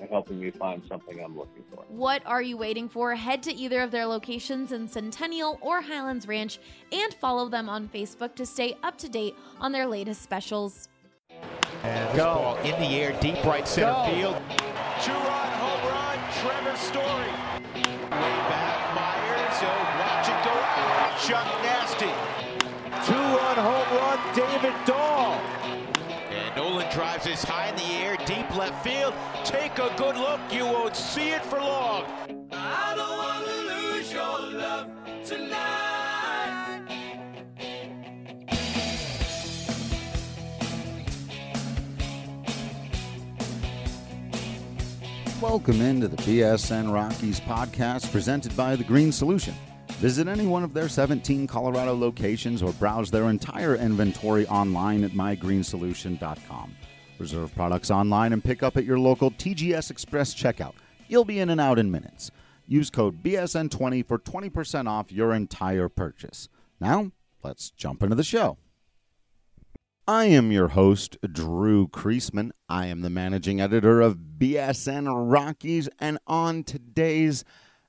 ha- 0.00 0.06
helping 0.10 0.40
me 0.40 0.50
find 0.50 0.82
something 0.88 1.22
I'm 1.22 1.36
looking 1.36 1.64
for. 1.74 1.84
What 1.88 2.22
are 2.26 2.42
you 2.42 2.56
waiting 2.56 2.88
for? 2.88 3.14
Head 3.14 3.42
to 3.44 3.54
either 3.54 3.80
of 3.80 3.90
their 3.90 4.06
locations 4.06 4.72
in 4.72 4.88
Centennial 4.88 5.58
or 5.60 5.80
Highlands 5.80 6.26
Ranch 6.26 6.58
and 6.92 7.14
follow 7.14 7.48
them 7.48 7.68
on 7.68 7.88
Facebook 7.88 8.34
to 8.36 8.46
stay 8.46 8.76
up 8.82 8.98
to 8.98 9.08
date 9.08 9.34
on 9.60 9.72
their 9.72 9.86
latest 9.86 10.22
specials. 10.22 10.88
And 11.82 12.08
this 12.10 12.18
ball 12.24 12.56
in 12.58 12.78
the 12.80 12.88
air, 13.00 13.16
deep 13.20 13.42
right 13.44 13.66
center 13.66 13.92
Go. 13.92 14.04
field. 14.12 14.36
Two-run 15.02 15.52
home 15.62 15.90
run, 15.92 16.18
Trevor 16.40 16.76
Story. 16.76 17.30
Way 18.10 18.38
back, 18.50 18.94
Myers. 18.94 19.54
So 19.60 19.66
watch 19.66 20.28
it 20.28 20.44
go 20.44 20.50
out. 20.50 21.18
Chuck 21.20 21.62
Nolan 27.28 27.36
drives 27.36 27.40
this 27.40 27.44
high 27.44 27.68
in 27.68 27.76
the 27.76 27.82
air, 27.82 28.16
deep 28.26 28.56
left 28.56 28.82
field. 28.84 29.14
Take 29.44 29.78
a 29.78 29.92
good 29.96 30.16
look, 30.16 30.40
you 30.50 30.64
won't 30.64 30.96
see 30.96 31.30
it 31.30 31.44
for 31.44 31.58
long. 31.58 32.04
I 32.52 32.94
don't 32.96 33.18
want 33.18 33.46
to 33.46 33.52
lose 33.66 34.12
your 34.12 34.40
love 34.58 34.88
tonight. 35.24 35.74
Welcome 45.40 45.80
into 45.80 46.08
the 46.08 46.16
BSN 46.16 46.92
Rockies 46.92 47.40
podcast 47.40 48.10
presented 48.10 48.56
by 48.56 48.74
The 48.74 48.84
Green 48.84 49.12
Solution. 49.12 49.54
Visit 49.98 50.28
any 50.28 50.46
one 50.46 50.62
of 50.62 50.74
their 50.74 50.88
17 50.88 51.46
Colorado 51.46 51.94
locations 51.94 52.62
or 52.62 52.72
browse 52.74 53.10
their 53.10 53.28
entire 53.28 53.74
inventory 53.76 54.46
online 54.48 55.04
at 55.04 55.12
mygreensolution.com. 55.12 56.74
Reserve 57.18 57.54
products 57.54 57.90
online 57.90 58.32
and 58.32 58.42
pick 58.42 58.62
up 58.62 58.76
at 58.76 58.84
your 58.84 58.98
local 58.98 59.30
TGS 59.30 59.90
Express 59.90 60.34
checkout. 60.34 60.74
You'll 61.08 61.24
be 61.24 61.40
in 61.40 61.50
and 61.50 61.60
out 61.60 61.78
in 61.78 61.90
minutes. 61.90 62.30
Use 62.66 62.90
code 62.90 63.22
BSN20 63.22 64.06
for 64.06 64.18
20% 64.18 64.88
off 64.88 65.10
your 65.10 65.32
entire 65.32 65.88
purchase. 65.88 66.48
Now, 66.80 67.12
let's 67.42 67.70
jump 67.70 68.02
into 68.02 68.14
the 68.14 68.22
show. 68.22 68.58
I 70.06 70.26
am 70.26 70.52
your 70.52 70.68
host, 70.68 71.18
Drew 71.32 71.88
Creasman. 71.88 72.52
I 72.68 72.86
am 72.86 73.02
the 73.02 73.10
managing 73.10 73.60
editor 73.60 74.00
of 74.00 74.18
BSN 74.38 75.06
Rockies, 75.30 75.88
and 75.98 76.18
on 76.26 76.64
today's 76.64 77.44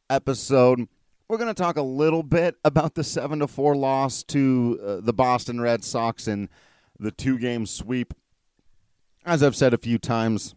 episode, 0.09 0.87
we're 1.29 1.37
going 1.37 1.53
to 1.53 1.53
talk 1.53 1.77
a 1.77 1.81
little 1.81 2.23
bit 2.23 2.55
about 2.65 2.95
the 2.95 3.03
7 3.03 3.39
to 3.39 3.47
4 3.47 3.75
loss 3.75 4.23
to 4.23 4.79
uh, 4.83 4.95
the 5.01 5.13
Boston 5.13 5.61
Red 5.61 5.83
Sox 5.83 6.27
in 6.27 6.49
the 6.99 7.11
two 7.11 7.37
game 7.37 7.65
sweep. 7.65 8.13
As 9.29 9.43
I've 9.43 9.55
said 9.55 9.75
a 9.75 9.77
few 9.77 9.99
times, 9.99 10.55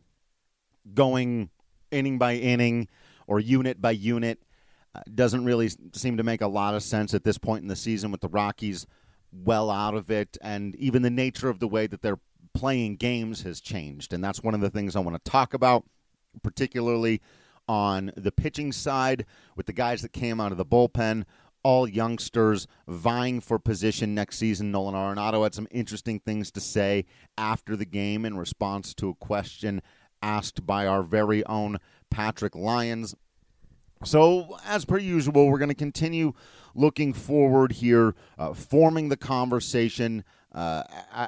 going 0.95 1.51
inning 1.91 2.17
by 2.17 2.37
inning 2.37 2.89
or 3.27 3.39
unit 3.39 3.83
by 3.83 3.91
unit 3.91 4.43
uh, 4.95 5.03
doesn't 5.15 5.45
really 5.45 5.69
seem 5.93 6.17
to 6.17 6.23
make 6.23 6.41
a 6.41 6.47
lot 6.47 6.75
of 6.75 6.83
sense 6.83 7.13
at 7.13 7.23
this 7.23 7.37
point 7.37 7.61
in 7.61 7.69
the 7.69 7.77
season 7.77 8.11
with 8.11 8.23
the 8.23 8.31
Rockies 8.31 8.87
well 9.31 9.71
out 9.71 9.93
of 9.93 10.11
it 10.11 10.39
and 10.41 10.75
even 10.77 11.03
the 11.03 11.11
nature 11.11 11.51
of 11.51 11.59
the 11.59 11.69
way 11.69 11.87
that 11.87 12.01
they're 12.01 12.21
playing 12.55 12.97
games 12.97 13.43
has 13.43 13.61
changed 13.61 14.15
and 14.15 14.25
that's 14.25 14.43
one 14.43 14.55
of 14.55 14.63
the 14.63 14.71
things 14.71 14.97
I 14.97 15.01
want 15.01 15.23
to 15.23 15.31
talk 15.31 15.53
about 15.53 15.85
particularly 16.43 17.21
on 17.69 18.11
the 18.17 18.33
pitching 18.33 18.73
side 18.73 19.27
with 19.55 19.67
the 19.67 19.75
guys 19.75 20.01
that 20.01 20.15
came 20.15 20.41
out 20.41 20.51
of 20.51 20.57
the 20.57 20.65
bullpen. 20.65 21.25
All 21.65 21.89
youngsters 21.89 22.67
vying 22.89 23.41
for 23.41 23.59
position 23.59 24.15
next 24.15 24.39
season. 24.39 24.73
Nolan 24.73 24.95
Arenado 24.95 25.45
had 25.45 25.55
some 25.55 25.69
interesting 25.71 26.19
things 26.19 26.51
to 26.53 26.61
say 26.61 27.05
after 27.39 27.77
the 27.77 27.85
game 27.85 28.25
in 28.25 28.37
response 28.37 28.95
to 28.95 29.11
a 29.11 29.15
question 29.15 29.81
asked 30.23 30.67
by 30.67 30.87
our 30.87 31.03
very 31.03 31.45
own 31.47 31.79
Patrick 32.11 32.55
Lyons. 32.55 33.15
So, 34.05 34.57
as 34.67 34.85
per 34.85 34.99
usual, 34.99 35.49
we're 35.49 35.59
going 35.59 35.69
to 35.69 35.75
continue 35.75 36.33
looking 36.75 37.13
forward 37.13 37.73
here, 37.73 38.15
uh, 38.39 38.53
forming 38.53 39.09
the 39.09 39.17
conversation 39.17 40.25
uh, 40.53 40.83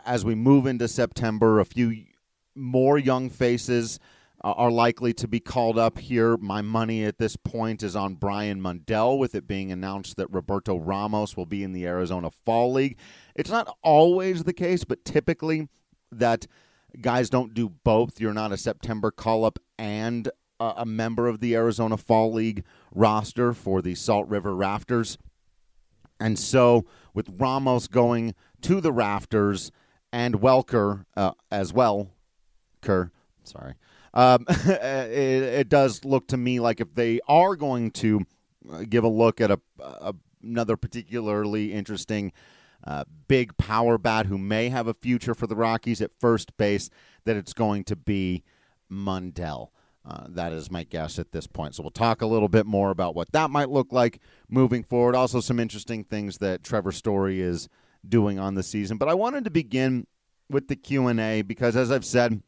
as 0.04 0.24
we 0.24 0.34
move 0.34 0.66
into 0.66 0.88
September. 0.88 1.60
A 1.60 1.64
few 1.64 2.04
more 2.54 2.98
young 2.98 3.30
faces 3.30 4.00
are 4.52 4.70
likely 4.70 5.14
to 5.14 5.26
be 5.26 5.40
called 5.40 5.78
up 5.78 5.98
here. 5.98 6.36
My 6.36 6.60
money 6.60 7.04
at 7.04 7.18
this 7.18 7.34
point 7.34 7.82
is 7.82 7.96
on 7.96 8.16
Brian 8.16 8.60
Mundell, 8.60 9.18
with 9.18 9.34
it 9.34 9.46
being 9.46 9.72
announced 9.72 10.16
that 10.16 10.30
Roberto 10.30 10.76
Ramos 10.76 11.36
will 11.36 11.46
be 11.46 11.62
in 11.62 11.72
the 11.72 11.86
Arizona 11.86 12.30
Fall 12.30 12.72
League. 12.72 12.98
It's 13.34 13.50
not 13.50 13.74
always 13.82 14.44
the 14.44 14.52
case, 14.52 14.84
but 14.84 15.04
typically 15.04 15.68
that 16.12 16.46
guys 17.00 17.30
don't 17.30 17.54
do 17.54 17.70
both. 17.70 18.20
You're 18.20 18.34
not 18.34 18.52
a 18.52 18.58
September 18.58 19.10
call 19.10 19.44
up 19.46 19.58
and 19.78 20.28
a, 20.60 20.74
a 20.78 20.86
member 20.86 21.26
of 21.26 21.40
the 21.40 21.54
Arizona 21.54 21.96
Fall 21.96 22.32
League 22.32 22.64
roster 22.94 23.54
for 23.54 23.80
the 23.80 23.94
Salt 23.94 24.28
River 24.28 24.54
Rafters. 24.54 25.16
And 26.20 26.38
so, 26.38 26.84
with 27.14 27.28
Ramos 27.38 27.88
going 27.88 28.34
to 28.60 28.80
the 28.80 28.92
Rafters 28.92 29.72
and 30.12 30.36
Welker 30.36 31.06
uh, 31.16 31.32
as 31.50 31.72
well, 31.72 32.10
Kerr, 32.82 33.10
sorry, 33.42 33.74
um, 34.14 34.46
it, 34.48 35.42
it, 35.42 35.68
does 35.68 36.04
look 36.04 36.28
to 36.28 36.36
me 36.36 36.60
like 36.60 36.80
if 36.80 36.94
they 36.94 37.20
are 37.28 37.56
going 37.56 37.90
to 37.90 38.24
uh, 38.72 38.84
give 38.88 39.04
a 39.04 39.08
look 39.08 39.40
at 39.40 39.50
a, 39.50 39.60
a 39.80 40.14
another 40.44 40.76
particularly 40.76 41.72
interesting 41.72 42.32
uh, 42.86 43.04
big 43.28 43.56
power 43.56 43.98
bat 43.98 44.26
who 44.26 44.38
may 44.38 44.68
have 44.68 44.86
a 44.86 44.94
future 44.94 45.34
for 45.34 45.46
the 45.46 45.56
Rockies 45.56 46.02
at 46.02 46.10
first 46.20 46.56
base, 46.56 46.90
that 47.24 47.36
it's 47.36 47.54
going 47.54 47.84
to 47.84 47.96
be 47.96 48.44
Mundell. 48.92 49.68
Uh, 50.06 50.26
that 50.28 50.52
is 50.52 50.70
my 50.70 50.84
guess 50.84 51.18
at 51.18 51.32
this 51.32 51.46
point. 51.46 51.74
So 51.74 51.82
we'll 51.82 51.90
talk 51.90 52.20
a 52.20 52.26
little 52.26 52.50
bit 52.50 52.66
more 52.66 52.90
about 52.90 53.14
what 53.14 53.32
that 53.32 53.50
might 53.50 53.70
look 53.70 53.90
like 53.90 54.20
moving 54.50 54.82
forward. 54.82 55.14
Also, 55.14 55.40
some 55.40 55.58
interesting 55.58 56.04
things 56.04 56.38
that 56.38 56.62
Trevor 56.62 56.92
Story 56.92 57.40
is 57.40 57.70
doing 58.06 58.38
on 58.38 58.54
the 58.54 58.62
season. 58.62 58.98
But 58.98 59.08
I 59.08 59.14
wanted 59.14 59.44
to 59.44 59.50
begin 59.50 60.06
with 60.50 60.68
the 60.68 60.76
Q 60.76 61.06
and 61.06 61.18
A 61.18 61.40
because, 61.40 61.74
as 61.74 61.90
I've 61.90 62.04
said, 62.04 62.42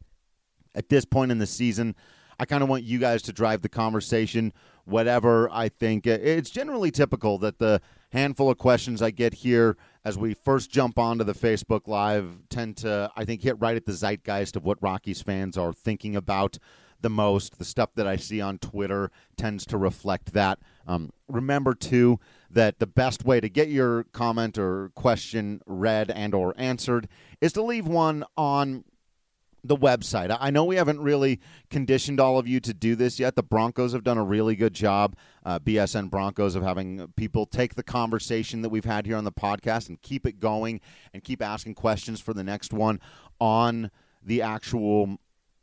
at 0.76 0.88
this 0.88 1.04
point 1.04 1.32
in 1.32 1.38
the 1.38 1.46
season. 1.46 1.96
I 2.38 2.44
kind 2.44 2.62
of 2.62 2.68
want 2.68 2.84
you 2.84 2.98
guys 2.98 3.22
to 3.22 3.32
drive 3.32 3.62
the 3.62 3.68
conversation, 3.68 4.52
whatever 4.84 5.48
I 5.50 5.68
think. 5.68 6.06
It's 6.06 6.50
generally 6.50 6.90
typical 6.90 7.38
that 7.38 7.58
the 7.58 7.80
handful 8.12 8.50
of 8.50 8.58
questions 8.58 9.02
I 9.02 9.10
get 9.10 9.34
here 9.34 9.76
as 10.04 10.16
we 10.18 10.34
first 10.34 10.70
jump 10.70 10.98
onto 10.98 11.24
the 11.24 11.34
Facebook 11.34 11.88
Live 11.88 12.38
tend 12.50 12.76
to, 12.78 13.10
I 13.16 13.24
think, 13.24 13.42
hit 13.42 13.56
right 13.58 13.74
at 13.74 13.86
the 13.86 13.92
zeitgeist 13.92 14.54
of 14.54 14.64
what 14.64 14.80
Rockies 14.82 15.22
fans 15.22 15.56
are 15.56 15.72
thinking 15.72 16.14
about 16.14 16.58
the 17.00 17.10
most. 17.10 17.58
The 17.58 17.64
stuff 17.64 17.90
that 17.94 18.06
I 18.06 18.16
see 18.16 18.40
on 18.40 18.58
Twitter 18.58 19.10
tends 19.36 19.64
to 19.66 19.78
reflect 19.78 20.34
that. 20.34 20.58
Um, 20.86 21.10
remember 21.28 21.74
too 21.74 22.20
that 22.50 22.78
the 22.78 22.86
best 22.86 23.24
way 23.24 23.40
to 23.40 23.48
get 23.48 23.68
your 23.68 24.04
comment 24.04 24.58
or 24.58 24.90
question 24.94 25.60
read 25.66 26.10
and 26.10 26.34
or 26.34 26.54
answered 26.56 27.08
is 27.40 27.52
to 27.54 27.62
leave 27.62 27.86
one 27.86 28.24
on 28.36 28.84
the 29.68 29.76
website. 29.76 30.36
I 30.38 30.50
know 30.50 30.64
we 30.64 30.76
haven't 30.76 31.00
really 31.00 31.40
conditioned 31.70 32.20
all 32.20 32.38
of 32.38 32.46
you 32.46 32.60
to 32.60 32.74
do 32.74 32.96
this 32.96 33.18
yet. 33.18 33.36
The 33.36 33.42
Broncos 33.42 33.92
have 33.92 34.04
done 34.04 34.18
a 34.18 34.24
really 34.24 34.56
good 34.56 34.74
job, 34.74 35.16
uh, 35.44 35.58
BSN 35.58 36.10
Broncos, 36.10 36.54
of 36.54 36.62
having 36.62 37.06
people 37.16 37.46
take 37.46 37.74
the 37.74 37.82
conversation 37.82 38.62
that 38.62 38.68
we've 38.68 38.84
had 38.84 39.06
here 39.06 39.16
on 39.16 39.24
the 39.24 39.32
podcast 39.32 39.88
and 39.88 40.00
keep 40.02 40.26
it 40.26 40.40
going 40.40 40.80
and 41.12 41.22
keep 41.22 41.42
asking 41.42 41.74
questions 41.74 42.20
for 42.20 42.34
the 42.34 42.44
next 42.44 42.72
one 42.72 43.00
on 43.40 43.90
the 44.22 44.42
actual 44.42 45.18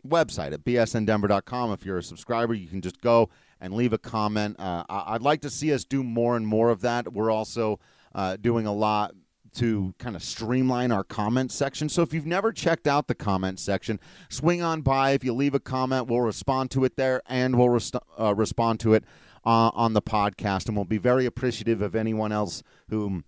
website 0.08 0.54
at 0.54 0.64
bsndenver.com. 0.64 1.72
If 1.72 1.86
you're 1.86 1.98
a 1.98 2.04
subscriber, 2.04 2.54
you 2.54 2.68
can 2.68 2.82
just 2.82 3.02
go 3.02 3.30
and 3.60 3.74
leave 3.74 3.94
a 3.94 3.98
comment. 3.98 4.60
Uh, 4.60 4.84
I'd 4.90 5.22
like 5.22 5.42
to 5.42 5.50
see 5.50 5.74
us 5.74 5.86
do 5.86 6.04
more 6.04 6.36
and 6.36 6.46
more 6.46 6.70
of 6.70 6.82
that. 6.82 7.14
We're 7.14 7.32
also 7.32 7.80
uh, 8.14 8.38
doing 8.38 8.66
a 8.66 8.74
lot 8.74 9.16
to 9.56 9.94
kind 10.00 10.16
of 10.16 10.24
streamline 10.24 10.92
our 10.92 11.04
comment 11.04 11.52
section. 11.52 11.90
So 11.90 12.02
if 12.02 12.14
you've 12.14 12.26
never 12.26 12.52
checked 12.52 12.88
out 12.88 13.08
the 13.08 13.16
comment 13.16 13.60
section, 13.60 14.00
swing 14.30 14.62
on 14.62 14.82
by. 14.82 15.12
If 15.12 15.24
you 15.24 15.34
leave 15.34 15.54
a 15.54 15.60
comment, 15.60 16.08
we'll 16.08 16.22
respond 16.22 16.72
to 16.72 16.84
it 16.84 16.96
there 16.96 17.22
and 17.28 17.58
we'll 17.58 17.80
uh, 18.20 18.36
respond 18.36 18.80
to 18.82 18.94
it 18.94 19.04
uh, 19.46 19.72
on 19.74 19.94
the 19.94 20.02
podcast. 20.02 20.68
And 20.68 20.76
we'll 20.76 20.86
be 20.86 20.98
very 20.98 21.26
appreciative 21.26 21.82
of 21.82 21.96
anyone 21.96 22.32
else 22.32 22.64
who 22.90 23.24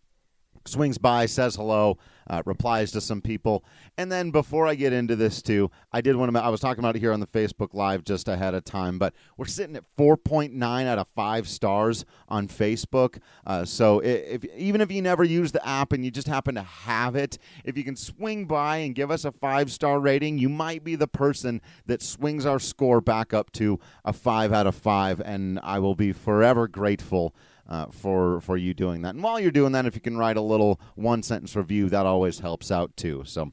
swings 0.68 0.98
by, 0.98 1.26
says 1.26 1.56
hello, 1.56 1.98
uh, 2.28 2.42
replies 2.46 2.92
to 2.92 3.02
some 3.02 3.22
people. 3.22 3.64
And 3.98 4.12
then 4.12 4.32
before 4.32 4.68
I 4.68 4.76
get 4.76 4.94
into 4.94 5.16
this 5.16 5.42
too, 5.42 5.70
I 5.92 6.02
did 6.02 6.16
want 6.16 6.34
to. 6.34 6.44
I 6.44 6.50
was 6.50 6.60
talking 6.60 6.80
about 6.80 6.96
it 6.96 7.00
here 7.00 7.14
on 7.14 7.20
the 7.20 7.28
Facebook 7.28 7.74
Live 7.74 8.04
just 8.04 8.28
ahead 8.28 8.54
of 8.54 8.66
time, 8.66 8.98
but 8.98 9.14
we're 9.38 9.46
sitting 9.46 9.76
at 9.76 9.84
4.9 9.98 10.86
out 10.86 10.98
of 10.98 11.08
five 11.16 11.48
stars 11.48 12.06
on 12.28 12.48
Facebook. 12.48 13.20
Uh, 13.46 13.64
so 13.64 14.00
if, 14.00 14.44
if 14.44 14.56
even 14.56 14.82
if 14.82 14.92
you 14.92 15.02
never 15.02 15.24
use 15.24 15.52
the 15.52 15.66
app 15.68 15.94
and 15.94 16.04
you 16.04 16.12
just 16.12 16.28
happen 16.28 16.56
to 16.56 16.64
have 16.64 17.16
it, 17.16 17.38
if 17.64 17.78
you 17.78 17.84
can 17.84 17.96
swing 17.96 18.46
by 18.46 18.78
and 18.78 18.96
give 18.96 19.12
us 19.12 19.26
a 19.26 19.32
five 19.32 19.72
star 19.72 20.00
rating, 20.00 20.38
you 20.38 20.50
might 20.50 20.84
be 20.84 20.96
the 20.96 21.08
person 21.08 21.62
that 21.86 22.02
swings 22.02 22.46
our 22.46 22.60
score 22.60 23.02
back 23.02 23.34
up 23.34 23.52
to 23.54 23.80
a 24.04 24.14
five 24.14 24.52
out 24.52 24.68
of 24.68 24.76
five, 24.76 25.22
and 25.22 25.60
I 25.62 25.80
will 25.80 25.96
be 25.96 26.12
forever 26.12 26.68
grateful 26.68 27.36
uh, 27.68 27.88
for 27.92 28.42
for 28.42 28.58
you 28.58 28.74
doing 28.74 29.02
that. 29.02 29.16
And 29.16 29.24
while 29.24 29.40
you're 29.40 29.52
doing 29.52 29.72
that, 29.74 29.86
if 29.86 29.96
you 29.96 30.02
can 30.02 30.18
write 30.18 30.38
a 30.38 30.42
little 30.42 30.80
one 30.96 31.24
sentence 31.24 31.56
review, 31.56 31.90
that 31.90 32.06
always 32.06 32.40
helps 32.40 32.72
out 32.72 32.96
too. 32.96 33.24
So 33.26 33.52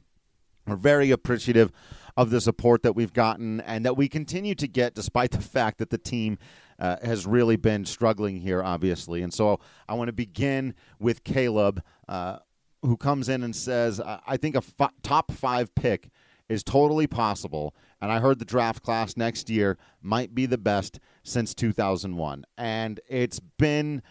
we're 0.67 0.75
very 0.75 1.11
appreciative 1.11 1.71
of 2.15 2.29
the 2.29 2.39
support 2.39 2.83
that 2.83 2.93
we've 2.95 3.13
gotten 3.13 3.61
and 3.61 3.85
that 3.85 3.97
we 3.97 4.07
continue 4.07 4.55
to 4.55 4.67
get, 4.67 4.93
despite 4.93 5.31
the 5.31 5.41
fact 5.41 5.77
that 5.79 5.89
the 5.89 5.97
team. 5.97 6.37
Uh, 6.79 6.97
has 7.03 7.27
really 7.27 7.55
been 7.55 7.85
struggling 7.85 8.41
here, 8.41 8.61
obviously. 8.61 9.21
And 9.21 9.31
so 9.31 9.59
I 9.87 9.93
want 9.93 10.07
to 10.07 10.11
begin 10.11 10.73
with 10.99 11.23
Caleb, 11.23 11.83
uh, 12.09 12.39
who 12.81 12.97
comes 12.97 13.29
in 13.29 13.43
and 13.43 13.55
says, 13.55 14.01
I 14.01 14.37
think 14.37 14.55
a 14.55 14.63
f- 14.79 14.91
top 15.03 15.31
five 15.31 15.73
pick 15.75 16.09
is 16.53 16.63
totally 16.63 17.07
possible. 17.07 17.75
And 18.01 18.11
I 18.11 18.19
heard 18.19 18.39
the 18.39 18.45
draft 18.45 18.83
class 18.83 19.17
next 19.17 19.49
year 19.49 19.77
might 20.01 20.33
be 20.33 20.45
the 20.45 20.57
best 20.57 20.99
since 21.23 21.53
2001. 21.53 22.45
And 22.57 22.99
it's 23.07 23.39
been 23.39 24.01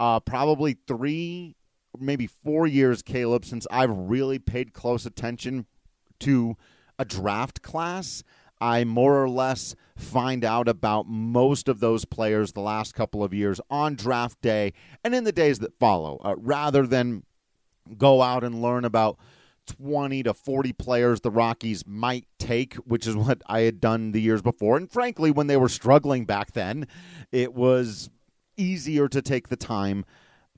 uh, 0.00 0.20
probably 0.20 0.76
three, 0.86 1.56
maybe 1.98 2.26
four 2.26 2.66
years, 2.66 3.02
Caleb, 3.02 3.44
since 3.44 3.66
I've 3.70 3.90
really 3.90 4.38
paid 4.38 4.72
close 4.72 5.06
attention 5.06 5.66
to 6.20 6.56
a 6.98 7.04
draft 7.04 7.62
class. 7.62 8.22
I 8.60 8.84
more 8.84 9.20
or 9.20 9.28
less 9.28 9.74
find 9.96 10.44
out 10.44 10.68
about 10.68 11.08
most 11.08 11.68
of 11.68 11.80
those 11.80 12.04
players 12.04 12.52
the 12.52 12.60
last 12.60 12.94
couple 12.94 13.24
of 13.24 13.34
years 13.34 13.60
on 13.68 13.96
draft 13.96 14.40
day 14.40 14.72
and 15.02 15.14
in 15.16 15.24
the 15.24 15.32
days 15.32 15.58
that 15.58 15.78
follow, 15.80 16.20
uh, 16.24 16.36
rather 16.38 16.86
than 16.86 17.24
go 17.98 18.22
out 18.22 18.44
and 18.44 18.62
learn 18.62 18.84
about 18.84 19.18
20 19.66 20.22
to 20.24 20.34
40 20.34 20.72
players 20.72 21.20
the 21.20 21.30
Rockies 21.30 21.86
might 21.86 22.26
take, 22.38 22.74
which 22.76 23.06
is 23.06 23.16
what 23.16 23.42
I 23.46 23.60
had 23.60 23.80
done 23.80 24.12
the 24.12 24.20
years 24.20 24.42
before. 24.42 24.76
And 24.76 24.90
frankly, 24.90 25.30
when 25.30 25.46
they 25.46 25.56
were 25.56 25.68
struggling 25.68 26.24
back 26.24 26.52
then, 26.52 26.86
it 27.30 27.54
was 27.54 28.10
easier 28.56 29.08
to 29.08 29.22
take 29.22 29.48
the 29.48 29.56
time 29.56 30.04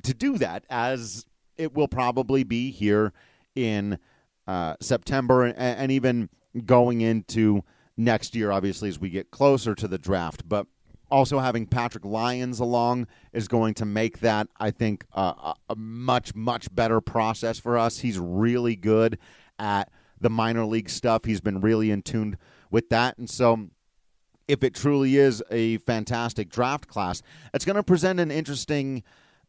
to 0.02 0.14
do 0.14 0.38
that, 0.38 0.64
as 0.68 1.26
it 1.56 1.74
will 1.74 1.88
probably 1.88 2.44
be 2.44 2.70
here 2.70 3.12
in 3.54 3.98
uh, 4.46 4.74
September 4.80 5.44
and, 5.44 5.56
and 5.56 5.92
even 5.92 6.28
going 6.66 7.00
into 7.00 7.62
next 7.96 8.34
year, 8.34 8.50
obviously, 8.50 8.88
as 8.88 8.98
we 8.98 9.10
get 9.10 9.30
closer 9.30 9.74
to 9.74 9.88
the 9.88 9.98
draft. 9.98 10.48
But 10.48 10.66
also 11.10 11.38
having 11.38 11.66
Patrick 11.66 12.04
Lyons 12.04 12.60
along 12.60 13.06
is 13.32 13.48
going 13.48 13.74
to 13.74 13.84
make 13.84 14.20
that, 14.20 14.48
I 14.58 14.70
think, 14.70 15.04
uh, 15.14 15.54
a 15.68 15.76
much, 15.76 16.34
much 16.34 16.74
better 16.74 17.00
process 17.00 17.58
for 17.58 17.78
us. 17.78 17.98
He's 17.98 18.18
really 18.18 18.76
good 18.76 19.18
at 19.58 19.90
the 20.20 20.30
minor 20.30 20.64
league 20.64 20.88
stuff. 20.88 21.24
He's 21.24 21.40
been 21.40 21.60
really 21.60 21.90
in 21.90 22.02
tune 22.02 22.38
with 22.70 22.88
that. 22.88 23.18
And 23.18 23.28
so 23.28 23.68
if 24.48 24.62
it 24.62 24.74
truly 24.74 25.16
is 25.16 25.42
a 25.50 25.78
fantastic 25.78 26.48
draft 26.48 26.88
class, 26.88 27.22
it's 27.52 27.64
going 27.64 27.76
to 27.76 27.82
present 27.82 28.20
an 28.20 28.30
interesting 28.30 29.02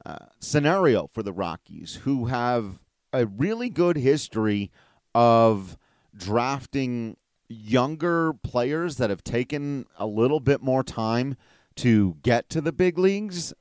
uh, 0.06 0.18
scenario 0.40 1.10
for 1.14 1.24
the 1.24 1.34
Rockies, 1.34 1.96
who 2.04 2.26
have 2.26 2.80
a 3.12 3.26
really 3.26 3.70
good 3.70 3.98
history 3.98 4.72
of 5.14 5.78
drafting 6.16 7.18
younger 7.48 8.34
players 8.34 8.98
that 8.98 9.10
have 9.10 9.24
taken 9.24 9.86
a 9.98 10.06
little 10.06 10.40
bit 10.40 10.62
more 10.62 10.84
time 10.84 11.36
to 11.76 12.18
get 12.24 12.50
to 12.50 12.62
the 12.62 12.72
big 12.72 12.98
leagues, 12.98 13.54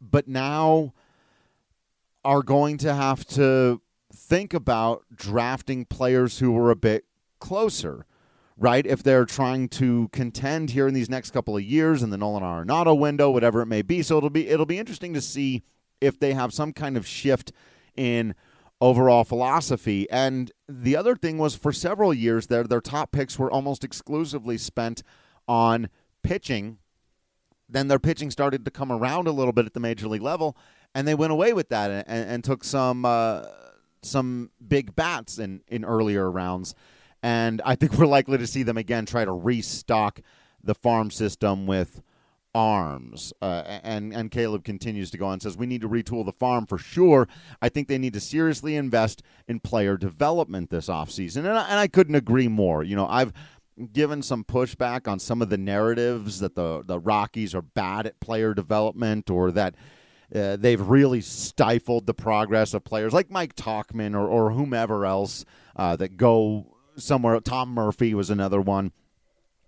but 0.00 0.28
now 0.28 0.92
are 2.24 2.42
going 2.42 2.78
to 2.78 2.94
have 2.94 3.24
to 3.26 3.80
think 4.14 4.54
about 4.54 5.04
drafting 5.14 5.84
players 5.84 6.38
who 6.38 6.56
are 6.56 6.70
a 6.70 6.76
bit 6.76 7.04
closer, 7.38 8.06
right? 8.56 8.86
If 8.86 9.02
they're 9.02 9.24
trying 9.24 9.68
to 9.70 10.08
contend 10.12 10.70
here 10.70 10.86
in 10.86 10.94
these 10.94 11.10
next 11.10 11.30
couple 11.30 11.56
of 11.56 11.62
years 11.62 12.02
in 12.02 12.10
the 12.10 12.18
Nolan 12.18 12.42
Arenado 12.42 12.96
window, 12.98 13.30
whatever 13.30 13.62
it 13.62 13.66
may 13.66 13.82
be. 13.82 14.02
So 14.02 14.18
it'll 14.18 14.30
be 14.30 14.48
it'll 14.48 14.66
be 14.66 14.78
interesting 14.78 15.14
to 15.14 15.20
see 15.20 15.62
if 16.00 16.18
they 16.18 16.34
have 16.34 16.52
some 16.52 16.72
kind 16.72 16.96
of 16.96 17.06
shift 17.06 17.52
in 17.96 18.34
overall 18.80 19.24
philosophy. 19.24 20.08
And 20.10 20.50
the 20.68 20.96
other 20.96 21.14
thing 21.14 21.38
was 21.38 21.54
for 21.54 21.72
several 21.72 22.14
years 22.14 22.46
there, 22.46 22.64
their 22.64 22.80
top 22.80 23.12
picks 23.12 23.38
were 23.38 23.50
almost 23.50 23.84
exclusively 23.84 24.58
spent 24.58 25.02
on 25.46 25.88
pitching. 26.22 26.78
Then 27.68 27.88
their 27.88 27.98
pitching 27.98 28.30
started 28.30 28.64
to 28.64 28.70
come 28.70 28.90
around 28.90 29.28
a 29.28 29.32
little 29.32 29.52
bit 29.52 29.66
at 29.66 29.74
the 29.74 29.80
major 29.80 30.08
league 30.08 30.22
level, 30.22 30.56
and 30.94 31.06
they 31.06 31.14
went 31.14 31.32
away 31.32 31.52
with 31.52 31.68
that 31.68 31.90
and, 31.90 32.28
and 32.28 32.44
took 32.44 32.64
some 32.64 33.04
uh, 33.04 33.44
some 34.02 34.50
big 34.66 34.96
bats 34.96 35.38
in, 35.38 35.60
in 35.68 35.84
earlier 35.84 36.30
rounds. 36.30 36.74
And 37.22 37.60
I 37.64 37.74
think 37.74 37.92
we're 37.98 38.06
likely 38.06 38.38
to 38.38 38.46
see 38.46 38.62
them 38.62 38.78
again 38.78 39.06
try 39.06 39.24
to 39.24 39.32
restock 39.32 40.20
the 40.62 40.74
farm 40.74 41.10
system 41.10 41.66
with 41.66 42.02
arms. 42.54 43.32
Uh, 43.40 43.62
and 43.82 44.12
and 44.12 44.30
Caleb 44.30 44.64
continues 44.64 45.10
to 45.10 45.18
go 45.18 45.26
on 45.26 45.34
and 45.34 45.42
says 45.42 45.56
we 45.56 45.66
need 45.66 45.80
to 45.80 45.88
retool 45.88 46.24
the 46.24 46.32
farm 46.32 46.66
for 46.66 46.78
sure. 46.78 47.28
I 47.62 47.68
think 47.68 47.88
they 47.88 47.98
need 47.98 48.14
to 48.14 48.20
seriously 48.20 48.76
invest 48.76 49.22
in 49.48 49.60
player 49.60 49.96
development 49.96 50.70
this 50.70 50.88
offseason. 50.88 51.38
And 51.38 51.48
I, 51.50 51.68
and 51.68 51.78
I 51.78 51.86
couldn't 51.86 52.14
agree 52.14 52.48
more. 52.48 52.82
You 52.82 52.96
know, 52.96 53.06
I've 53.06 53.32
given 53.92 54.22
some 54.22 54.44
pushback 54.44 55.08
on 55.08 55.18
some 55.18 55.40
of 55.42 55.48
the 55.48 55.58
narratives 55.58 56.40
that 56.40 56.54
the 56.54 56.82
the 56.84 56.98
Rockies 56.98 57.54
are 57.54 57.62
bad 57.62 58.06
at 58.06 58.20
player 58.20 58.54
development 58.54 59.30
or 59.30 59.50
that 59.52 59.74
uh, 60.34 60.56
they've 60.56 60.80
really 60.80 61.20
stifled 61.20 62.06
the 62.06 62.14
progress 62.14 62.72
of 62.74 62.84
players 62.84 63.12
like 63.12 63.30
Mike 63.30 63.56
Tauchman 63.56 64.14
or, 64.14 64.28
or 64.28 64.52
whomever 64.52 65.04
else 65.04 65.44
uh, 65.76 65.96
that 65.96 66.16
go 66.16 66.76
somewhere. 66.96 67.38
Tom 67.40 67.70
Murphy 67.70 68.14
was 68.14 68.30
another 68.30 68.60
one. 68.60 68.92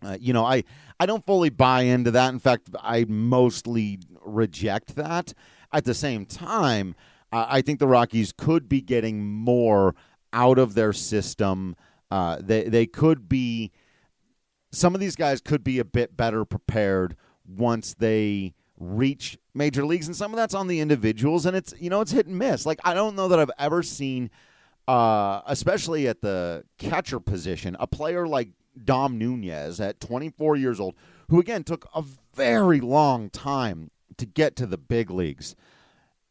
Uh, 0.04 0.16
you 0.20 0.32
know, 0.32 0.44
I, 0.44 0.64
I 0.98 1.06
don't 1.06 1.24
fully 1.24 1.50
buy 1.50 1.82
into 1.82 2.10
that. 2.12 2.32
In 2.32 2.38
fact, 2.38 2.70
I 2.80 3.04
mostly 3.08 4.00
reject 4.24 4.96
that. 4.96 5.32
At 5.72 5.84
the 5.84 5.94
same 5.94 6.26
time, 6.26 6.94
I 7.32 7.62
think 7.62 7.78
the 7.78 7.88
Rockies 7.88 8.32
could 8.36 8.68
be 8.68 8.82
getting 8.82 9.24
more 9.24 9.94
out 10.32 10.58
of 10.58 10.74
their 10.74 10.92
system. 10.92 11.76
Uh, 12.10 12.38
they 12.40 12.64
they 12.64 12.86
could 12.86 13.28
be. 13.28 13.72
Some 14.70 14.94
of 14.94 15.00
these 15.00 15.16
guys 15.16 15.40
could 15.40 15.64
be 15.64 15.78
a 15.78 15.84
bit 15.84 16.16
better 16.16 16.44
prepared 16.44 17.16
once 17.46 17.94
they 17.94 18.54
reach 18.78 19.38
major 19.54 19.84
leagues, 19.84 20.06
and 20.06 20.16
some 20.16 20.32
of 20.32 20.36
that's 20.36 20.54
on 20.54 20.66
the 20.66 20.80
individuals, 20.80 21.46
and 21.46 21.56
it's 21.56 21.72
you 21.78 21.88
know 21.88 22.02
it's 22.02 22.12
hit 22.12 22.26
and 22.26 22.38
miss. 22.38 22.66
Like 22.66 22.80
I 22.84 22.92
don't 22.92 23.16
know 23.16 23.28
that 23.28 23.38
I've 23.38 23.50
ever 23.58 23.82
seen, 23.82 24.30
uh, 24.86 25.40
especially 25.46 26.08
at 26.08 26.20
the 26.20 26.64
catcher 26.76 27.20
position, 27.20 27.76
a 27.80 27.86
player 27.86 28.26
like 28.26 28.50
Dom 28.84 29.18
Nunez 29.18 29.80
at 29.80 30.00
24 30.00 30.56
years 30.56 30.80
old, 30.80 30.94
who 31.28 31.40
again 31.40 31.64
took 31.64 31.88
a 31.94 32.04
very 32.34 32.80
long 32.80 33.30
time 33.30 33.90
to 34.16 34.26
get 34.26 34.56
to 34.56 34.66
the 34.66 34.78
big 34.78 35.10
leagues. 35.10 35.54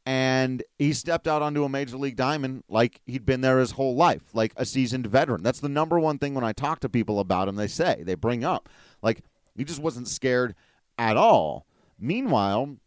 And 0.06 0.64
he 0.80 0.94
stepped 0.94 1.28
out 1.28 1.44
onto 1.44 1.64
a 1.64 1.70
major 1.70 1.98
league 1.98 2.16
diamond 2.16 2.64
like 2.68 3.02
he'd 3.06 3.26
been 3.26 3.42
there 3.42 3.60
his 3.60 3.72
whole 3.72 3.96
life, 3.96 4.34
like 4.34 4.52
a 4.58 4.66
seasoned 4.66 5.08
veteran. 5.08 5.44
That's 5.44 5.60
the 5.60 5.70
number 5.70 6.00
one 6.00 6.18
thing 6.18 6.34
when 6.34 6.44
I 6.44 6.54
talk 6.54 6.80
to 6.80 6.90
people 6.90 7.20
about 7.20 7.48
him, 7.48 7.56
they 7.56 7.68
say, 7.68 8.02
they 8.04 8.16
bring 8.16 8.44
up. 8.44 8.68
Like, 9.04 9.22
he 9.56 9.64
just 9.64 9.80
wasn't 9.80 10.08
scared 10.08 10.56
at 10.98 11.18
all. 11.18 11.68
Meanwhile, 12.00 12.78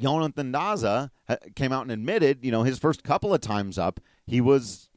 Yonathan 0.00 0.52
Daza 0.52 1.10
came 1.54 1.72
out 1.72 1.82
and 1.82 1.92
admitted, 1.92 2.38
you 2.42 2.50
know, 2.50 2.62
his 2.62 2.78
first 2.78 3.04
couple 3.04 3.34
of 3.34 3.42
times 3.42 3.78
up, 3.78 4.00
he 4.26 4.40
was 4.40 4.88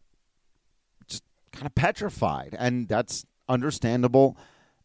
just 1.07 1.23
kind 1.51 1.65
of 1.65 1.75
petrified. 1.75 2.55
And 2.57 2.87
that's 2.87 3.25
understandable 3.50 4.38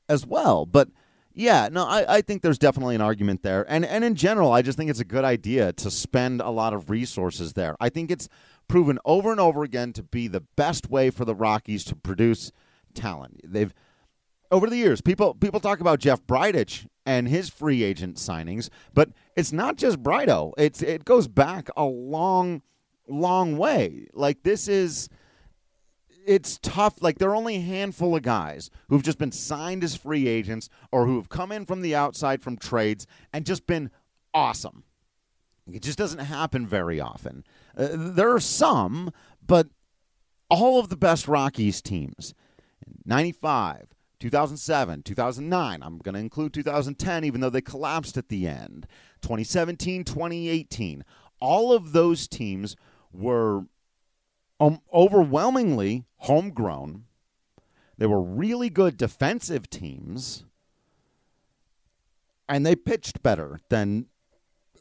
as 0.08 0.26
well. 0.26 0.66
But 0.66 0.88
yeah, 1.32 1.68
no, 1.70 1.86
I, 1.86 2.16
I 2.16 2.20
think 2.20 2.42
there's 2.42 2.58
definitely 2.58 2.94
an 2.94 3.00
argument 3.00 3.42
there. 3.42 3.64
And 3.68 3.84
and 3.84 4.04
in 4.04 4.14
general, 4.14 4.52
I 4.52 4.62
just 4.62 4.76
think 4.76 4.90
it's 4.90 5.00
a 5.00 5.04
good 5.04 5.24
idea 5.24 5.72
to 5.74 5.90
spend 5.90 6.40
a 6.40 6.50
lot 6.50 6.72
of 6.72 6.90
resources 6.90 7.52
there. 7.52 7.76
I 7.78 7.88
think 7.88 8.10
it's 8.10 8.28
proven 8.66 8.98
over 9.04 9.30
and 9.30 9.40
over 9.40 9.62
again 9.62 9.92
to 9.94 10.02
be 10.02 10.28
the 10.28 10.40
best 10.56 10.90
way 10.90 11.10
for 11.10 11.24
the 11.24 11.34
Rockies 11.34 11.84
to 11.84 11.96
produce 11.96 12.52
talent. 12.94 13.40
They've 13.44 13.72
over 14.50 14.68
the 14.68 14.76
years, 14.76 15.00
people 15.00 15.34
people 15.34 15.60
talk 15.60 15.80
about 15.80 16.00
Jeff 16.00 16.22
Bridich 16.26 16.86
and 17.04 17.28
his 17.28 17.48
free 17.48 17.82
agent 17.82 18.16
signings, 18.16 18.68
but 18.94 19.10
it's 19.36 19.52
not 19.52 19.76
just 19.76 20.02
Brido. 20.02 20.52
It's 20.58 20.82
it 20.82 21.04
goes 21.04 21.28
back 21.28 21.68
a 21.76 21.84
long, 21.84 22.62
long 23.06 23.56
way. 23.56 24.08
Like 24.12 24.42
this 24.42 24.68
is 24.68 25.08
it's 26.28 26.58
tough. 26.62 27.00
Like 27.00 27.18
there 27.18 27.30
are 27.30 27.36
only 27.36 27.56
a 27.56 27.60
handful 27.60 28.14
of 28.14 28.22
guys 28.22 28.70
who've 28.88 29.02
just 29.02 29.18
been 29.18 29.32
signed 29.32 29.82
as 29.82 29.96
free 29.96 30.28
agents 30.28 30.68
or 30.92 31.06
who 31.06 31.16
have 31.16 31.30
come 31.30 31.50
in 31.50 31.64
from 31.64 31.80
the 31.80 31.94
outside 31.94 32.42
from 32.42 32.58
trades 32.58 33.06
and 33.32 33.46
just 33.46 33.66
been 33.66 33.90
awesome. 34.34 34.84
It 35.72 35.82
just 35.82 35.98
doesn't 35.98 36.20
happen 36.20 36.66
very 36.66 37.00
often. 37.00 37.44
Uh, 37.76 37.88
there 37.92 38.34
are 38.34 38.40
some, 38.40 39.10
but 39.44 39.68
all 40.50 40.78
of 40.78 40.90
the 40.90 40.96
best 40.96 41.28
Rockies 41.28 41.80
teams, 41.80 42.34
95, 43.04 43.88
2007, 44.20 45.02
2009. 45.02 45.82
I'm 45.82 45.98
going 45.98 46.14
to 46.14 46.20
include 46.20 46.52
2010, 46.52 47.24
even 47.24 47.40
though 47.40 47.50
they 47.50 47.60
collapsed 47.60 48.16
at 48.18 48.28
the 48.28 48.46
end. 48.46 48.86
2017, 49.22 50.04
2018. 50.04 51.04
All 51.40 51.72
of 51.72 51.92
those 51.92 52.28
teams 52.28 52.76
were 53.12 53.64
um, 54.60 54.80
overwhelmingly 54.92 56.04
homegrown. 56.18 57.04
They 57.96 58.06
were 58.06 58.22
really 58.22 58.70
good 58.70 58.96
defensive 58.96 59.68
teams, 59.68 60.44
and 62.48 62.64
they 62.64 62.76
pitched 62.76 63.22
better 63.22 63.58
than 63.68 64.06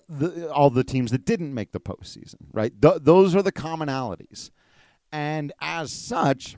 the, 0.07 0.51
all 0.51 0.69
the 0.69 0.83
teams 0.83 1.11
that 1.11 1.25
didn't 1.25 1.53
make 1.53 1.71
the 1.71 1.79
postseason. 1.79 2.47
Right? 2.51 2.79
Th- 2.81 2.99
those 3.01 3.35
are 3.35 3.41
the 3.41 3.51
commonalities, 3.51 4.51
and 5.11 5.51
as 5.59 5.91
such, 5.91 6.57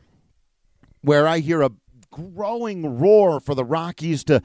where 1.01 1.27
I 1.27 1.39
hear 1.39 1.61
a 1.61 1.71
growing 2.11 2.99
roar 2.99 3.39
for 3.39 3.55
the 3.55 3.63
Rockies 3.63 4.23
to 4.25 4.41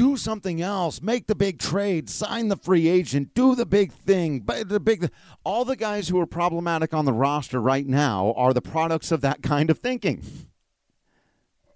do 0.00 0.16
something 0.16 0.62
else, 0.62 1.02
make 1.02 1.26
the 1.26 1.34
big 1.34 1.58
trade, 1.58 2.08
sign 2.08 2.48
the 2.48 2.56
free 2.56 2.88
agent, 2.88 3.34
do 3.34 3.54
the 3.54 3.66
big 3.66 3.92
thing. 3.92 4.40
But 4.40 4.70
the 4.70 4.80
big 4.80 5.10
all 5.44 5.66
the 5.66 5.76
guys 5.76 6.08
who 6.08 6.18
are 6.18 6.26
problematic 6.26 6.94
on 6.94 7.04
the 7.04 7.12
roster 7.12 7.60
right 7.60 7.86
now 7.86 8.32
are 8.34 8.54
the 8.54 8.62
products 8.62 9.12
of 9.12 9.20
that 9.20 9.42
kind 9.42 9.68
of 9.68 9.78
thinking. 9.78 10.22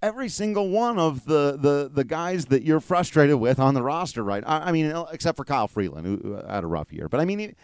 Every 0.00 0.30
single 0.30 0.70
one 0.70 0.98
of 0.98 1.26
the, 1.26 1.58
the, 1.60 1.90
the 1.92 2.04
guys 2.04 2.46
that 2.46 2.62
you're 2.62 2.80
frustrated 2.80 3.36
with 3.36 3.58
on 3.58 3.74
the 3.74 3.82
roster, 3.82 4.24
right? 4.24 4.42
I, 4.46 4.68
I 4.68 4.72
mean, 4.72 4.90
except 5.12 5.36
for 5.36 5.44
Kyle 5.44 5.68
Freeland, 5.68 6.06
who 6.06 6.40
had 6.48 6.64
a 6.64 6.66
rough 6.66 6.94
year. 6.94 7.10
But 7.10 7.20
I 7.20 7.26
mean, 7.26 7.54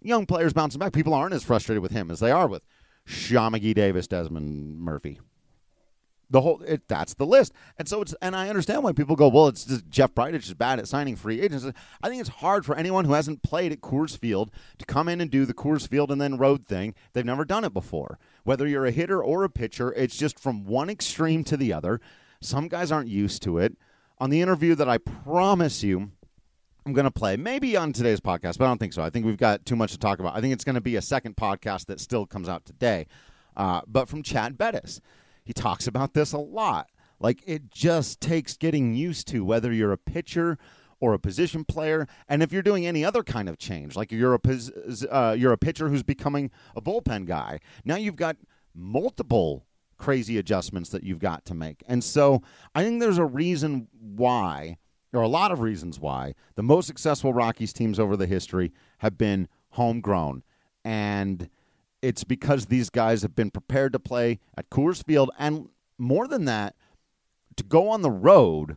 young 0.00 0.24
players 0.24 0.54
bouncing 0.54 0.78
back. 0.78 0.94
People 0.94 1.12
aren't 1.12 1.34
as 1.34 1.44
frustrated 1.44 1.82
with 1.82 1.92
him 1.92 2.10
as 2.10 2.20
they 2.20 2.30
are 2.30 2.46
with 2.46 2.62
McGee 3.06 3.74
Davis, 3.74 4.06
Desmond 4.06 4.78
Murphy, 4.78 5.20
the 6.30 6.40
whole 6.40 6.62
it, 6.62 6.86
that's 6.88 7.14
the 7.14 7.26
list 7.26 7.52
and 7.78 7.88
so 7.88 8.02
it's 8.02 8.14
and 8.20 8.36
i 8.36 8.48
understand 8.48 8.82
why 8.82 8.92
people 8.92 9.16
go 9.16 9.28
well 9.28 9.48
it's 9.48 9.64
just 9.64 9.88
jeff 9.88 10.14
bridich 10.14 10.44
is 10.44 10.54
bad 10.54 10.78
at 10.78 10.88
signing 10.88 11.16
free 11.16 11.40
agents 11.40 11.66
i 12.02 12.08
think 12.08 12.20
it's 12.20 12.28
hard 12.28 12.64
for 12.64 12.74
anyone 12.76 13.04
who 13.04 13.12
hasn't 13.12 13.42
played 13.42 13.72
at 13.72 13.80
coors 13.80 14.16
field 14.16 14.50
to 14.78 14.84
come 14.84 15.08
in 15.08 15.20
and 15.20 15.30
do 15.30 15.44
the 15.44 15.54
coors 15.54 15.88
field 15.88 16.10
and 16.10 16.20
then 16.20 16.36
road 16.36 16.66
thing 16.66 16.94
they've 17.12 17.24
never 17.24 17.44
done 17.44 17.64
it 17.64 17.72
before 17.72 18.18
whether 18.44 18.66
you're 18.66 18.86
a 18.86 18.90
hitter 18.90 19.22
or 19.22 19.44
a 19.44 19.50
pitcher 19.50 19.92
it's 19.92 20.16
just 20.16 20.38
from 20.38 20.64
one 20.64 20.90
extreme 20.90 21.44
to 21.44 21.56
the 21.56 21.72
other 21.72 22.00
some 22.40 22.68
guys 22.68 22.92
aren't 22.92 23.08
used 23.08 23.42
to 23.42 23.58
it 23.58 23.76
on 24.18 24.30
the 24.30 24.42
interview 24.42 24.74
that 24.74 24.88
i 24.88 24.98
promise 24.98 25.82
you 25.82 26.10
I'm 26.88 26.94
going 26.94 27.04
to 27.04 27.10
play 27.10 27.36
maybe 27.36 27.76
on 27.76 27.92
today's 27.92 28.18
podcast, 28.18 28.56
but 28.56 28.64
I 28.64 28.68
don't 28.68 28.78
think 28.78 28.94
so. 28.94 29.02
I 29.02 29.10
think 29.10 29.26
we've 29.26 29.36
got 29.36 29.66
too 29.66 29.76
much 29.76 29.92
to 29.92 29.98
talk 29.98 30.20
about. 30.20 30.34
I 30.34 30.40
think 30.40 30.54
it's 30.54 30.64
going 30.64 30.74
to 30.74 30.80
be 30.80 30.96
a 30.96 31.02
second 31.02 31.36
podcast 31.36 31.84
that 31.86 32.00
still 32.00 32.24
comes 32.24 32.48
out 32.48 32.64
today, 32.64 33.06
uh, 33.58 33.82
but 33.86 34.08
from 34.08 34.22
Chad 34.22 34.56
Bettis. 34.56 35.02
He 35.48 35.54
talks 35.54 35.86
about 35.86 36.12
this 36.12 36.34
a 36.34 36.38
lot. 36.38 36.90
Like 37.18 37.42
it 37.46 37.70
just 37.70 38.20
takes 38.20 38.54
getting 38.54 38.92
used 38.92 39.26
to 39.28 39.46
whether 39.46 39.72
you're 39.72 39.92
a 39.92 39.96
pitcher 39.96 40.58
or 41.00 41.14
a 41.14 41.18
position 41.18 41.64
player, 41.64 42.06
and 42.28 42.42
if 42.42 42.52
you're 42.52 42.60
doing 42.60 42.86
any 42.86 43.02
other 43.02 43.22
kind 43.22 43.48
of 43.48 43.56
change, 43.56 43.96
like 43.96 44.12
you're 44.12 44.34
a 44.34 44.40
uh, 45.10 45.32
you're 45.38 45.54
a 45.54 45.56
pitcher 45.56 45.88
who's 45.88 46.02
becoming 46.02 46.50
a 46.76 46.82
bullpen 46.82 47.24
guy. 47.24 47.60
Now 47.82 47.96
you've 47.96 48.14
got 48.14 48.36
multiple 48.74 49.64
crazy 49.96 50.36
adjustments 50.36 50.90
that 50.90 51.02
you've 51.02 51.18
got 51.18 51.46
to 51.46 51.54
make, 51.54 51.82
and 51.88 52.04
so 52.04 52.42
I 52.74 52.84
think 52.84 53.00
there's 53.00 53.16
a 53.16 53.24
reason 53.24 53.88
why, 53.98 54.76
or 55.14 55.22
a 55.22 55.28
lot 55.28 55.50
of 55.50 55.60
reasons 55.60 55.98
why, 55.98 56.34
the 56.56 56.62
most 56.62 56.86
successful 56.86 57.32
Rockies 57.32 57.72
teams 57.72 57.98
over 57.98 58.18
the 58.18 58.26
history 58.26 58.70
have 58.98 59.16
been 59.16 59.48
homegrown, 59.70 60.42
and 60.84 61.48
it's 62.02 62.24
because 62.24 62.66
these 62.66 62.90
guys 62.90 63.22
have 63.22 63.34
been 63.34 63.50
prepared 63.50 63.92
to 63.92 63.98
play 63.98 64.38
at 64.56 64.70
Coors 64.70 65.04
Field 65.04 65.30
and 65.38 65.68
more 65.98 66.28
than 66.28 66.44
that, 66.44 66.76
to 67.56 67.64
go 67.64 67.88
on 67.88 68.02
the 68.02 68.10
road 68.10 68.76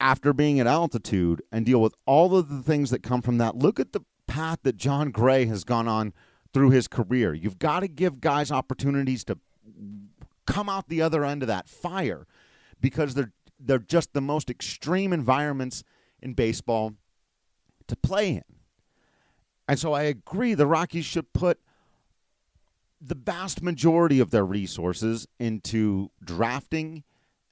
after 0.00 0.32
being 0.32 0.58
at 0.58 0.66
altitude 0.66 1.42
and 1.52 1.66
deal 1.66 1.80
with 1.80 1.94
all 2.06 2.36
of 2.36 2.48
the 2.48 2.62
things 2.62 2.90
that 2.90 3.02
come 3.02 3.20
from 3.20 3.36
that. 3.38 3.56
Look 3.56 3.78
at 3.78 3.92
the 3.92 4.00
path 4.26 4.60
that 4.62 4.76
Jon 4.76 5.10
Gray 5.10 5.44
has 5.44 5.62
gone 5.62 5.86
on 5.86 6.14
through 6.54 6.70
his 6.70 6.88
career. 6.88 7.34
You've 7.34 7.58
got 7.58 7.80
to 7.80 7.88
give 7.88 8.20
guys 8.20 8.50
opportunities 8.50 9.24
to 9.24 9.38
come 10.46 10.68
out 10.68 10.88
the 10.88 11.02
other 11.02 11.24
end 11.24 11.42
of 11.42 11.48
that 11.48 11.68
fire 11.68 12.26
because 12.80 13.14
they're 13.14 13.32
they're 13.62 13.78
just 13.78 14.14
the 14.14 14.22
most 14.22 14.48
extreme 14.48 15.12
environments 15.12 15.84
in 16.22 16.32
baseball 16.32 16.94
to 17.86 17.94
play 17.94 18.30
in. 18.30 18.42
And 19.68 19.78
so 19.78 19.92
I 19.92 20.04
agree 20.04 20.54
the 20.54 20.66
Rockies 20.66 21.04
should 21.04 21.30
put 21.34 21.60
the 23.00 23.14
vast 23.14 23.62
majority 23.62 24.20
of 24.20 24.30
their 24.30 24.44
resources 24.44 25.26
into 25.38 26.10
drafting 26.22 27.02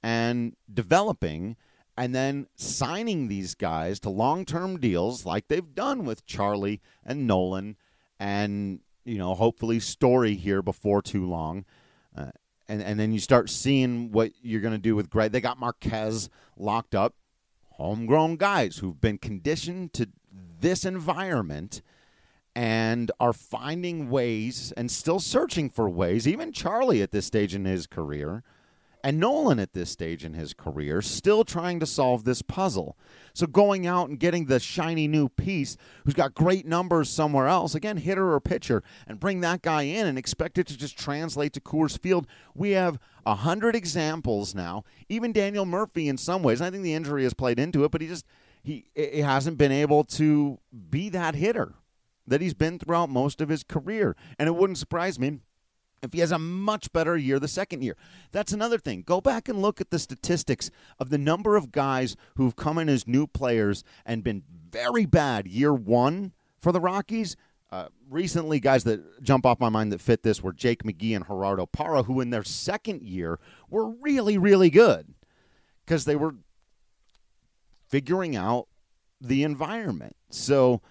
and 0.03 0.55
developing 0.71 1.55
and 1.97 2.15
then 2.15 2.47
signing 2.55 3.27
these 3.27 3.55
guys 3.55 3.99
to 3.99 4.09
long-term 4.09 4.79
deals 4.79 5.25
like 5.25 5.47
they've 5.47 5.75
done 5.75 6.05
with 6.05 6.25
Charlie 6.25 6.81
and 7.05 7.27
Nolan 7.27 7.75
and 8.19 8.79
you 9.03 9.17
know 9.17 9.33
hopefully 9.35 9.79
Story 9.79 10.35
here 10.35 10.61
before 10.61 11.01
too 11.01 11.25
long. 11.25 11.65
Uh, 12.15 12.31
and 12.67 12.81
and 12.81 12.99
then 12.99 13.11
you 13.11 13.19
start 13.19 13.49
seeing 13.49 14.11
what 14.11 14.31
you're 14.41 14.61
going 14.61 14.73
to 14.73 14.77
do 14.77 14.95
with 14.95 15.09
Gray 15.09 15.27
they 15.27 15.41
got 15.41 15.59
Marquez 15.59 16.29
locked 16.55 16.95
up. 16.95 17.15
Homegrown 17.71 18.35
guys 18.35 18.77
who've 18.77 18.99
been 18.99 19.17
conditioned 19.17 19.93
to 19.93 20.09
this 20.59 20.85
environment 20.85 21.81
and 22.55 23.11
are 23.19 23.33
finding 23.33 24.09
ways 24.09 24.73
and 24.75 24.89
still 24.89 25.19
searching 25.19 25.69
for 25.69 25.89
ways, 25.89 26.27
even 26.27 26.51
Charlie 26.51 27.01
at 27.01 27.11
this 27.11 27.25
stage 27.25 27.55
in 27.55 27.65
his 27.65 27.87
career, 27.87 28.43
and 29.03 29.19
Nolan 29.19 29.59
at 29.59 29.73
this 29.73 29.89
stage 29.89 30.25
in 30.25 30.33
his 30.33 30.53
career, 30.53 31.01
still 31.01 31.45
trying 31.45 31.79
to 31.79 31.85
solve 31.85 32.25
this 32.25 32.41
puzzle. 32.41 32.97
So 33.33 33.47
going 33.47 33.87
out 33.87 34.09
and 34.09 34.19
getting 34.19 34.45
the 34.45 34.59
shiny 34.59 35.07
new 35.07 35.29
piece 35.29 35.77
who's 36.03 36.13
got 36.13 36.33
great 36.33 36.65
numbers 36.65 37.09
somewhere 37.09 37.47
else, 37.47 37.75
again, 37.75 37.97
hitter 37.97 38.33
or 38.33 38.41
pitcher, 38.41 38.83
and 39.07 39.19
bring 39.19 39.39
that 39.41 39.61
guy 39.61 39.83
in 39.83 40.05
and 40.05 40.17
expect 40.17 40.57
it 40.57 40.67
to 40.67 40.77
just 40.77 40.97
translate 40.97 41.53
to 41.53 41.61
Coors 41.61 41.97
Field. 41.97 42.27
We 42.53 42.71
have 42.71 42.99
a 43.25 43.35
hundred 43.35 43.75
examples 43.75 44.53
now. 44.53 44.83
Even 45.07 45.31
Daniel 45.31 45.65
Murphy 45.65 46.09
in 46.09 46.17
some 46.17 46.43
ways, 46.43 46.61
I 46.61 46.69
think 46.69 46.83
the 46.83 46.93
injury 46.93 47.23
has 47.23 47.33
played 47.33 47.59
into 47.59 47.85
it, 47.85 47.91
but 47.91 48.01
he 48.01 48.07
just 48.07 48.25
he, 48.61 48.85
he 48.93 49.19
hasn't 49.19 49.57
been 49.57 49.71
able 49.71 50.03
to 50.03 50.59
be 50.89 51.07
that 51.09 51.35
hitter 51.35 51.75
that 52.29 52.41
he's 52.41 52.53
been 52.53 52.79
throughout 52.79 53.09
most 53.09 53.41
of 53.41 53.49
his 53.49 53.63
career. 53.63 54.15
And 54.37 54.47
it 54.47 54.55
wouldn't 54.55 54.77
surprise 54.77 55.19
me 55.19 55.39
if 56.01 56.13
he 56.13 56.19
has 56.19 56.31
a 56.31 56.39
much 56.39 56.91
better 56.93 57.17
year 57.17 57.39
the 57.39 57.47
second 57.47 57.83
year. 57.83 57.97
That's 58.31 58.53
another 58.53 58.77
thing. 58.77 59.03
Go 59.03 59.21
back 59.21 59.49
and 59.49 59.61
look 59.61 59.81
at 59.81 59.89
the 59.89 59.99
statistics 59.99 60.71
of 60.97 61.09
the 61.09 61.17
number 61.17 61.55
of 61.55 61.71
guys 61.71 62.15
who've 62.35 62.55
come 62.55 62.77
in 62.77 62.89
as 62.89 63.07
new 63.07 63.27
players 63.27 63.83
and 64.05 64.23
been 64.23 64.43
very 64.71 65.05
bad 65.05 65.47
year 65.47 65.73
one 65.73 66.33
for 66.61 66.71
the 66.71 66.81
Rockies. 66.81 67.35
Uh, 67.71 67.87
recently, 68.09 68.59
guys 68.59 68.83
that 68.85 69.21
jump 69.21 69.45
off 69.45 69.59
my 69.59 69.69
mind 69.69 69.91
that 69.91 70.01
fit 70.01 70.23
this 70.23 70.41
were 70.41 70.53
Jake 70.53 70.83
McGee 70.83 71.15
and 71.15 71.25
Gerardo 71.25 71.67
Parra, 71.67 72.03
who 72.03 72.19
in 72.19 72.31
their 72.31 72.43
second 72.43 73.03
year 73.03 73.39
were 73.69 73.89
really, 73.89 74.37
really 74.37 74.71
good 74.71 75.13
because 75.85 76.05
they 76.05 76.15
were 76.15 76.35
figuring 77.87 78.35
out 78.35 78.67
the 79.21 79.43
environment. 79.43 80.15
So, 80.31 80.81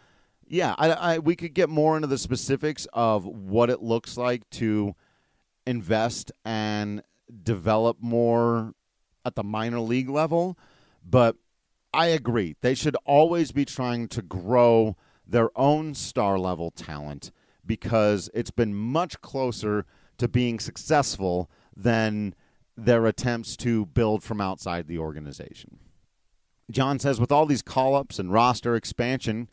yeah, 0.48 0.74
I, 0.78 0.90
I, 0.90 1.18
we 1.18 1.36
could 1.36 1.54
get 1.54 1.68
more 1.68 1.96
into 1.96 2.08
the 2.08 2.18
specifics 2.18 2.86
of 2.92 3.24
what 3.24 3.70
it 3.70 3.82
looks 3.82 4.16
like 4.16 4.48
to 4.50 4.94
invest 5.66 6.32
and 6.44 7.02
develop 7.42 7.98
more 8.00 8.72
at 9.24 9.34
the 9.34 9.44
minor 9.44 9.80
league 9.80 10.08
level, 10.08 10.58
but 11.04 11.36
I 11.92 12.06
agree. 12.06 12.56
They 12.60 12.74
should 12.74 12.96
always 13.04 13.52
be 13.52 13.64
trying 13.64 14.08
to 14.08 14.22
grow 14.22 14.96
their 15.26 15.50
own 15.56 15.94
star 15.94 16.38
level 16.38 16.70
talent 16.70 17.30
because 17.64 18.30
it's 18.32 18.50
been 18.50 18.74
much 18.74 19.20
closer 19.20 19.84
to 20.16 20.28
being 20.28 20.58
successful 20.58 21.50
than 21.76 22.34
their 22.76 23.06
attempts 23.06 23.56
to 23.58 23.86
build 23.86 24.22
from 24.22 24.40
outside 24.40 24.86
the 24.86 24.98
organization. 24.98 25.78
John 26.70 26.98
says, 26.98 27.20
with 27.20 27.32
all 27.32 27.46
these 27.46 27.62
call 27.62 27.94
ups 27.94 28.18
and 28.18 28.32
roster 28.32 28.74
expansion 28.74 29.48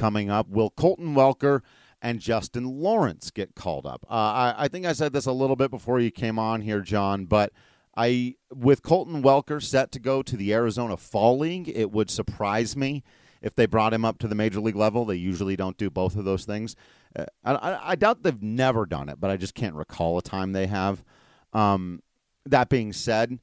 coming 0.00 0.30
up, 0.30 0.48
will 0.48 0.70
Colton 0.70 1.14
Welker 1.14 1.60
and 2.00 2.20
Justin 2.20 2.64
Lawrence 2.64 3.30
get 3.30 3.54
called 3.54 3.84
up? 3.84 4.06
Uh, 4.08 4.14
I, 4.14 4.54
I 4.56 4.68
think 4.68 4.86
I 4.86 4.94
said 4.94 5.12
this 5.12 5.26
a 5.26 5.32
little 5.32 5.56
bit 5.56 5.70
before 5.70 6.00
you 6.00 6.10
came 6.10 6.38
on 6.38 6.62
here, 6.62 6.80
John, 6.80 7.26
but 7.26 7.52
I 7.94 8.36
with 8.54 8.82
Colton 8.82 9.22
Welker 9.22 9.62
set 9.62 9.92
to 9.92 9.98
go 9.98 10.22
to 10.22 10.36
the 10.36 10.54
Arizona 10.54 10.96
Fall 10.96 11.38
League, 11.38 11.68
it 11.68 11.90
would 11.90 12.10
surprise 12.10 12.74
me 12.74 13.02
if 13.42 13.54
they 13.54 13.66
brought 13.66 13.92
him 13.92 14.04
up 14.04 14.18
to 14.18 14.28
the 14.28 14.34
major 14.34 14.60
league 14.60 14.76
level. 14.76 15.04
They 15.04 15.16
usually 15.16 15.56
don't 15.56 15.76
do 15.76 15.90
both 15.90 16.16
of 16.16 16.24
those 16.24 16.44
things. 16.46 16.76
Uh, 17.14 17.26
I, 17.44 17.92
I, 17.92 17.96
doubt 17.96 18.22
they've 18.22 18.42
never 18.42 18.86
done 18.86 19.08
it, 19.08 19.20
but 19.20 19.30
I 19.30 19.36
just 19.36 19.54
can't 19.54 19.74
recall 19.74 20.16
a 20.16 20.22
time 20.22 20.52
they 20.52 20.68
have. 20.68 21.02
Um, 21.52 22.02
that 22.46 22.68
being 22.68 22.92
said, 22.92 23.40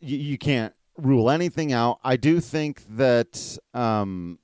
you, 0.00 0.16
you 0.16 0.38
can't 0.38 0.72
rule 0.96 1.30
anything 1.30 1.72
out. 1.72 1.98
I 2.02 2.16
do 2.16 2.40
think 2.40 2.82
that 2.96 3.58
um, 3.74 4.38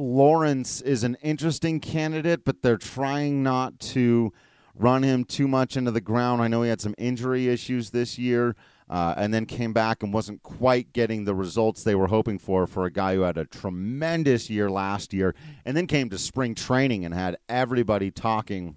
Lawrence 0.00 0.80
is 0.80 1.04
an 1.04 1.16
interesting 1.22 1.78
candidate, 1.78 2.44
but 2.44 2.62
they're 2.62 2.78
trying 2.78 3.42
not 3.42 3.78
to 3.80 4.32
run 4.74 5.02
him 5.02 5.24
too 5.24 5.46
much 5.46 5.76
into 5.76 5.90
the 5.90 6.00
ground. 6.00 6.40
I 6.40 6.48
know 6.48 6.62
he 6.62 6.70
had 6.70 6.80
some 6.80 6.94
injury 6.98 7.48
issues 7.48 7.90
this 7.90 8.18
year. 8.18 8.56
Uh, 8.88 9.14
and 9.16 9.32
then 9.32 9.46
came 9.46 9.72
back 9.72 10.02
and 10.02 10.12
wasn't 10.12 10.42
quite 10.42 10.92
getting 10.92 11.24
the 11.24 11.32
results 11.32 11.84
they 11.84 11.94
were 11.94 12.08
hoping 12.08 12.40
for 12.40 12.66
for 12.66 12.86
a 12.86 12.90
guy 12.90 13.14
who 13.14 13.20
had 13.20 13.38
a 13.38 13.44
tremendous 13.44 14.50
year 14.50 14.68
last 14.68 15.14
year, 15.14 15.32
and 15.64 15.76
then 15.76 15.86
came 15.86 16.10
to 16.10 16.18
spring 16.18 16.56
training 16.56 17.04
and 17.04 17.14
had 17.14 17.36
everybody 17.48 18.10
talking. 18.10 18.74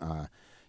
Uh, 0.00 0.26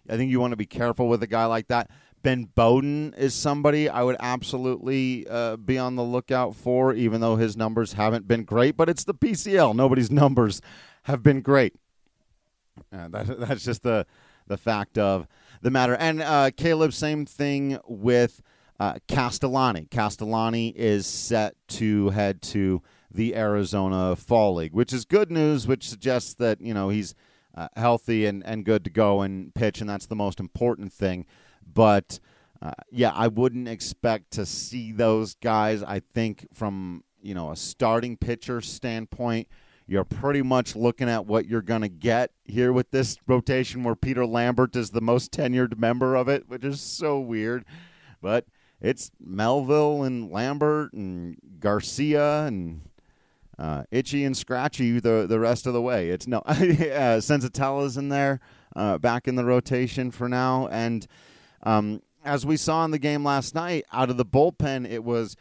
I 0.08 0.16
think 0.16 0.28
you 0.32 0.40
want 0.40 0.50
to 0.50 0.56
be 0.56 0.66
careful 0.66 1.06
with 1.06 1.22
a 1.22 1.28
guy 1.28 1.44
like 1.44 1.68
that. 1.68 1.88
Ben 2.24 2.44
Bowden 2.54 3.14
is 3.18 3.34
somebody 3.34 3.88
I 3.88 4.02
would 4.02 4.16
absolutely 4.18 5.26
uh, 5.28 5.56
be 5.56 5.78
on 5.78 5.94
the 5.94 6.02
lookout 6.02 6.56
for, 6.56 6.94
even 6.94 7.20
though 7.20 7.36
his 7.36 7.54
numbers 7.54 7.92
haven't 7.92 8.26
been 8.26 8.44
great. 8.44 8.78
But 8.78 8.88
it's 8.88 9.04
the 9.04 9.14
PCL; 9.14 9.76
nobody's 9.76 10.10
numbers 10.24 10.62
have 11.04 11.22
been 11.22 11.42
great. 11.42 11.74
Uh, 12.90 13.08
that, 13.08 13.26
that's 13.38 13.62
just 13.62 13.82
the 13.82 14.06
the 14.46 14.56
fact 14.56 14.98
of 14.98 15.28
the 15.60 15.70
matter. 15.70 15.94
And 15.94 16.22
uh, 16.22 16.50
Caleb, 16.56 16.94
same 16.94 17.26
thing 17.26 17.78
with 17.86 18.42
uh, 18.80 18.94
Castellani. 19.06 19.86
Castellani 19.90 20.68
is 20.70 21.06
set 21.06 21.54
to 21.68 22.08
head 22.08 22.40
to 22.42 22.82
the 23.10 23.36
Arizona 23.36 24.16
Fall 24.16 24.54
League, 24.54 24.72
which 24.72 24.94
is 24.94 25.04
good 25.04 25.30
news, 25.30 25.66
which 25.66 25.90
suggests 25.90 26.32
that 26.34 26.62
you 26.62 26.72
know 26.72 26.88
he's 26.88 27.14
uh, 27.54 27.68
healthy 27.76 28.24
and, 28.24 28.42
and 28.46 28.64
good 28.64 28.82
to 28.84 28.90
go 28.90 29.20
and 29.20 29.54
pitch, 29.54 29.82
and 29.82 29.90
that's 29.90 30.06
the 30.06 30.16
most 30.16 30.40
important 30.40 30.90
thing. 30.90 31.26
But 31.72 32.18
uh, 32.60 32.72
yeah, 32.90 33.12
I 33.14 33.28
wouldn't 33.28 33.68
expect 33.68 34.32
to 34.32 34.46
see 34.46 34.92
those 34.92 35.34
guys. 35.34 35.82
I 35.82 36.00
think 36.00 36.48
from 36.52 37.04
you 37.22 37.34
know 37.34 37.50
a 37.50 37.56
starting 37.56 38.16
pitcher 38.16 38.60
standpoint, 38.60 39.48
you're 39.86 40.04
pretty 40.04 40.42
much 40.42 40.74
looking 40.74 41.08
at 41.08 41.26
what 41.26 41.46
you're 41.46 41.62
going 41.62 41.82
to 41.82 41.88
get 41.88 42.30
here 42.44 42.72
with 42.72 42.90
this 42.90 43.18
rotation, 43.26 43.84
where 43.84 43.94
Peter 43.94 44.24
Lambert 44.24 44.76
is 44.76 44.90
the 44.90 45.00
most 45.00 45.32
tenured 45.32 45.78
member 45.78 46.14
of 46.14 46.28
it, 46.28 46.48
which 46.48 46.64
is 46.64 46.80
so 46.80 47.20
weird. 47.20 47.64
But 48.22 48.46
it's 48.80 49.10
Melville 49.20 50.02
and 50.02 50.30
Lambert 50.30 50.92
and 50.92 51.36
Garcia 51.60 52.44
and 52.44 52.82
uh, 53.58 53.84
Itchy 53.90 54.24
and 54.24 54.36
Scratchy 54.36 55.00
the 55.00 55.26
the 55.28 55.38
rest 55.38 55.66
of 55.66 55.72
the 55.72 55.82
way. 55.82 56.08
It's 56.10 56.26
no 56.26 56.38
uh, 56.46 56.54
Senzatela's 57.20 57.96
in 57.96 58.08
there, 58.08 58.40
uh, 58.74 58.98
back 58.98 59.28
in 59.28 59.36
the 59.36 59.44
rotation 59.44 60.10
for 60.10 60.28
now, 60.28 60.68
and 60.68 61.06
um, 61.64 62.02
as 62.24 62.46
we 62.46 62.56
saw 62.56 62.84
in 62.84 62.90
the 62.90 62.98
game 62.98 63.24
last 63.24 63.54
night, 63.54 63.84
out 63.92 64.10
of 64.10 64.16
the 64.16 64.24
bullpen, 64.24 64.88
it 64.88 65.04
was 65.04 65.36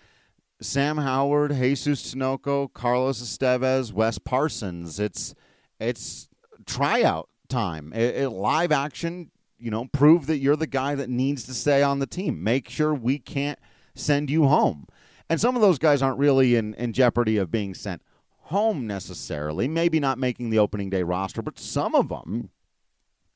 Sam 0.62 0.98
Howard, 0.98 1.54
Jesus 1.54 2.14
Tinoco, 2.14 2.72
Carlos 2.74 3.22
Estevez, 3.22 3.94
Wes 3.94 4.18
Parsons. 4.18 5.00
It's 5.00 5.36
it's 5.80 6.30
tryout 6.66 7.30
time, 7.50 7.94
it, 7.94 8.16
it, 8.16 8.30
live 8.30 8.72
action. 8.72 9.32
You 9.58 9.72
know, 9.72 9.86
prove 9.86 10.28
that 10.28 10.40
you're 10.40 10.56
the 10.56 10.68
guy 10.68 10.96
that 10.96 11.10
needs 11.10 11.44
to 11.46 11.54
stay 11.54 11.84
on 11.84 12.00
the 12.00 12.08
team. 12.08 12.44
Make 12.44 12.70
sure 12.70 12.94
we 12.94 13.18
can't 13.18 13.60
send 13.96 14.30
you 14.30 14.48
home. 14.48 14.88
And 15.30 15.40
some 15.40 15.56
of 15.56 15.62
those 15.62 15.80
guys 15.80 16.02
aren't 16.02 16.20
really 16.20 16.56
in, 16.56 16.74
in 16.74 16.92
jeopardy 16.92 17.38
of 17.38 17.50
being 17.50 17.74
sent 17.74 18.02
home 18.40 18.86
necessarily. 18.88 19.70
Maybe 19.70 20.02
not 20.02 20.18
making 20.18 20.50
the 20.50 20.60
opening 20.60 20.90
day 20.90 21.04
roster, 21.04 21.42
but 21.42 21.58
some 21.58 21.96
of 21.96 22.10
them, 22.10 22.50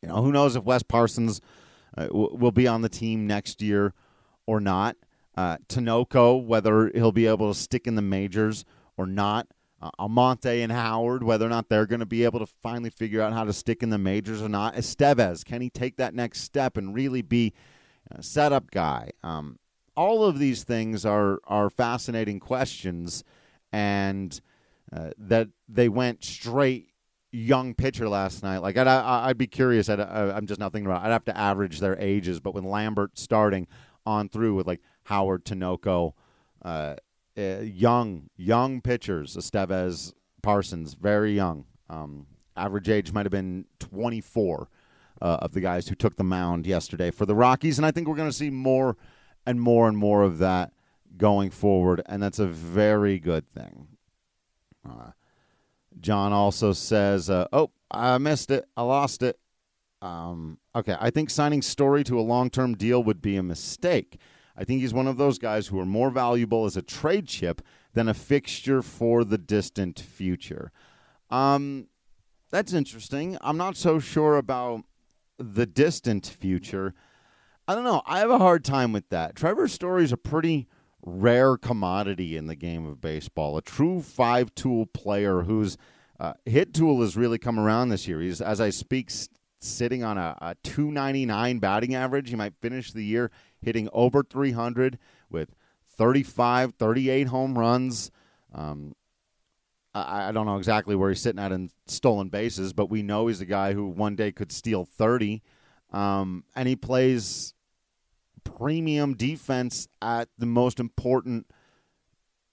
you 0.02 0.10
know, 0.10 0.22
who 0.22 0.34
knows 0.34 0.58
if 0.58 0.64
Wes 0.64 0.84
Parsons 0.84 1.40
will 2.12 2.52
be 2.52 2.68
on 2.68 2.82
the 2.82 2.90
team 2.90 3.28
next 3.28 3.62
year 3.62 3.94
or 4.46 4.60
not. 4.60 4.96
Uh, 5.36 5.58
Tinoco, 5.68 6.44
whether 6.44 6.92
he'll 6.96 7.12
be 7.12 7.28
able 7.28 7.54
to 7.54 7.60
stick 7.60 7.86
in 7.86 7.96
the 7.96 8.02
majors 8.02 8.66
or 8.98 9.06
not. 9.06 9.48
Uh, 9.80 9.92
Almonte 10.00 10.64
and 10.64 10.72
Howard, 10.72 11.22
whether 11.22 11.46
or 11.46 11.50
not 11.50 11.70
they're 11.70 11.86
going 11.86 12.00
to 12.00 12.08
be 12.08 12.24
able 12.24 12.40
to 12.40 12.48
finally 12.48 12.90
figure 12.90 13.22
out 13.22 13.34
how 13.34 13.44
to 13.44 13.54
stick 13.54 13.84
in 13.84 13.92
the 13.92 14.00
majors 14.00 14.42
or 14.42 14.50
not. 14.50 14.74
Estevez, 14.74 15.46
can 15.46 15.62
he 15.62 15.70
take 15.70 15.98
that 15.98 16.16
next 16.16 16.42
step 16.42 16.78
and 16.78 16.96
really 16.96 17.22
be 17.22 17.54
a 18.10 18.24
setup 18.24 18.72
guy? 18.72 19.12
Um, 19.22 19.60
all 19.96 20.24
of 20.24 20.40
these 20.40 20.64
things 20.64 21.06
are 21.06 21.40
are 21.46 21.70
fascinating 21.70 22.40
questions, 22.40 23.24
and 23.72 24.42
uh, 24.92 25.12
that 25.18 25.50
they 25.70 25.90
went 25.90 26.24
straight 26.24 26.90
young 27.32 27.74
pitcher 27.74 28.08
last 28.08 28.44
night. 28.44 28.60
Like 28.60 28.78
I'd, 28.78 28.88
I'd 28.88 29.38
be 29.38 29.48
curious. 29.48 29.90
i 29.90 29.96
am 30.36 30.48
just 30.48 30.60
not 30.60 30.72
thinking 30.72 30.88
about. 30.88 31.04
It. 31.04 31.08
I'd 31.08 31.12
have 31.12 31.26
to 31.26 31.38
average 31.38 31.80
their 31.80 32.00
ages, 32.00 32.40
but 32.40 32.54
with 32.54 32.64
Lambert 32.64 33.18
starting 33.18 33.68
on 34.06 34.30
through 34.30 34.56
with 34.56 34.68
like 34.68 34.82
Howard 35.04 35.46
Tinoco, 35.46 36.14
uh, 36.64 36.96
uh, 37.38 37.60
young 37.62 38.30
young 38.36 38.82
pitchers, 38.82 39.36
Estevez, 39.36 40.14
Parsons, 40.42 40.94
very 40.94 41.34
young. 41.34 41.66
Um, 41.90 42.28
average 42.56 42.90
age 42.90 43.14
might 43.14 43.26
have 43.26 43.32
been 43.32 43.66
24 43.80 44.70
uh, 45.22 45.26
of 45.42 45.54
the 45.54 45.62
guys 45.62 45.88
who 45.88 45.96
took 45.96 46.16
the 46.16 46.24
mound 46.24 46.66
yesterday 46.66 47.12
for 47.12 47.26
the 47.26 47.36
Rockies, 47.36 47.78
and 47.78 47.86
I 47.86 47.92
think 47.92 48.08
we're 48.08 48.16
going 48.16 48.30
to 48.30 48.36
see 48.36 48.50
more 48.50 48.98
and 49.46 49.62
more 49.62 49.88
and 49.88 49.98
more 49.98 50.24
of 50.24 50.40
that 50.40 50.74
going 51.16 51.50
forward, 51.50 52.02
and 52.08 52.22
that's 52.22 52.40
a 52.40 52.48
very 52.48 53.20
good 53.20 53.48
thing. 53.48 53.88
Uh, 54.88 55.12
John 56.02 56.34
also 56.34 56.74
says, 56.74 57.30
uh, 57.30 57.48
"Oh, 57.52 57.72
I 57.92 58.18
missed 58.18 58.52
it. 58.52 58.66
I 58.76 58.84
lost 58.84 59.22
it." 59.22 59.40
Um, 60.02 60.60
okay, 60.76 60.96
I 61.00 61.10
think 61.10 61.30
signing 61.30 61.62
Story 61.62 62.04
to 62.06 62.20
a 62.20 62.22
long-term 62.22 62.76
deal 62.76 63.04
would 63.04 63.22
be 63.22 63.36
a 63.36 63.44
mistake. 63.44 64.20
I 64.56 64.64
think 64.64 64.82
he's 64.82 64.94
one 64.94 65.08
of 65.08 65.18
those 65.18 65.38
guys 65.38 65.68
who 65.68 65.80
are 65.80 65.86
more 65.86 66.10
valuable 66.10 66.66
as 66.66 66.78
a 66.78 66.82
trade 66.82 67.28
chip 67.28 67.62
than 67.94 68.08
a 68.08 68.14
fixture 68.14 68.82
for 68.82 69.24
the 69.24 69.38
distant 69.38 70.00
future. 70.00 70.72
Um, 71.30 71.88
that's 72.50 72.74
interesting. 72.74 73.38
I'm 73.42 73.58
not 73.58 73.76
so 73.76 74.00
sure 74.00 74.38
about 74.38 74.84
the 75.38 75.66
distant 75.66 76.26
future. 76.26 76.94
I 77.68 77.76
don't 77.76 77.84
know. 77.84 78.02
I 78.06 78.20
have 78.20 78.32
a 78.32 78.38
hard 78.38 78.64
time 78.64 78.94
with 78.94 79.10
that. 79.10 79.36
Trevor 79.36 79.68
Story 79.68 80.04
is 80.04 80.12
a 80.12 80.18
pretty 80.18 80.68
rare 81.06 81.58
commodity 81.58 82.38
in 82.38 82.48
the 82.48 82.56
game 82.56 82.86
of 82.86 83.02
baseball. 83.02 83.58
A 83.58 83.62
true 83.62 84.02
five 84.02 84.54
tool 84.56 84.86
player 84.86 85.44
whose 85.44 85.78
uh, 86.20 86.34
hit 86.46 86.74
tool 86.74 87.02
has 87.02 87.16
really 87.16 87.38
come 87.38 87.60
around 87.60 87.90
this 87.90 88.08
year. 88.08 88.22
He's, 88.22 88.42
as 88.42 88.60
I 88.60 88.70
speak, 88.72 89.12
sitting 89.60 90.04
on 90.04 90.18
a, 90.18 90.38
a 90.42 90.56
299 90.64 91.60
batting 91.60 91.96
average. 91.96 92.30
He 92.30 92.36
might 92.36 92.54
finish 92.62 92.92
the 92.92 93.04
year 93.04 93.32
hitting 93.62 93.90
over 93.94 94.24
300 94.24 94.98
with 95.30 95.56
35, 95.98 96.74
38 96.76 97.28
home 97.28 97.58
runs. 97.58 98.12
Um, 98.54 98.96
I, 99.94 100.30
I 100.30 100.32
don't 100.32 100.46
know 100.46 100.58
exactly 100.58 100.96
where 100.96 101.10
he's 101.10 101.22
sitting 101.22 101.42
at 101.42 101.52
in 101.52 101.70
stolen 101.86 102.30
bases, 102.30 102.74
but 102.74 102.90
we 102.90 103.04
know 103.04 103.28
he's 103.28 103.42
a 103.42 103.46
guy 103.46 103.74
who 103.74 103.88
one 103.88 104.16
day 104.16 104.32
could 104.32 104.52
steal 104.52 104.86
30. 104.86 105.42
Um, 105.92 106.44
and 106.56 106.68
he 106.68 106.76
plays 106.76 107.54
premium 108.56 109.14
defense 109.14 109.88
at 110.02 110.30
the 110.38 110.46
most 110.46 110.80
important 110.80 111.48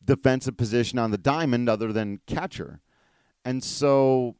defensive 0.04 0.56
position 0.56 0.98
on 0.98 1.10
the 1.10 1.18
diamond 1.18 1.68
other 1.68 1.92
than 1.92 2.20
catcher. 2.26 2.80
And 3.44 3.62
so 3.62 4.36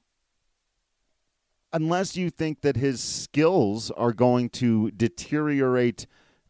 unless 1.72 2.16
you 2.16 2.30
think 2.30 2.60
that 2.62 2.76
his 2.76 3.02
skills 3.02 3.90
are 3.92 4.12
going 4.12 4.48
to 4.48 4.90
deteriorate 4.92 6.06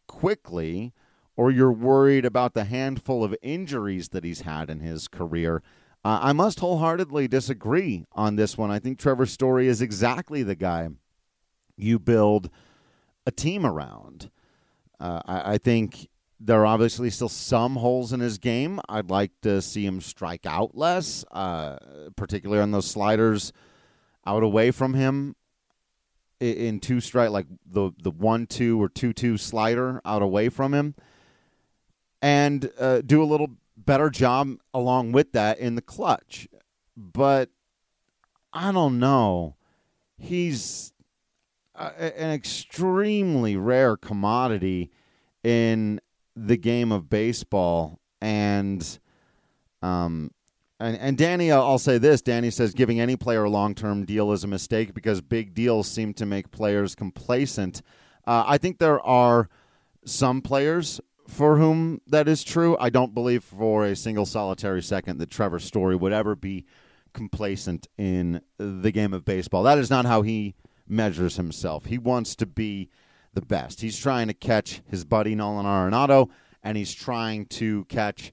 quickly 0.07 0.93
or 1.37 1.51
you're 1.51 1.71
worried 1.71 2.25
about 2.25 2.53
the 2.53 2.65
handful 2.65 3.23
of 3.23 3.35
injuries 3.41 4.09
that 4.09 4.23
he's 4.23 4.41
had 4.41 4.69
in 4.69 4.79
his 4.79 5.07
career, 5.07 5.61
uh, 6.03 6.19
I 6.21 6.33
must 6.33 6.59
wholeheartedly 6.59 7.27
disagree 7.27 8.05
on 8.13 8.35
this 8.35 8.57
one. 8.57 8.71
I 8.71 8.79
think 8.79 8.99
Trevor 8.99 9.25
Story 9.25 9.67
is 9.67 9.81
exactly 9.81 10.43
the 10.43 10.55
guy 10.55 10.89
you 11.75 11.99
build 11.99 12.49
a 13.25 13.31
team 13.31 13.65
around. 13.65 14.29
Uh, 14.99 15.21
I, 15.25 15.53
I, 15.53 15.57
think 15.57 16.09
there 16.39 16.61
are 16.61 16.65
obviously 16.65 17.09
still 17.09 17.29
some 17.29 17.77
holes 17.77 18.13
in 18.13 18.19
his 18.19 18.37
game. 18.37 18.79
I'd 18.87 19.09
like 19.09 19.31
to 19.41 19.61
see 19.61 19.85
him 19.85 20.01
strike 20.01 20.45
out 20.45 20.77
less, 20.77 21.25
uh, 21.31 21.77
particularly 22.15 22.61
on 22.61 22.71
those 22.71 22.89
sliders 22.89 23.51
out 24.25 24.43
away 24.43 24.71
from 24.71 24.93
him. 24.93 25.35
in 26.39 26.79
two 26.79 26.99
strike, 26.99 27.29
like 27.29 27.47
the 27.65 27.91
the 28.01 28.11
one 28.11 28.47
two 28.47 28.81
or 28.81 28.89
two 28.89 29.13
two 29.13 29.37
slider 29.37 30.01
out 30.05 30.21
away 30.21 30.49
from 30.49 30.73
him, 30.73 30.95
and 32.21 32.71
uh, 32.79 33.01
do 33.01 33.21
a 33.21 33.25
little 33.25 33.51
better 33.77 34.09
job 34.09 34.57
along 34.73 35.11
with 35.11 35.31
that 35.33 35.59
in 35.59 35.75
the 35.75 35.81
clutch. 35.81 36.47
But 36.95 37.49
I 38.53 38.71
don't 38.71 38.99
know. 38.99 39.55
He's 40.17 40.93
an 41.77 42.31
extremely 42.31 43.55
rare 43.55 43.97
commodity 43.97 44.91
in 45.43 45.99
the 46.35 46.57
game 46.57 46.91
of 46.91 47.09
baseball, 47.09 47.99
and 48.21 48.99
um, 49.81 50.31
and, 50.79 50.97
and 50.97 51.17
Danny, 51.17 51.51
I'll 51.51 51.79
say 51.79 51.97
this. 51.97 52.21
Danny 52.21 52.49
says 52.51 52.73
giving 52.73 52.99
any 52.99 53.15
player 53.15 53.45
a 53.45 53.49
long 53.49 53.75
term 53.75 54.05
deal 54.05 54.31
is 54.31 54.43
a 54.43 54.47
mistake 54.47 54.93
because 54.93 55.21
big 55.21 55.53
deals 55.53 55.87
seem 55.87 56.13
to 56.15 56.25
make 56.25 56.51
players 56.51 56.95
complacent. 56.95 57.81
Uh, 58.27 58.43
I 58.45 58.57
think 58.57 58.79
there 58.79 58.99
are 59.05 59.49
some 60.05 60.41
players 60.41 60.99
for 61.27 61.57
whom 61.57 62.01
that 62.07 62.27
is 62.27 62.43
true. 62.43 62.75
I 62.79 62.89
don't 62.89 63.13
believe 63.13 63.43
for 63.43 63.85
a 63.85 63.95
single 63.95 64.25
solitary 64.25 64.83
second 64.83 65.19
that 65.19 65.29
Trevor 65.29 65.59
Story 65.59 65.95
would 65.95 66.13
ever 66.13 66.35
be 66.35 66.65
complacent 67.13 67.87
in 67.97 68.41
the 68.57 68.91
game 68.91 69.13
of 69.13 69.23
baseball. 69.23 69.63
That 69.63 69.77
is 69.77 69.89
not 69.89 70.05
how 70.05 70.21
he 70.21 70.55
measures 70.87 71.37
himself. 71.37 71.85
He 71.85 71.97
wants 71.97 72.35
to 72.37 72.45
be 72.45 72.89
the 73.33 73.41
best. 73.41 73.81
He's 73.81 73.97
trying 73.97 74.27
to 74.27 74.33
catch 74.33 74.81
his 74.87 75.05
buddy 75.05 75.35
Nolan 75.35 75.65
Arenado, 75.65 76.29
and 76.63 76.77
he's 76.77 76.93
trying 76.93 77.45
to 77.47 77.85
catch 77.85 78.31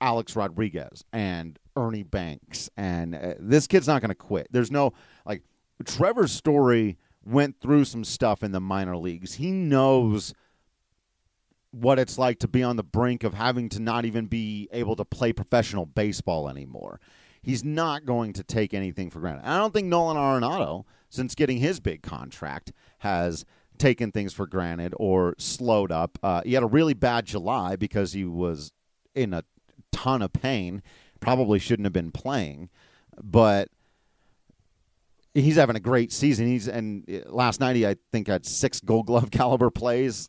Alex 0.00 0.36
Rodriguez 0.36 1.04
and 1.12 1.58
Ernie 1.76 2.02
Banks, 2.02 2.68
and 2.76 3.14
uh, 3.14 3.34
this 3.38 3.66
kid's 3.66 3.86
not 3.86 4.00
going 4.00 4.10
to 4.10 4.14
quit. 4.14 4.48
There's 4.50 4.70
no 4.70 4.92
like 5.24 5.42
Trevor's 5.84 6.32
story 6.32 6.98
went 7.24 7.60
through 7.60 7.86
some 7.86 8.04
stuff 8.04 8.42
in 8.42 8.52
the 8.52 8.60
minor 8.60 8.96
leagues. 8.96 9.34
He 9.34 9.50
knows 9.50 10.34
what 11.70 11.98
it's 11.98 12.18
like 12.18 12.38
to 12.40 12.48
be 12.48 12.62
on 12.62 12.76
the 12.76 12.84
brink 12.84 13.24
of 13.24 13.34
having 13.34 13.68
to 13.70 13.80
not 13.80 14.04
even 14.04 14.26
be 14.26 14.68
able 14.72 14.94
to 14.96 15.04
play 15.04 15.32
professional 15.32 15.86
baseball 15.86 16.48
anymore. 16.48 17.00
He's 17.44 17.62
not 17.62 18.04
going 18.04 18.32
to 18.34 18.42
take 18.42 18.72
anything 18.72 19.10
for 19.10 19.20
granted. 19.20 19.46
I 19.46 19.58
don't 19.58 19.72
think 19.72 19.86
Nolan 19.86 20.16
Arenado, 20.16 20.84
since 21.10 21.34
getting 21.34 21.58
his 21.58 21.78
big 21.78 22.02
contract, 22.02 22.72
has 22.98 23.44
taken 23.76 24.10
things 24.10 24.32
for 24.32 24.46
granted 24.46 24.94
or 24.96 25.34
slowed 25.38 25.92
up. 25.92 26.18
Uh, 26.22 26.42
he 26.44 26.54
had 26.54 26.62
a 26.62 26.66
really 26.66 26.94
bad 26.94 27.26
July 27.26 27.76
because 27.76 28.12
he 28.12 28.24
was 28.24 28.72
in 29.14 29.34
a 29.34 29.44
ton 29.92 30.22
of 30.22 30.32
pain. 30.32 30.82
Probably 31.20 31.58
shouldn't 31.58 31.84
have 31.84 31.92
been 31.92 32.12
playing, 32.12 32.70
but 33.22 33.68
he's 35.34 35.56
having 35.56 35.76
a 35.76 35.80
great 35.80 36.12
season. 36.12 36.46
He's 36.46 36.68
and 36.68 37.04
last 37.26 37.60
night 37.60 37.76
he 37.76 37.86
I 37.86 37.96
think 38.12 38.28
had 38.28 38.46
six 38.46 38.80
Gold 38.80 39.06
Glove 39.06 39.30
caliber 39.30 39.70
plays 39.70 40.28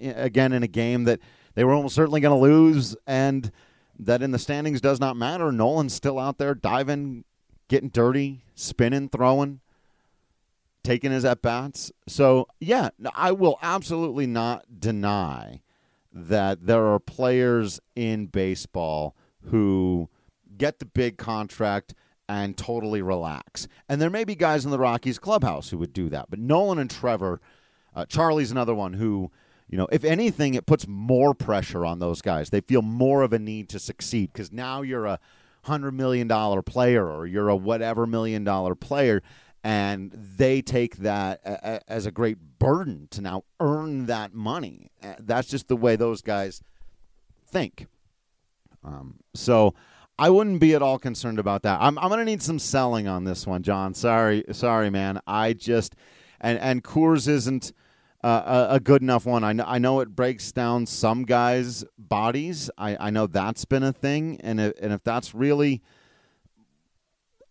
again 0.00 0.52
in 0.52 0.62
a 0.62 0.68
game 0.68 1.04
that 1.04 1.20
they 1.54 1.64
were 1.64 1.72
almost 1.72 1.94
certainly 1.94 2.20
going 2.20 2.36
to 2.36 2.42
lose, 2.42 2.96
and 3.06 3.50
that 3.98 4.22
in 4.22 4.30
the 4.30 4.38
standings 4.38 4.80
does 4.80 5.00
not 5.00 5.16
matter. 5.16 5.50
Nolan's 5.50 5.94
still 5.94 6.18
out 6.18 6.38
there 6.38 6.54
diving, 6.54 7.24
getting 7.68 7.88
dirty, 7.88 8.44
spinning, 8.54 9.08
throwing, 9.08 9.60
taking 10.82 11.10
his 11.10 11.24
at 11.24 11.42
bats. 11.42 11.92
So 12.06 12.48
yeah, 12.60 12.90
I 13.14 13.32
will 13.32 13.58
absolutely 13.62 14.26
not 14.26 14.80
deny 14.80 15.60
that 16.12 16.66
there 16.66 16.86
are 16.86 16.98
players 16.98 17.80
in 17.94 18.26
baseball 18.26 19.14
who 19.50 20.08
get 20.56 20.78
the 20.78 20.86
big 20.86 21.16
contract 21.16 21.94
and 22.28 22.56
totally 22.56 23.00
relax. 23.00 23.68
And 23.88 24.00
there 24.00 24.10
may 24.10 24.24
be 24.24 24.34
guys 24.34 24.64
in 24.64 24.70
the 24.70 24.78
Rockies 24.78 25.18
clubhouse 25.18 25.70
who 25.70 25.78
would 25.78 25.92
do 25.92 26.08
that. 26.10 26.28
But 26.28 26.38
Nolan 26.38 26.78
and 26.78 26.90
Trevor, 26.90 27.40
uh, 27.94 28.04
Charlie's 28.04 28.50
another 28.50 28.74
one 28.74 28.94
who, 28.94 29.30
you 29.68 29.76
know, 29.76 29.86
if 29.92 30.04
anything, 30.04 30.54
it 30.54 30.66
puts 30.66 30.86
more 30.88 31.34
pressure 31.34 31.84
on 31.84 31.98
those 31.98 32.22
guys. 32.22 32.50
They 32.50 32.60
feel 32.60 32.82
more 32.82 33.22
of 33.22 33.32
a 33.32 33.38
need 33.38 33.68
to 33.70 33.78
succeed 33.78 34.32
because 34.32 34.52
now 34.52 34.82
you're 34.82 35.06
a 35.06 35.18
$100 35.66 35.92
million 35.92 36.28
player 36.62 37.06
or 37.06 37.26
you're 37.26 37.48
a 37.48 37.56
whatever 37.56 38.06
million 38.06 38.44
dollar 38.44 38.74
player 38.74 39.22
and 39.64 40.12
they 40.12 40.62
take 40.62 40.98
that 40.98 41.40
as 41.88 42.06
a 42.06 42.10
great 42.10 42.38
burden 42.58 43.08
to 43.10 43.20
now 43.20 43.44
earn 43.60 44.06
that 44.06 44.32
money. 44.32 44.90
Uh, 45.02 45.14
that's 45.18 45.48
just 45.48 45.68
the 45.68 45.76
way 45.76 45.96
those 45.96 46.22
guys 46.22 46.62
think. 47.46 47.86
Um, 48.84 49.16
so 49.34 49.74
I 50.18 50.30
wouldn't 50.30 50.60
be 50.60 50.74
at 50.74 50.82
all 50.82 50.98
concerned 50.98 51.38
about 51.38 51.62
that. 51.62 51.80
I'm, 51.80 51.98
I'm 51.98 52.08
going 52.08 52.18
to 52.18 52.24
need 52.24 52.42
some 52.42 52.58
selling 52.58 53.08
on 53.08 53.24
this 53.24 53.46
one, 53.46 53.62
John. 53.62 53.94
Sorry, 53.94 54.44
sorry, 54.52 54.90
man. 54.90 55.20
I 55.26 55.52
just 55.52 55.94
and 56.40 56.58
and 56.58 56.84
Coors 56.84 57.28
isn't 57.28 57.72
uh, 58.22 58.66
a, 58.70 58.80
good 58.80 59.00
enough 59.00 59.26
one. 59.26 59.44
I 59.44 59.52
know, 59.52 59.64
I 59.66 59.78
know 59.78 60.00
it 60.00 60.16
breaks 60.16 60.50
down 60.50 60.86
some 60.86 61.24
guys' 61.24 61.84
bodies. 61.96 62.68
I, 62.76 62.96
I 62.98 63.10
know 63.10 63.26
that's 63.28 63.64
been 63.64 63.84
a 63.84 63.92
thing, 63.92 64.40
and 64.40 64.60
if, 64.60 64.72
and 64.80 64.92
if 64.92 65.04
that's 65.04 65.34
really 65.34 65.82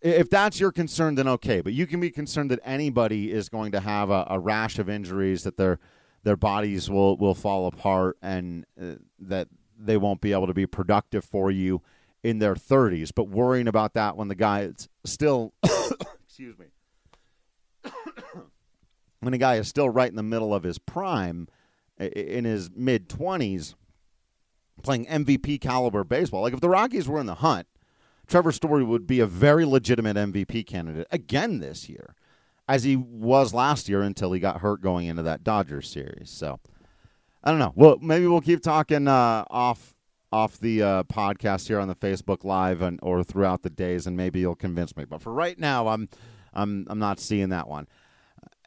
if 0.00 0.30
that's 0.30 0.60
your 0.60 0.70
concern, 0.70 1.16
then 1.16 1.26
okay. 1.26 1.60
But 1.60 1.72
you 1.72 1.86
can 1.86 2.00
be 2.00 2.10
concerned 2.10 2.50
that 2.50 2.60
anybody 2.64 3.32
is 3.32 3.48
going 3.48 3.72
to 3.72 3.80
have 3.80 4.10
a, 4.10 4.26
a 4.30 4.38
rash 4.38 4.78
of 4.78 4.88
injuries, 4.88 5.44
that 5.44 5.56
their 5.56 5.78
their 6.22 6.36
bodies 6.36 6.90
will 6.90 7.16
will 7.16 7.34
fall 7.34 7.66
apart, 7.66 8.18
and 8.22 8.64
uh, 8.80 8.96
that 9.18 9.48
they 9.78 9.96
won't 9.96 10.20
be 10.20 10.32
able 10.32 10.46
to 10.46 10.54
be 10.54 10.66
productive 10.66 11.24
for 11.24 11.50
you 11.50 11.82
in 12.22 12.40
their 12.40 12.54
30s. 12.54 13.10
But 13.14 13.28
worrying 13.28 13.68
about 13.68 13.94
that 13.94 14.16
when 14.16 14.28
the 14.28 14.34
guy 14.34 14.62
is 14.62 14.88
still, 15.04 15.54
excuse 16.26 16.58
me, 16.58 16.66
when 19.20 19.34
a 19.34 19.38
guy 19.38 19.56
is 19.56 19.68
still 19.68 19.88
right 19.88 20.10
in 20.10 20.16
the 20.16 20.22
middle 20.22 20.54
of 20.54 20.62
his 20.62 20.78
prime, 20.78 21.48
in 21.98 22.44
his 22.44 22.70
mid 22.74 23.08
20s, 23.08 23.74
playing 24.82 25.06
MVP 25.06 25.60
caliber 25.60 26.04
baseball. 26.04 26.42
Like 26.42 26.54
if 26.54 26.60
the 26.60 26.68
Rockies 26.68 27.08
were 27.08 27.20
in 27.20 27.26
the 27.26 27.36
hunt 27.36 27.66
Trevor 28.28 28.52
Story 28.52 28.84
would 28.84 29.06
be 29.06 29.20
a 29.20 29.26
very 29.26 29.64
legitimate 29.64 30.16
MVP 30.16 30.66
candidate 30.66 31.06
again 31.10 31.60
this 31.60 31.88
year, 31.88 32.14
as 32.68 32.84
he 32.84 32.94
was 32.94 33.54
last 33.54 33.88
year 33.88 34.02
until 34.02 34.32
he 34.32 34.38
got 34.38 34.60
hurt 34.60 34.82
going 34.82 35.06
into 35.06 35.22
that 35.22 35.42
Dodgers 35.42 35.90
series. 35.90 36.30
So 36.30 36.60
I 37.42 37.50
don't 37.50 37.58
know. 37.58 37.72
Well, 37.74 37.96
maybe 38.00 38.26
we'll 38.26 38.42
keep 38.42 38.62
talking 38.62 39.08
uh, 39.08 39.44
off 39.50 39.94
off 40.30 40.60
the 40.60 40.82
uh, 40.82 41.02
podcast 41.04 41.68
here 41.68 41.80
on 41.80 41.88
the 41.88 41.94
Facebook 41.94 42.44
Live 42.44 42.82
and 42.82 43.00
or 43.02 43.24
throughout 43.24 43.62
the 43.62 43.70
days, 43.70 44.06
and 44.06 44.14
maybe 44.14 44.40
you'll 44.40 44.54
convince 44.54 44.94
me. 44.94 45.06
But 45.06 45.22
for 45.22 45.32
right 45.32 45.58
now, 45.58 45.88
I'm 45.88 46.10
I'm 46.52 46.86
I'm 46.90 46.98
not 46.98 47.18
seeing 47.18 47.48
that 47.48 47.66
one. 47.66 47.88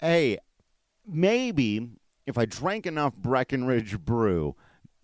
Hey, 0.01 0.39
maybe 1.07 1.87
if 2.25 2.35
I 2.35 2.45
drank 2.45 2.87
enough 2.87 3.15
Breckenridge 3.15 3.99
Brew, 3.99 4.55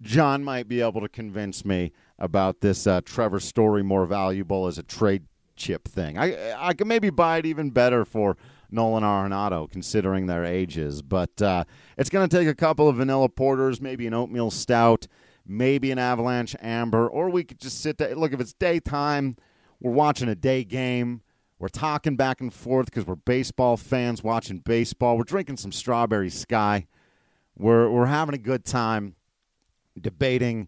John 0.01 0.43
might 0.43 0.67
be 0.67 0.81
able 0.81 1.01
to 1.01 1.07
convince 1.07 1.63
me 1.63 1.91
about 2.17 2.61
this 2.61 2.87
uh, 2.87 3.01
Trevor 3.05 3.39
Story 3.39 3.83
more 3.83 4.07
valuable 4.07 4.65
as 4.65 4.79
a 4.79 4.83
trade 4.83 5.25
chip 5.55 5.87
thing. 5.87 6.17
I 6.17 6.51
I 6.57 6.73
could 6.73 6.87
maybe 6.87 7.11
buy 7.11 7.37
it 7.37 7.45
even 7.45 7.69
better 7.69 8.05
for 8.05 8.37
Nolan 8.71 9.03
Arenado, 9.03 9.69
considering 9.69 10.25
their 10.25 10.43
ages. 10.43 11.03
But 11.03 11.39
uh, 11.43 11.65
it's 11.95 12.09
going 12.09 12.27
to 12.27 12.35
take 12.35 12.47
a 12.47 12.55
couple 12.55 12.89
of 12.89 12.95
vanilla 12.95 13.29
porters, 13.29 13.79
maybe 13.79 14.07
an 14.07 14.15
oatmeal 14.15 14.49
stout, 14.49 15.05
maybe 15.45 15.91
an 15.91 15.99
avalanche 15.99 16.55
amber, 16.59 17.07
or 17.07 17.29
we 17.29 17.43
could 17.43 17.59
just 17.59 17.81
sit 17.81 17.99
there. 17.99 18.15
Look, 18.15 18.33
if 18.33 18.39
it's 18.39 18.53
daytime, 18.53 19.37
we're 19.79 19.91
watching 19.91 20.27
a 20.27 20.35
day 20.35 20.63
game. 20.63 21.21
We're 21.59 21.69
talking 21.69 22.15
back 22.15 22.39
and 22.39 22.53
forth 22.53 22.85
because 22.85 23.07
we're 23.07 23.15
baseball 23.15 23.77
fans 23.77 24.23
watching 24.23 24.59
baseball. 24.59 25.17
We're 25.17 25.23
drinking 25.23 25.57
some 25.57 25.71
strawberry 25.71 26.29
sky. 26.29 26.87
We're 27.57 27.89
we're 27.89 28.05
having 28.05 28.35
a 28.35 28.39
good 28.39 28.63
time 28.63 29.15
debating 29.99 30.67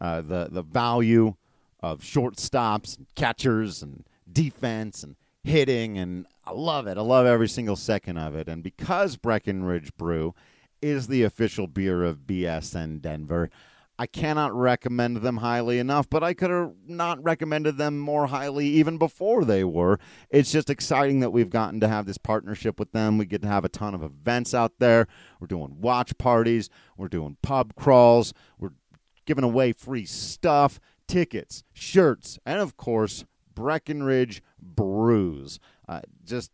uh, 0.00 0.22
the 0.22 0.48
the 0.50 0.62
value 0.62 1.34
of 1.80 2.00
shortstops, 2.00 2.96
and 2.96 3.06
catchers, 3.14 3.82
and 3.82 4.04
defense, 4.30 5.02
and 5.02 5.16
hitting, 5.44 5.98
and 5.98 6.26
I 6.44 6.52
love 6.52 6.86
it. 6.86 6.98
I 6.98 7.02
love 7.02 7.26
every 7.26 7.48
single 7.48 7.76
second 7.76 8.16
of 8.16 8.34
it. 8.34 8.48
And 8.48 8.62
because 8.62 9.16
Breckenridge 9.16 9.94
Brew 9.96 10.34
is 10.82 11.06
the 11.06 11.22
official 11.22 11.66
beer 11.66 12.02
of 12.02 12.26
BSN 12.26 13.00
Denver, 13.00 13.50
I 13.98 14.06
cannot 14.06 14.52
recommend 14.54 15.18
them 15.18 15.36
highly 15.36 15.78
enough, 15.78 16.10
but 16.10 16.24
I 16.24 16.34
could 16.34 16.50
have 16.50 16.72
not 16.86 17.22
recommended 17.22 17.76
them 17.76 17.98
more 17.98 18.26
highly 18.26 18.66
even 18.66 18.98
before 18.98 19.44
they 19.44 19.62
were. 19.62 20.00
It's 20.30 20.50
just 20.50 20.68
exciting 20.68 21.20
that 21.20 21.30
we've 21.30 21.50
gotten 21.50 21.78
to 21.80 21.88
have 21.88 22.06
this 22.06 22.18
partnership 22.18 22.80
with 22.80 22.90
them. 22.92 23.18
We 23.18 23.26
get 23.26 23.42
to 23.42 23.48
have 23.48 23.64
a 23.64 23.68
ton 23.68 23.94
of 23.94 24.02
events 24.02 24.52
out 24.52 24.72
there. 24.80 25.06
We're 25.38 25.46
doing 25.46 25.80
watch 25.80 26.18
parties, 26.18 26.70
we're 26.96 27.08
doing 27.08 27.36
pub 27.40 27.76
crawls, 27.76 28.34
we're 28.58 28.72
giving 29.26 29.44
away 29.44 29.72
free 29.72 30.06
stuff, 30.06 30.80
tickets, 31.06 31.62
shirts, 31.72 32.38
and 32.44 32.60
of 32.60 32.76
course, 32.76 33.24
Breckenridge 33.54 34.42
Brews. 34.60 35.60
Uh, 35.88 36.00
just 36.24 36.50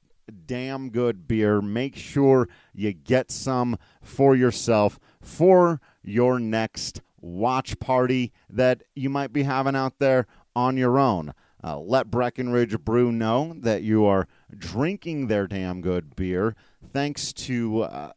damn 0.46 0.90
good 0.90 1.26
beer. 1.26 1.60
Make 1.60 1.96
sure 1.96 2.48
you 2.74 2.92
get 2.92 3.30
some 3.30 3.78
for 4.02 4.36
yourself 4.36 4.98
for 5.20 5.80
your 6.02 6.38
next 6.38 7.00
watch 7.20 7.78
party 7.78 8.32
that 8.48 8.82
you 8.94 9.10
might 9.10 9.32
be 9.32 9.42
having 9.42 9.76
out 9.76 9.98
there 9.98 10.26
on 10.54 10.76
your 10.76 10.98
own. 10.98 11.32
Uh, 11.62 11.78
let 11.78 12.10
Breckenridge 12.10 12.78
Brew 12.78 13.12
know 13.12 13.54
that 13.58 13.82
you 13.82 14.06
are 14.06 14.26
drinking 14.56 15.26
their 15.26 15.46
damn 15.46 15.82
good 15.82 16.16
beer 16.16 16.56
thanks 16.92 17.32
to 17.32 17.82
uh, 17.82 18.12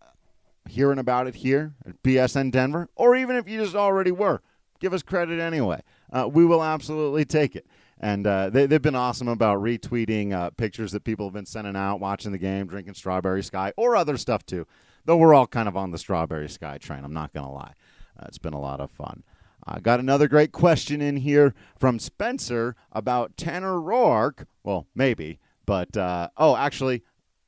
hearing 0.70 1.00
about 1.00 1.28
it 1.28 1.36
here 1.36 1.74
at 1.86 2.02
BSN 2.04 2.52
Denver, 2.52 2.90
or 2.96 3.16
even 3.16 3.36
if 3.36 3.48
you 3.48 3.60
just 3.60 3.76
already 3.76 4.12
were, 4.12 4.42
give 4.80 4.94
us 4.94 5.04
credit 5.04 5.40
anyway. 5.40 5.82
Uh, 6.12 6.30
we 6.32 6.46
will 6.46 6.64
absolutely 6.64 7.26
take 7.26 7.56
it. 7.56 7.66
And 8.00 8.28
uh, 8.28 8.50
they, 8.50 8.68
have 8.68 8.82
been 8.82 8.96
awesome 8.96 9.28
about 9.28 9.60
retweeting 9.60 10.34
uh, 10.34 10.50
pictures 10.52 10.92
that 10.92 11.04
people 11.04 11.26
have 11.28 11.34
been 11.34 11.46
sending 11.46 11.76
out, 11.76 12.00
watching 12.00 12.32
the 12.32 12.38
game, 12.38 12.68
drinking 12.68 12.96
Strawberry 12.96 13.44
Sky, 13.44 13.72
or 13.78 13.96
other 13.96 14.18
stuff 14.18 14.46
too. 14.46 14.68
Though 15.06 15.18
we're 15.18 15.34
all 15.34 15.48
kind 15.48 15.68
of 15.68 15.78
on 15.78 15.92
the 15.92 15.98
Strawberry 15.98 16.50
Sky 16.50 16.78
train, 16.78 17.04
I'm 17.04 17.14
not 17.14 17.34
going 17.34 17.46
to 17.46 17.52
lie. 17.52 17.74
It's 18.28 18.38
been 18.38 18.54
a 18.54 18.60
lot 18.60 18.80
of 18.80 18.92
fun. 18.92 19.24
I 19.66 19.80
got 19.80 20.00
another 20.00 20.28
great 20.28 20.52
question 20.52 21.02
in 21.02 21.18
here 21.18 21.54
from 21.78 22.00
Spencer 22.00 22.76
about 22.92 23.38
Tanner 23.38 23.76
Roark. 23.76 24.46
Well, 24.64 24.88
maybe, 24.94 25.40
but 25.66 25.96
uh, 25.96 26.30
oh, 26.38 26.56
actually, 26.56 27.04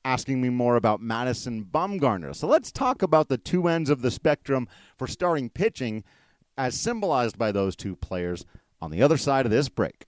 asking 0.05 0.39
me 0.39 0.49
more 0.49 0.75
about 0.75 1.01
Madison 1.01 1.65
Bumgarner. 1.65 2.33
So 2.35 2.47
let's 2.47 2.71
talk 2.71 3.01
about 3.01 3.27
the 3.27 3.37
two 3.37 3.67
ends 3.67 3.89
of 3.89 4.01
the 4.01 4.11
spectrum 4.11 4.67
for 4.97 5.07
starting 5.07 5.49
pitching, 5.49 6.03
as 6.57 6.79
symbolized 6.79 7.37
by 7.37 7.51
those 7.51 7.75
two 7.75 7.95
players 7.95 8.45
on 8.81 8.91
the 8.91 9.01
other 9.01 9.17
side 9.17 9.45
of 9.45 9.51
this 9.51 9.67
break. 9.67 10.05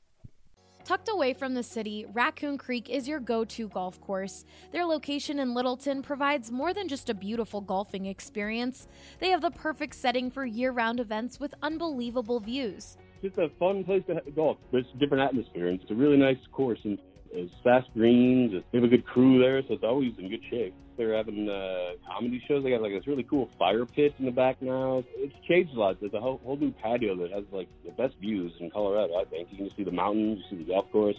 Tucked 0.87 1.09
away 1.09 1.33
from 1.33 1.53
the 1.53 1.63
city, 1.63 2.05
Raccoon 2.13 2.57
Creek 2.57 2.89
is 2.89 3.09
your 3.09 3.19
go 3.19 3.43
to 3.43 3.67
golf 3.67 3.99
course. 3.99 4.45
Their 4.71 4.85
location 4.85 5.37
in 5.37 5.53
Littleton 5.53 6.01
provides 6.01 6.49
more 6.49 6.73
than 6.73 6.87
just 6.87 7.09
a 7.09 7.13
beautiful 7.13 7.59
golfing 7.59 8.05
experience, 8.05 8.87
they 9.19 9.27
have 9.27 9.41
the 9.41 9.51
perfect 9.51 9.95
setting 9.95 10.31
for 10.31 10.45
year 10.45 10.71
round 10.71 11.01
events 11.01 11.41
with 11.41 11.53
unbelievable 11.61 12.39
views. 12.39 12.95
It's 13.21 13.37
a 13.37 13.49
fun 13.59 13.83
place 13.83 14.03
to 14.07 14.21
golf. 14.31 14.59
It's 14.71 14.87
a 14.93 14.97
different 14.97 15.23
atmosphere, 15.23 15.67
and 15.67 15.81
it's 15.81 15.91
a 15.91 15.93
really 15.93 16.15
nice 16.15 16.37
course. 16.53 16.79
And 16.85 16.97
it's 17.31 17.53
fast 17.63 17.87
greens. 17.93 18.51
They 18.71 18.77
have 18.77 18.85
a 18.85 18.87
good 18.87 19.05
crew 19.05 19.39
there, 19.39 19.61
so 19.61 19.73
it's 19.73 19.83
always 19.83 20.13
in 20.17 20.29
good 20.29 20.41
shape. 20.49 20.73
They're 20.97 21.15
having 21.15 21.47
uh, 21.47 21.91
comedy 22.11 22.41
shows. 22.47 22.63
They 22.63 22.71
got 22.71 22.81
like 22.81 22.91
this 22.91 23.05
really 23.05 23.23
cool 23.23 23.49
fire 23.59 23.85
pit 23.85 24.15
in 24.17 24.25
the 24.25 24.31
back 24.31 24.61
now. 24.61 25.03
It's 25.15 25.35
changed 25.47 25.75
a 25.75 25.79
lot. 25.79 25.99
There's 25.99 26.13
a 26.13 26.19
whole, 26.19 26.41
whole 26.43 26.57
new 26.57 26.71
patio 26.71 27.15
that 27.17 27.31
has 27.31 27.43
like 27.51 27.67
the 27.85 27.91
best 27.91 28.15
views 28.19 28.51
in 28.59 28.71
Colorado. 28.71 29.13
I 29.15 29.25
think 29.25 29.49
you 29.51 29.57
can 29.57 29.69
see 29.77 29.83
the 29.83 29.91
mountains, 29.91 30.39
you 30.49 30.57
see 30.57 30.63
the 30.63 30.71
golf 30.71 30.91
course. 30.91 31.17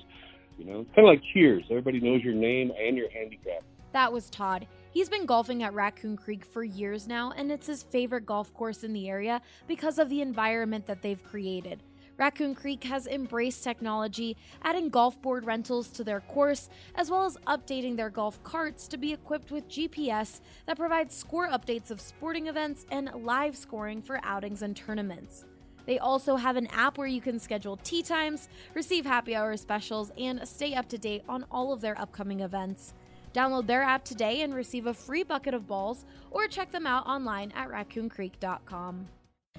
You 0.58 0.64
know, 0.64 0.84
kind 0.96 1.06
of 1.08 1.14
like 1.14 1.22
Cheers. 1.32 1.64
Everybody 1.70 2.00
knows 2.00 2.22
your 2.22 2.34
name 2.34 2.72
and 2.76 2.96
your 2.96 3.08
handicap. 3.10 3.62
That 3.92 4.12
was 4.12 4.28
Todd. 4.28 4.66
He's 4.90 5.08
been 5.08 5.26
golfing 5.26 5.62
at 5.62 5.72
Raccoon 5.72 6.16
Creek 6.16 6.44
for 6.44 6.64
years 6.64 7.06
now, 7.06 7.32
and 7.36 7.52
it's 7.52 7.66
his 7.66 7.82
favorite 7.84 8.26
golf 8.26 8.52
course 8.54 8.82
in 8.82 8.92
the 8.92 9.08
area 9.08 9.40
because 9.66 9.98
of 9.98 10.08
the 10.08 10.20
environment 10.20 10.86
that 10.86 11.02
they've 11.02 11.22
created. 11.22 11.82
Raccoon 12.18 12.56
Creek 12.56 12.82
has 12.82 13.06
embraced 13.06 13.62
technology, 13.62 14.36
adding 14.62 14.88
golf 14.88 15.22
board 15.22 15.46
rentals 15.46 15.88
to 15.90 16.02
their 16.02 16.20
course, 16.20 16.68
as 16.96 17.12
well 17.12 17.24
as 17.24 17.36
updating 17.46 17.96
their 17.96 18.10
golf 18.10 18.42
carts 18.42 18.88
to 18.88 18.96
be 18.96 19.12
equipped 19.12 19.52
with 19.52 19.68
GPS 19.68 20.40
that 20.66 20.76
provides 20.76 21.14
score 21.14 21.48
updates 21.48 21.92
of 21.92 22.00
sporting 22.00 22.48
events 22.48 22.86
and 22.90 23.08
live 23.22 23.56
scoring 23.56 24.02
for 24.02 24.18
outings 24.24 24.62
and 24.62 24.76
tournaments. 24.76 25.44
They 25.86 26.00
also 26.00 26.34
have 26.34 26.56
an 26.56 26.66
app 26.66 26.98
where 26.98 27.06
you 27.06 27.20
can 27.20 27.38
schedule 27.38 27.78
tee 27.78 28.02
times, 28.02 28.48
receive 28.74 29.06
happy 29.06 29.36
hour 29.36 29.56
specials, 29.56 30.10
and 30.18 30.46
stay 30.46 30.74
up 30.74 30.88
to 30.88 30.98
date 30.98 31.22
on 31.28 31.46
all 31.52 31.72
of 31.72 31.80
their 31.80 31.98
upcoming 31.98 32.40
events. 32.40 32.94
Download 33.32 33.66
their 33.66 33.82
app 33.82 34.04
today 34.04 34.42
and 34.42 34.52
receive 34.52 34.86
a 34.86 34.92
free 34.92 35.22
bucket 35.22 35.54
of 35.54 35.68
balls, 35.68 36.04
or 36.32 36.48
check 36.48 36.72
them 36.72 36.86
out 36.86 37.06
online 37.06 37.52
at 37.52 37.68
raccooncreek.com. 37.68 39.06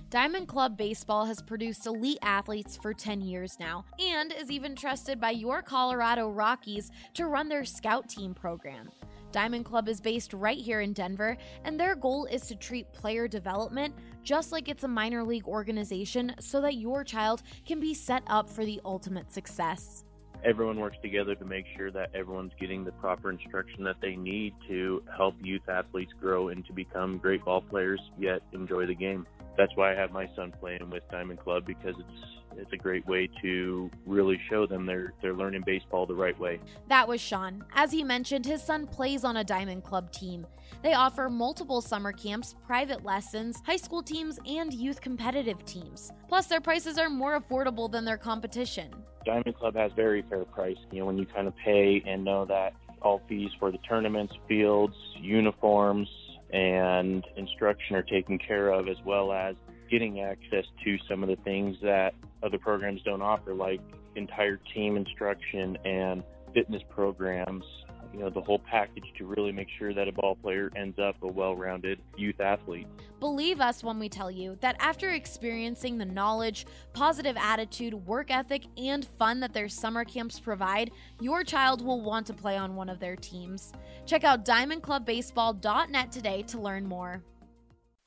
Diamond 0.10 0.48
Club 0.48 0.76
Baseball 0.76 1.26
has 1.26 1.40
produced 1.40 1.86
elite 1.86 2.18
athletes 2.24 2.76
for 2.76 2.96
10 2.96 3.22
years 3.22 3.58
now 3.60 3.86
and 4.00 4.34
is 4.34 4.50
even 4.50 4.76
trusted 4.76 5.22
by 5.22 5.30
your 5.30 5.62
Colorado 5.62 6.30
Rockies 6.30 6.90
to 7.14 7.28
run 7.28 7.48
their 7.48 7.64
scout 7.64 8.10
team 8.10 8.34
program. 8.34 8.90
Diamond 9.32 9.66
Club 9.66 9.88
is 9.88 10.02
based 10.02 10.34
right 10.34 10.58
here 10.58 10.82
in 10.82 10.94
Denver, 10.94 11.38
and 11.64 11.80
their 11.80 11.96
goal 11.96 12.26
is 12.26 12.48
to 12.48 12.56
treat 12.56 12.92
player 12.92 13.28
development 13.28 13.94
just 14.24 14.52
like 14.52 14.68
it's 14.68 14.84
a 14.84 14.88
minor 14.88 15.24
league 15.24 15.46
organization 15.46 16.34
so 16.40 16.60
that 16.60 16.78
your 16.78 17.04
child 17.04 17.44
can 17.68 17.80
be 17.80 17.94
set 17.94 18.24
up 18.26 18.50
for 18.50 18.66
the 18.66 18.82
ultimate 18.86 19.32
success 19.32 20.06
everyone 20.44 20.80
works 20.80 20.98
together 21.02 21.36
to 21.36 21.44
make 21.44 21.66
sure 21.76 21.92
that 21.92 22.10
everyone's 22.16 22.54
getting 22.60 22.86
the 22.86 22.92
proper 22.94 23.30
instruction 23.30 23.84
that 23.84 23.98
they 24.02 24.16
need 24.16 24.54
to 24.66 25.04
help 25.16 25.36
youth 25.44 25.68
athletes 25.68 26.14
grow 26.20 26.48
and 26.48 26.66
to 26.66 26.72
become 26.72 27.18
great 27.18 27.44
ball 27.44 27.62
players 27.62 28.00
yet 28.18 28.42
enjoy 28.54 28.86
the 28.86 28.96
game 28.96 29.28
that's 29.60 29.76
why 29.76 29.92
I 29.92 29.96
have 29.96 30.12
my 30.12 30.30
son 30.38 30.54
playing 30.58 30.90
with 30.90 31.04
Diamond 31.12 31.40
Club 31.40 31.66
because 31.66 31.94
it's 32.00 32.26
it's 32.58 32.74
a 32.74 32.78
great 32.78 33.06
way 33.08 33.30
to 33.42 33.92
really 34.06 34.40
show 34.50 34.66
them 34.66 34.86
they're 34.86 35.14
they're 35.22 35.34
learning 35.34 35.64
baseball 35.66 36.06
the 36.06 36.16
right 36.16 36.38
way. 36.40 36.60
That 36.88 37.08
was 37.08 37.20
Sean. 37.20 37.64
As 37.74 37.92
he 37.92 38.04
mentioned, 38.04 38.46
his 38.46 38.64
son 38.64 38.88
plays 38.88 39.26
on 39.26 39.38
a 39.38 39.44
Diamond 39.44 39.84
Club 39.84 40.12
team. 40.12 40.48
They 40.82 40.94
offer 40.94 41.30
multiple 41.30 41.82
summer 41.82 42.14
camps, 42.14 42.56
private 42.66 43.04
lessons, 43.04 43.62
high 43.66 43.76
school 43.76 44.02
teams, 44.02 44.40
and 44.48 44.74
youth 44.74 45.02
competitive 45.02 45.64
teams. 45.66 46.12
Plus, 46.30 46.48
their 46.48 46.62
prices 46.62 46.98
are 46.98 47.10
more 47.10 47.40
affordable 47.40 47.92
than 47.92 48.06
their 48.06 48.18
competition. 48.18 48.90
Diamond 49.26 49.58
Club 49.58 49.76
has 49.76 49.92
very 49.94 50.24
fair 50.30 50.46
price. 50.46 50.78
You 50.92 51.00
know, 51.00 51.06
when 51.06 51.18
you 51.18 51.26
kind 51.26 51.48
of 51.48 51.54
pay 51.58 52.02
and 52.06 52.24
know 52.24 52.46
that 52.46 52.74
all 53.02 53.22
fees 53.28 53.52
for 53.60 53.72
the 53.72 53.78
tournaments, 53.80 54.34
fields, 54.48 54.96
uniforms, 55.20 56.08
and 56.52 57.26
instruction 57.36 57.96
are 57.96 58.04
taken 58.04 58.38
care 58.38 58.70
of, 58.70 58.88
as 58.88 58.98
well 59.06 59.32
as 59.32 59.56
getting 59.90 60.22
access 60.22 60.66
to 60.84 60.98
some 61.10 61.24
of 61.24 61.30
the 61.30 61.36
things 61.38 61.76
that 61.82 62.14
other 62.44 62.58
programs 62.58 63.02
don't 63.04 63.22
offer, 63.22 63.54
like 63.54 63.82
entire 64.16 64.60
team 64.74 64.98
instruction 64.98 65.78
and 65.86 66.24
fitness 66.54 66.82
programs 66.90 67.64
you 68.14 68.20
know 68.20 68.30
the 68.30 68.42
whole 68.42 68.60
package 68.60 69.06
to 69.18 69.26
really 69.26 69.52
make 69.52 69.68
sure 69.78 69.94
that 69.94 70.08
a 70.08 70.12
ball 70.12 70.36
player 70.36 70.72
ends 70.76 70.98
up 71.00 71.16
a 71.22 71.28
well-rounded 71.28 72.00
youth 72.18 72.40
athlete. 72.40 72.88
Believe 73.20 73.60
us 73.62 73.84
when 73.84 74.00
we 74.00 74.10
tell 74.10 74.32
you 74.32 74.58
that 74.62 74.76
after 74.80 75.10
experiencing 75.10 75.98
the 75.98 76.06
knowledge, 76.06 76.66
positive 76.94 77.36
attitude, 77.38 77.94
work 77.94 78.32
ethic, 78.32 78.64
and 78.78 79.08
fun 79.18 79.40
that 79.42 79.54
their 79.54 79.70
summer 79.70 80.06
camps 80.06 80.40
provide, 80.40 80.92
your 81.20 81.44
child 81.44 81.86
will 81.86 82.02
want 82.02 82.26
to 82.28 82.34
play 82.34 82.58
on 82.58 82.76
one 82.76 82.90
of 82.90 83.00
their 83.00 83.16
teams. 83.16 83.74
Check 84.06 84.24
out 84.24 84.46
diamondclubbaseball.net 84.46 86.12
today 86.12 86.44
to 86.44 86.60
learn 86.60 86.88
more. 86.88 87.22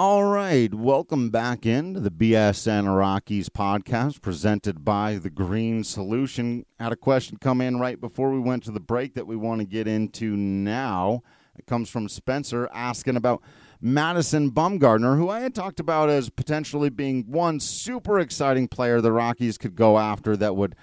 All 0.05 0.25
right, 0.25 0.75
welcome 0.75 1.31
back 1.31 1.65
into 1.65 2.01
the 2.01 2.11
BSN 2.11 2.93
Rockies 2.93 3.49
podcast 3.49 4.21
presented 4.21 4.85
by 4.85 5.15
The 5.15 5.31
Green 5.31 5.85
Solution. 5.85 6.67
Had 6.81 6.91
a 6.91 6.97
question 6.97 7.37
come 7.37 7.61
in 7.61 7.79
right 7.79 8.01
before 8.01 8.33
we 8.33 8.41
went 8.41 8.65
to 8.65 8.73
the 8.73 8.81
break 8.81 9.15
that 9.15 9.29
we 9.29 9.37
want 9.37 9.61
to 9.61 9.65
get 9.65 9.87
into 9.87 10.37
now. 10.37 11.23
It 11.57 11.67
comes 11.67 11.89
from 11.89 12.09
Spencer 12.09 12.69
asking 12.75 13.15
about 13.15 13.43
Madison 13.81 14.51
Bumgarner, 14.51 15.17
who 15.17 15.29
I 15.29 15.39
had 15.39 15.55
talked 15.55 15.79
about 15.79 16.11
as 16.11 16.31
potentially 16.31 16.91
being 16.91 17.23
one 17.29 17.61
super 17.61 18.19
exciting 18.19 18.67
player 18.67 19.01
the 19.01 19.13
Rockies 19.13 19.57
could 19.57 19.77
go 19.77 20.01
after 20.01 20.37
that 20.37 20.57
would 20.57 20.75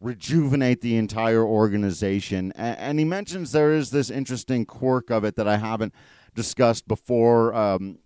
rejuvenate 0.00 0.82
the 0.82 0.96
entire 0.96 1.42
organization. 1.42 2.52
And, 2.52 3.00
he 3.00 3.04
mentions 3.04 3.50
there 3.50 3.72
is 3.72 3.90
this 3.90 4.08
interesting 4.08 4.64
quirk 4.66 5.10
of 5.10 5.24
it 5.24 5.34
that 5.34 5.48
I 5.48 5.56
haven't 5.56 5.94
discussed 6.36 6.86
before. 6.86 7.52
Um, 7.52 7.98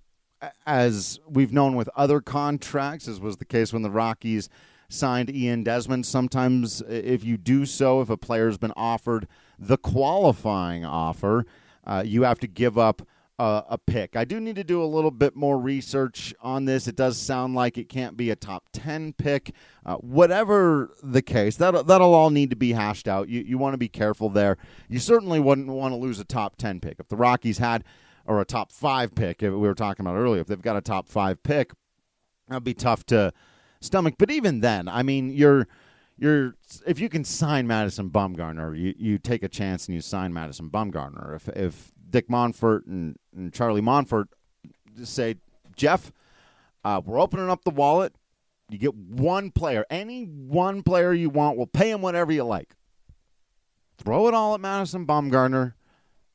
as 0.67 1.21
we've 1.29 1.53
known 1.53 1.77
with 1.77 1.89
other 1.97 2.21
contracts, 2.21 3.09
as 3.09 3.21
was 3.21 3.37
the 3.37 3.45
case 3.45 3.73
when 3.73 3.83
the 3.83 3.91
Rockies 3.91 4.49
signed 4.89 5.35
Ian 5.35 5.63
Desmond, 5.63 6.07
sometimes 6.07 6.83
if 6.89 7.25
you 7.25 7.37
do 7.37 7.65
so, 7.65 8.01
if 8.01 8.11
a 8.11 8.17
player's 8.17 8.59
been 8.59 8.73
offered 8.77 9.27
the 9.59 9.79
qualifying 9.79 10.85
offer, 10.85 11.47
uh, 11.87 12.03
you 12.05 12.23
have 12.23 12.39
to 12.41 12.47
give 12.47 12.77
up 12.77 13.03
a, 13.39 13.65
a, 13.71 13.79
pick. 13.79 14.15
I 14.15 14.25
do 14.25 14.39
need 14.41 14.57
to 14.57 14.65
do 14.65 14.83
a 14.83 14.87
little 14.87 15.11
bit 15.11 15.35
more 15.35 15.59
research 15.59 16.35
on 16.41 16.65
this. 16.65 16.87
It 16.87 16.97
does 16.97 17.17
sound 17.17 17.55
like 17.55 17.79
it 17.79 17.89
can't 17.89 18.17
be 18.17 18.31
a 18.31 18.37
top 18.37 18.69
10 18.73 19.15
pick. 19.15 19.55
Uh, 19.85 19.97
whatever 19.97 20.95
the 21.03 21.23
case, 21.23 21.57
that'll, 21.57 21.83
that'll 21.83 22.15
all 22.15 22.31
need 22.31 22.51
to 22.51 22.57
be 22.57 22.73
hashed 22.73 23.09
out. 23.09 23.29
You, 23.29 23.41
you 23.41 23.59
want 23.59 23.75
to 23.75 23.79
be 23.79 23.89
careful 23.89 24.29
there. 24.29 24.59
You 24.89 24.99
certainly 24.99 25.41
wouldn't 25.41 25.69
want 25.69 25.93
to 25.93 25.97
lose 25.97 26.21
a 26.21 26.25
top 26.25 26.57
10 26.57 26.81
pick. 26.81 26.97
If 27.01 27.09
the 27.09 27.17
Rockies 27.17 27.59
had 27.59 27.85
or 28.27 28.41
a 28.41 28.45
top 28.45 28.73
five 28.73 29.15
pick. 29.15 29.41
We 29.41 29.51
were 29.51 29.75
talking 29.75 30.05
about 30.05 30.17
earlier. 30.17 30.41
If 30.41 30.47
they've 30.47 30.61
got 30.61 30.77
a 30.77 30.81
top 30.81 31.09
five 31.09 31.43
pick, 31.43 31.73
that'd 32.49 32.65
be 32.65 32.75
tough 32.75 33.05
to 33.07 33.33
stomach. 33.81 34.15
But 34.19 34.31
even 34.31 34.61
then, 34.61 34.89
I 34.89 35.03
mean, 35.03 35.31
you're 35.31 35.67
you're 36.19 36.55
if 36.87 37.01
you 37.01 37.09
can 37.09 37.25
sign 37.25 37.67
Madison 37.67 38.11
Bumgarner, 38.11 38.79
you, 38.79 38.95
you 38.97 39.19
take 39.19 39.43
a 39.43 39.49
chance 39.49 39.87
and 39.87 39.95
you 39.95 40.01
sign 40.01 40.33
Madison 40.33 40.71
Bumgarner. 40.71 41.35
If 41.35 41.49
if 41.49 41.93
Dick 42.09 42.29
Monfort 42.29 42.87
and, 42.87 43.17
and 43.35 43.53
Charlie 43.53 43.81
Monfort 43.81 44.27
say, 45.03 45.37
Jeff, 45.77 46.13
uh, 46.85 47.01
we're 47.05 47.19
opening 47.19 47.51
up 47.51 47.65
the 47.65 47.71
wallet. 47.71 48.15
You 48.69 48.79
get 48.79 48.95
one 48.95 49.51
player, 49.51 49.85
any 49.91 50.25
one 50.25 50.83
player 50.83 51.13
you 51.13 51.29
want. 51.29 51.57
We'll 51.57 51.67
pay 51.67 51.91
him 51.91 52.01
whatever 52.01 52.33
you 52.33 52.45
like. 52.45 52.75
Throw 53.99 54.29
it 54.29 54.35
all 54.35 54.55
at 54.55 54.61
Madison 54.61 55.07
Bumgarner. 55.07 55.75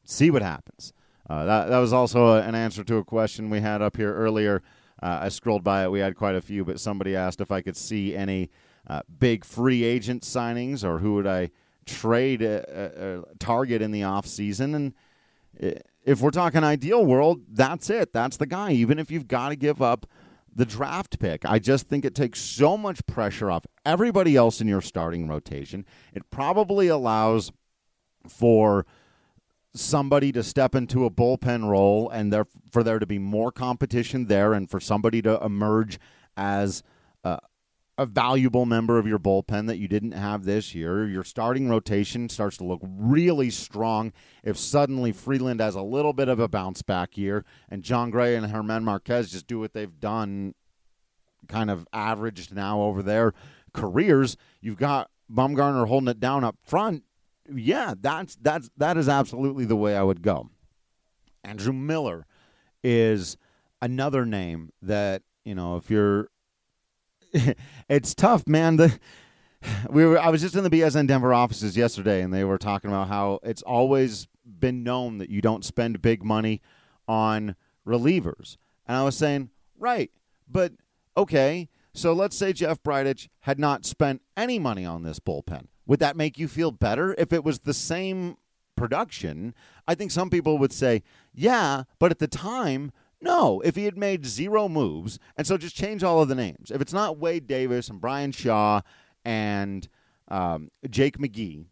See 0.03 0.29
what 0.29 0.41
happens. 0.41 0.93
Uh, 1.29 1.45
that 1.45 1.69
that 1.69 1.79
was 1.79 1.93
also 1.93 2.35
an 2.35 2.55
answer 2.55 2.83
to 2.83 2.97
a 2.97 3.03
question 3.03 3.49
we 3.49 3.59
had 3.59 3.81
up 3.81 3.97
here 3.97 4.13
earlier. 4.13 4.61
Uh, 5.01 5.19
I 5.23 5.29
scrolled 5.29 5.63
by 5.63 5.83
it. 5.83 5.91
We 5.91 5.99
had 5.99 6.15
quite 6.15 6.35
a 6.35 6.41
few, 6.41 6.65
but 6.65 6.79
somebody 6.79 7.15
asked 7.15 7.41
if 7.41 7.51
I 7.51 7.61
could 7.61 7.77
see 7.77 8.15
any 8.15 8.49
uh, 8.87 9.01
big 9.19 9.45
free 9.45 9.83
agent 9.83 10.23
signings 10.23 10.83
or 10.83 10.99
who 10.99 11.15
would 11.15 11.27
I 11.27 11.51
trade 11.85 12.41
a, 12.41 12.65
a, 12.69 13.19
a 13.19 13.35
target 13.35 13.81
in 13.81 13.91
the 13.91 14.01
offseason. 14.01 14.75
And 14.75 15.81
if 16.03 16.21
we're 16.21 16.31
talking 16.31 16.63
ideal 16.63 17.05
world, 17.05 17.41
that's 17.49 17.89
it. 17.89 18.13
That's 18.13 18.37
the 18.37 18.45
guy, 18.45 18.71
even 18.71 18.97
if 18.97 19.11
you've 19.11 19.27
got 19.27 19.49
to 19.49 19.55
give 19.55 19.81
up 19.81 20.05
the 20.55 20.65
draft 20.65 21.19
pick. 21.19 21.45
I 21.45 21.59
just 21.59 21.87
think 21.87 22.03
it 22.03 22.15
takes 22.15 22.41
so 22.41 22.77
much 22.77 23.05
pressure 23.05 23.51
off 23.51 23.65
everybody 23.85 24.35
else 24.35 24.59
in 24.59 24.67
your 24.67 24.81
starting 24.81 25.27
rotation. 25.27 25.85
It 26.13 26.29
probably 26.31 26.87
allows 26.87 27.51
for 28.27 28.85
somebody 29.79 30.31
to 30.31 30.43
step 30.43 30.75
into 30.75 31.05
a 31.05 31.09
bullpen 31.09 31.67
role 31.67 32.09
and 32.09 32.31
there 32.31 32.45
for 32.71 32.83
there 32.83 32.99
to 32.99 33.05
be 33.05 33.19
more 33.19 33.51
competition 33.51 34.27
there 34.27 34.53
and 34.53 34.69
for 34.69 34.79
somebody 34.79 35.21
to 35.21 35.43
emerge 35.43 35.99
as 36.35 36.83
uh, 37.23 37.37
a 37.97 38.05
valuable 38.05 38.65
member 38.65 38.99
of 38.99 39.07
your 39.07 39.17
bullpen 39.17 39.67
that 39.67 39.77
you 39.77 39.87
didn't 39.87 40.11
have 40.11 40.45
this 40.45 40.75
year. 40.75 41.07
Your 41.07 41.23
starting 41.23 41.67
rotation 41.67 42.29
starts 42.29 42.57
to 42.57 42.63
look 42.63 42.81
really 42.83 43.49
strong 43.49 44.13
if 44.43 44.57
suddenly 44.57 45.11
Freeland 45.11 45.59
has 45.59 45.73
a 45.75 45.81
little 45.81 46.13
bit 46.13 46.29
of 46.29 46.39
a 46.39 46.47
bounce 46.47 46.83
back 46.83 47.17
year 47.17 47.43
and 47.69 47.83
Jon 47.83 48.11
Gray 48.11 48.35
and 48.35 48.45
Germán 48.45 48.83
Márquez 48.83 49.31
just 49.31 49.47
do 49.47 49.59
what 49.59 49.73
they've 49.73 49.99
done 49.99 50.53
kind 51.47 51.71
of 51.71 51.87
averaged 51.91 52.53
now 52.53 52.81
over 52.81 53.01
their 53.01 53.33
careers. 53.73 54.37
You've 54.61 54.77
got 54.77 55.09
Bumgarner 55.31 55.87
holding 55.87 56.09
it 56.09 56.19
down 56.19 56.43
up 56.43 56.57
front 56.63 57.03
yeah, 57.53 57.93
that's 57.99 58.35
that's 58.35 58.69
that 58.77 58.97
is 58.97 59.09
absolutely 59.09 59.65
the 59.65 59.75
way 59.75 59.95
I 59.95 60.03
would 60.03 60.21
go. 60.21 60.49
Andrew 61.43 61.73
Miller 61.73 62.25
is 62.83 63.37
another 63.81 64.25
name 64.25 64.71
that 64.81 65.23
you 65.45 65.55
know 65.55 65.77
if 65.77 65.89
you're 65.89 66.29
it's 67.89 68.13
tough 68.15 68.47
man. 68.47 68.77
The 68.77 68.99
we 69.89 70.05
were 70.05 70.19
I 70.19 70.29
was 70.29 70.41
just 70.41 70.55
in 70.55 70.63
the 70.63 70.69
BSN 70.69 71.07
Denver 71.07 71.33
offices 71.33 71.75
yesterday 71.77 72.21
and 72.21 72.33
they 72.33 72.43
were 72.43 72.57
talking 72.57 72.89
about 72.89 73.07
how 73.07 73.39
it's 73.43 73.61
always 73.61 74.27
been 74.45 74.83
known 74.83 75.17
that 75.17 75.29
you 75.29 75.41
don't 75.41 75.65
spend 75.65 76.01
big 76.01 76.23
money 76.23 76.61
on 77.07 77.55
relievers. 77.85 78.57
And 78.85 78.97
I 78.97 79.03
was 79.03 79.17
saying 79.17 79.49
right 79.79 80.11
but 80.49 80.73
okay 81.15 81.69
so 81.93 82.13
let's 82.13 82.37
say 82.37 82.53
Jeff 82.53 82.81
Bridich 82.83 83.27
had 83.41 83.59
not 83.59 83.85
spent 83.85 84.21
any 84.35 84.59
money 84.59 84.85
on 84.85 85.03
this 85.03 85.19
bullpen 85.19 85.67
would 85.87 85.99
that 85.99 86.17
make 86.17 86.37
you 86.37 86.47
feel 86.47 86.71
better 86.71 87.15
if 87.17 87.33
it 87.33 87.43
was 87.43 87.59
the 87.59 87.73
same 87.73 88.37
production? 88.75 89.55
I 89.87 89.95
think 89.95 90.11
some 90.11 90.29
people 90.29 90.57
would 90.57 90.73
say, 90.73 91.01
yeah, 91.33 91.83
but 91.97 92.11
at 92.11 92.19
the 92.19 92.27
time, 92.27 92.91
no. 93.21 93.61
If 93.61 93.75
he 93.75 93.85
had 93.85 93.97
made 93.97 94.25
zero 94.25 94.69
moves, 94.69 95.17
and 95.35 95.47
so 95.47 95.57
just 95.57 95.75
change 95.75 96.03
all 96.03 96.21
of 96.21 96.27
the 96.27 96.35
names. 96.35 96.69
If 96.69 96.81
it's 96.81 96.93
not 96.93 97.17
Wade 97.17 97.47
Davis 97.47 97.89
and 97.89 97.99
Bryan 97.99 98.31
Shaw 98.31 98.81
and 99.25 99.87
um, 100.27 100.69
Jake 100.89 101.17
McGee, 101.17 101.65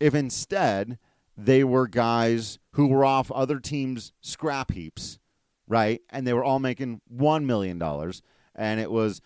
if 0.00 0.14
instead 0.14 0.98
they 1.36 1.64
were 1.64 1.88
guys 1.88 2.58
who 2.72 2.88
were 2.88 3.04
off 3.04 3.30
other 3.30 3.58
teams' 3.58 4.12
scrap 4.20 4.72
heaps, 4.72 5.18
right? 5.66 6.02
And 6.10 6.26
they 6.26 6.32
were 6.32 6.44
all 6.44 6.58
making 6.58 7.00
$1 7.14 7.44
million. 7.44 7.80
And 8.54 8.80
it 8.80 8.90
was 8.90 9.20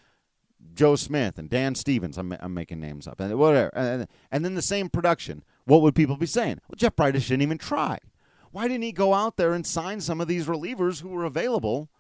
Joe 0.74 0.96
Smith 0.96 1.38
and 1.38 1.48
Dan 1.48 1.74
Stevens. 1.74 2.18
I'm, 2.18 2.37
I'm 2.40 2.55
making 2.55 2.81
names 2.81 3.07
up 3.07 3.20
and 3.20 3.35
whatever. 3.38 3.70
And, 3.74 4.07
and 4.31 4.44
then 4.44 4.55
the 4.55 4.62
same 4.62 4.88
production. 4.88 5.44
What 5.64 5.83
would 5.83 5.94
people 5.94 6.16
be 6.16 6.26
saying? 6.26 6.61
Well, 6.68 6.76
Jeff 6.76 6.96
Bridich 6.96 7.29
didn't 7.29 7.42
even 7.42 7.59
try. 7.59 7.98
Why 8.52 8.68
didn't 8.68 8.85
he 8.85 8.92
go 8.92 9.12
out 9.12 9.37
there 9.37 9.52
and 9.52 9.66
sign 9.66 10.00
some 10.00 10.20
of 10.20 10.29
these 10.29 10.46
relievers 10.46 11.02
who 11.02 11.11
were 11.11 11.24
available? 11.24 11.90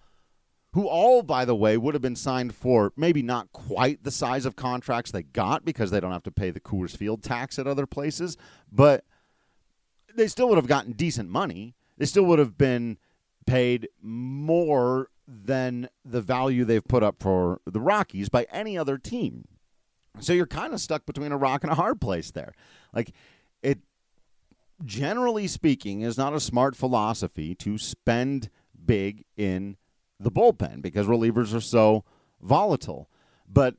Who 0.72 0.86
all, 0.86 1.22
by 1.22 1.44
the 1.44 1.54
way, 1.54 1.76
would 1.76 1.94
have 1.94 2.02
been 2.02 2.16
signed 2.16 2.54
for 2.54 2.92
maybe 2.96 3.22
not 3.22 3.52
quite 3.52 4.04
the 4.04 4.10
size 4.10 4.44
of 4.44 4.56
contracts 4.56 5.10
they 5.10 5.22
got 5.22 5.64
because 5.64 5.90
they 5.90 6.00
don't 6.00 6.12
have 6.12 6.22
to 6.24 6.30
pay 6.30 6.50
the 6.50 6.60
Coors 6.60 6.96
Field 6.96 7.22
tax 7.22 7.58
at 7.58 7.66
other 7.66 7.86
places, 7.86 8.36
but 8.70 9.04
they 10.14 10.28
still 10.28 10.48
would 10.48 10.58
have 10.58 10.66
gotten 10.66 10.92
decent 10.92 11.30
money. 11.30 11.74
They 11.98 12.06
still 12.06 12.24
would 12.24 12.38
have 12.38 12.58
been 12.58 12.98
paid 13.46 13.88
more 14.02 15.08
than 15.26 15.88
the 16.04 16.20
value 16.20 16.64
they've 16.64 16.86
put 16.86 17.02
up 17.02 17.16
for 17.20 17.60
the 17.66 17.80
Rockies 17.80 18.28
by 18.28 18.46
any 18.52 18.78
other 18.78 18.98
team. 18.98 19.46
So 20.20 20.32
you're 20.32 20.46
kind 20.46 20.72
of 20.72 20.80
stuck 20.80 21.04
between 21.04 21.32
a 21.32 21.36
rock 21.36 21.62
and 21.62 21.72
a 21.72 21.76
hard 21.76 22.00
place 22.00 22.30
there. 22.30 22.54
Like 22.94 23.12
it 23.62 23.80
generally 24.84 25.46
speaking 25.46 26.00
is 26.02 26.16
not 26.16 26.34
a 26.34 26.40
smart 26.40 26.76
philosophy 26.76 27.54
to 27.56 27.78
spend 27.78 28.50
big 28.84 29.24
in 29.36 29.76
the 30.18 30.30
bullpen 30.30 30.80
because 30.80 31.06
relievers 31.06 31.54
are 31.54 31.60
so 31.60 32.04
volatile. 32.40 33.10
But 33.48 33.74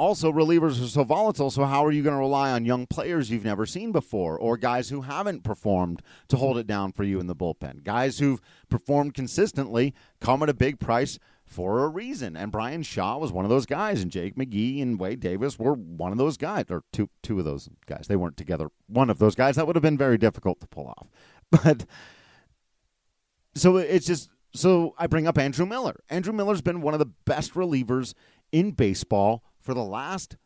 also, 0.00 0.32
relievers 0.32 0.82
are 0.82 0.88
so 0.88 1.04
volatile, 1.04 1.50
so 1.50 1.66
how 1.66 1.84
are 1.84 1.92
you 1.92 2.02
going 2.02 2.14
to 2.14 2.20
rely 2.20 2.50
on 2.50 2.64
young 2.64 2.86
players 2.86 3.30
you've 3.30 3.44
never 3.44 3.66
seen 3.66 3.92
before 3.92 4.38
or 4.38 4.56
guys 4.56 4.88
who 4.88 5.02
haven't 5.02 5.44
performed 5.44 6.00
to 6.28 6.38
hold 6.38 6.56
it 6.56 6.66
down 6.66 6.90
for 6.90 7.04
you 7.04 7.20
in 7.20 7.26
the 7.26 7.36
bullpen? 7.36 7.84
Guys 7.84 8.18
who've 8.18 8.40
performed 8.70 9.12
consistently 9.12 9.92
come 10.18 10.42
at 10.42 10.48
a 10.48 10.54
big 10.54 10.80
price 10.80 11.18
for 11.44 11.84
a 11.84 11.88
reason. 11.88 12.34
And 12.34 12.50
Bryan 12.50 12.82
Shaw 12.82 13.18
was 13.18 13.30
one 13.30 13.44
of 13.44 13.50
those 13.50 13.66
guys, 13.66 14.00
and 14.00 14.10
Jake 14.10 14.36
McGee 14.36 14.80
and 14.80 14.98
Wade 14.98 15.20
Davis 15.20 15.58
were 15.58 15.74
one 15.74 16.12
of 16.12 16.18
those 16.18 16.38
guys, 16.38 16.64
or 16.70 16.82
two 16.94 17.10
two 17.22 17.38
of 17.38 17.44
those 17.44 17.68
guys. 17.84 18.06
They 18.08 18.16
weren't 18.16 18.38
together. 18.38 18.70
One 18.86 19.10
of 19.10 19.18
those 19.18 19.34
guys 19.34 19.56
that 19.56 19.66
would 19.66 19.76
have 19.76 19.82
been 19.82 19.98
very 19.98 20.16
difficult 20.16 20.60
to 20.62 20.66
pull 20.66 20.86
off. 20.86 21.08
But 21.62 21.84
so 23.54 23.76
it's 23.76 24.06
just 24.06 24.30
so 24.54 24.94
I 24.96 25.08
bring 25.08 25.26
up 25.26 25.36
Andrew 25.36 25.66
Miller. 25.66 26.00
Andrew 26.08 26.32
Miller's 26.32 26.62
been 26.62 26.80
one 26.80 26.94
of 26.94 27.00
the 27.00 27.12
best 27.26 27.52
relievers 27.52 28.14
in 28.50 28.70
baseball 28.70 29.44
for 29.60 29.74
the 29.74 29.84
last 29.84 30.36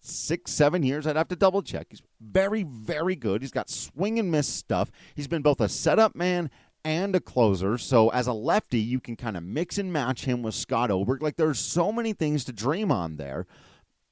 six, 0.00 0.52
seven 0.52 0.82
years. 0.82 1.06
I'd 1.06 1.16
have 1.16 1.28
to 1.28 1.36
double 1.36 1.62
check. 1.62 1.88
He's 1.90 2.02
very, 2.20 2.62
very 2.62 3.16
good. 3.16 3.42
He's 3.42 3.50
got 3.50 3.70
swing 3.70 4.18
and 4.18 4.30
miss 4.30 4.48
stuff. 4.48 4.90
He's 5.14 5.28
been 5.28 5.42
both 5.42 5.60
a 5.60 5.68
setup 5.68 6.14
man 6.14 6.50
and 6.84 7.14
a 7.14 7.20
closer. 7.20 7.78
So 7.78 8.08
as 8.10 8.26
a 8.26 8.32
lefty, 8.32 8.78
you 8.78 9.00
can 9.00 9.16
kind 9.16 9.36
of 9.36 9.42
mix 9.42 9.78
and 9.78 9.92
match 9.92 10.24
him 10.24 10.42
with 10.42 10.54
Scott 10.54 10.90
Oberg. 10.90 11.22
Like 11.22 11.36
there's 11.36 11.58
so 11.58 11.92
many 11.92 12.12
things 12.12 12.44
to 12.44 12.52
dream 12.52 12.90
on 12.90 13.16
there. 13.16 13.46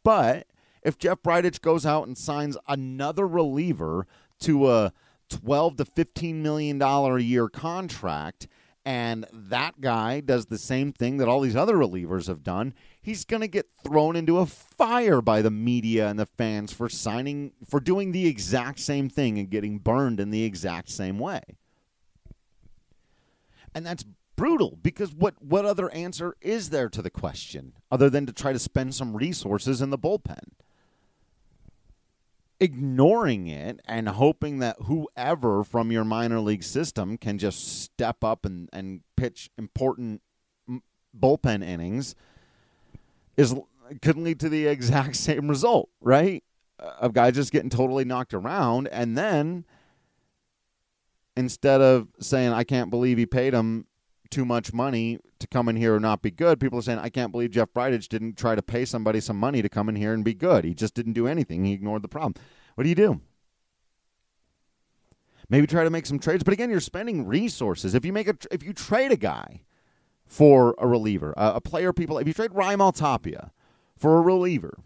But 0.02 0.46
if 0.82 0.98
Jeff 0.98 1.22
Bridich 1.22 1.60
goes 1.60 1.86
out 1.86 2.06
and 2.06 2.16
signs 2.16 2.56
another 2.68 3.26
reliever 3.26 4.06
to 4.40 4.70
a 4.70 4.92
12 5.30 5.78
to 5.78 5.84
15 5.84 6.42
million 6.42 6.78
dollar 6.78 7.16
a 7.16 7.22
year 7.22 7.48
contract 7.48 8.46
and 8.86 9.26
that 9.32 9.80
guy 9.80 10.20
does 10.20 10.46
the 10.46 10.58
same 10.58 10.92
thing 10.92 11.16
that 11.16 11.26
all 11.26 11.40
these 11.40 11.56
other 11.56 11.74
relievers 11.74 12.28
have 12.28 12.44
done, 12.44 12.72
he's 13.06 13.24
going 13.24 13.40
to 13.40 13.46
get 13.46 13.68
thrown 13.84 14.16
into 14.16 14.38
a 14.38 14.46
fire 14.46 15.22
by 15.22 15.40
the 15.40 15.50
media 15.50 16.08
and 16.08 16.18
the 16.18 16.26
fans 16.26 16.72
for 16.72 16.88
signing 16.88 17.52
for 17.64 17.78
doing 17.78 18.10
the 18.10 18.26
exact 18.26 18.80
same 18.80 19.08
thing 19.08 19.38
and 19.38 19.48
getting 19.48 19.78
burned 19.78 20.18
in 20.18 20.32
the 20.32 20.42
exact 20.42 20.90
same 20.90 21.16
way. 21.16 21.40
And 23.72 23.86
that's 23.86 24.04
brutal 24.34 24.76
because 24.82 25.14
what 25.14 25.40
what 25.40 25.64
other 25.64 25.88
answer 25.92 26.36
is 26.40 26.70
there 26.70 26.88
to 26.88 27.00
the 27.00 27.08
question 27.08 27.74
other 27.92 28.10
than 28.10 28.26
to 28.26 28.32
try 28.32 28.52
to 28.52 28.58
spend 28.58 28.92
some 28.92 29.16
resources 29.16 29.80
in 29.80 29.90
the 29.90 29.98
bullpen? 29.98 30.50
ignoring 32.58 33.46
it 33.48 33.78
and 33.84 34.08
hoping 34.08 34.60
that 34.60 34.74
whoever 34.84 35.62
from 35.62 35.92
your 35.92 36.04
minor 36.04 36.40
league 36.40 36.62
system 36.62 37.18
can 37.18 37.36
just 37.36 37.82
step 37.82 38.24
up 38.24 38.46
and, 38.46 38.70
and 38.72 39.02
pitch 39.14 39.50
important 39.58 40.22
bullpen 41.14 41.62
innings 41.62 42.14
is 43.36 43.54
could 44.02 44.16
lead 44.16 44.40
to 44.40 44.48
the 44.48 44.66
exact 44.66 45.16
same 45.16 45.48
result, 45.48 45.90
right? 46.00 46.42
Of 46.78 47.14
guys 47.14 47.34
just 47.34 47.52
getting 47.52 47.70
totally 47.70 48.04
knocked 48.04 48.34
around, 48.34 48.88
and 48.88 49.16
then 49.16 49.64
instead 51.36 51.80
of 51.80 52.08
saying 52.20 52.52
I 52.52 52.64
can't 52.64 52.90
believe 52.90 53.18
he 53.18 53.26
paid 53.26 53.54
him 53.54 53.86
too 54.30 54.44
much 54.44 54.72
money 54.72 55.18
to 55.38 55.46
come 55.46 55.68
in 55.68 55.76
here 55.76 55.94
and 55.94 56.02
not 56.02 56.22
be 56.22 56.30
good, 56.30 56.60
people 56.60 56.78
are 56.78 56.82
saying 56.82 56.98
I 56.98 57.08
can't 57.08 57.32
believe 57.32 57.50
Jeff 57.50 57.72
Bridich 57.72 58.08
didn't 58.08 58.36
try 58.36 58.54
to 58.54 58.62
pay 58.62 58.84
somebody 58.84 59.20
some 59.20 59.38
money 59.38 59.62
to 59.62 59.68
come 59.68 59.88
in 59.88 59.96
here 59.96 60.12
and 60.12 60.24
be 60.24 60.34
good. 60.34 60.64
He 60.64 60.74
just 60.74 60.94
didn't 60.94 61.12
do 61.12 61.26
anything. 61.26 61.64
He 61.64 61.72
ignored 61.72 62.02
the 62.02 62.08
problem. 62.08 62.34
What 62.74 62.84
do 62.84 62.88
you 62.88 62.94
do? 62.94 63.20
Maybe 65.48 65.66
try 65.66 65.84
to 65.84 65.90
make 65.90 66.06
some 66.06 66.18
trades, 66.18 66.42
but 66.42 66.52
again, 66.52 66.70
you're 66.70 66.80
spending 66.80 67.24
resources. 67.24 67.94
If 67.94 68.04
you 68.04 68.12
make 68.12 68.28
a 68.28 68.36
if 68.50 68.64
you 68.64 68.72
trade 68.72 69.12
a 69.12 69.16
guy 69.16 69.62
for 70.26 70.74
a 70.78 70.86
reliever, 70.86 71.32
a, 71.36 71.54
a 71.54 71.60
player 71.60 71.92
people 71.92 72.18
if 72.18 72.26
you 72.26 72.34
trade 72.34 72.50
Raimel 72.50 72.94
Tapia 72.94 73.52
for 73.96 74.18
a 74.18 74.20
reliever, 74.20 74.78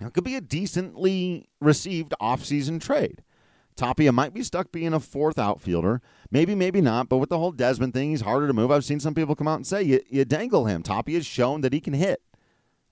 it 0.00 0.12
could 0.12 0.24
be 0.24 0.36
a 0.36 0.40
decently 0.40 1.48
received 1.60 2.14
offseason 2.20 2.80
trade. 2.80 3.22
Tapia 3.74 4.10
might 4.10 4.34
be 4.34 4.42
stuck 4.42 4.72
being 4.72 4.92
a 4.92 5.00
fourth 5.00 5.38
outfielder. 5.38 6.02
Maybe, 6.32 6.56
maybe 6.56 6.80
not. 6.80 7.08
But 7.08 7.18
with 7.18 7.28
the 7.28 7.38
whole 7.38 7.52
Desmond 7.52 7.94
thing, 7.94 8.10
he's 8.10 8.22
harder 8.22 8.48
to 8.48 8.52
move. 8.52 8.72
I've 8.72 8.84
seen 8.84 8.98
some 8.98 9.14
people 9.14 9.36
come 9.36 9.46
out 9.46 9.54
and 9.54 9.66
say 9.66 9.82
you, 9.84 10.00
you 10.08 10.24
dangle 10.24 10.66
him. 10.66 10.82
Tapia's 10.82 11.24
shown 11.24 11.60
that 11.60 11.72
he 11.72 11.80
can 11.80 11.94
hit. 11.94 12.20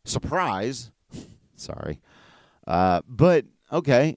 Surprise. 0.05 0.93
Sorry. 1.57 2.01
Uh, 2.69 3.03
but 3.09 3.47
okay, 3.73 4.17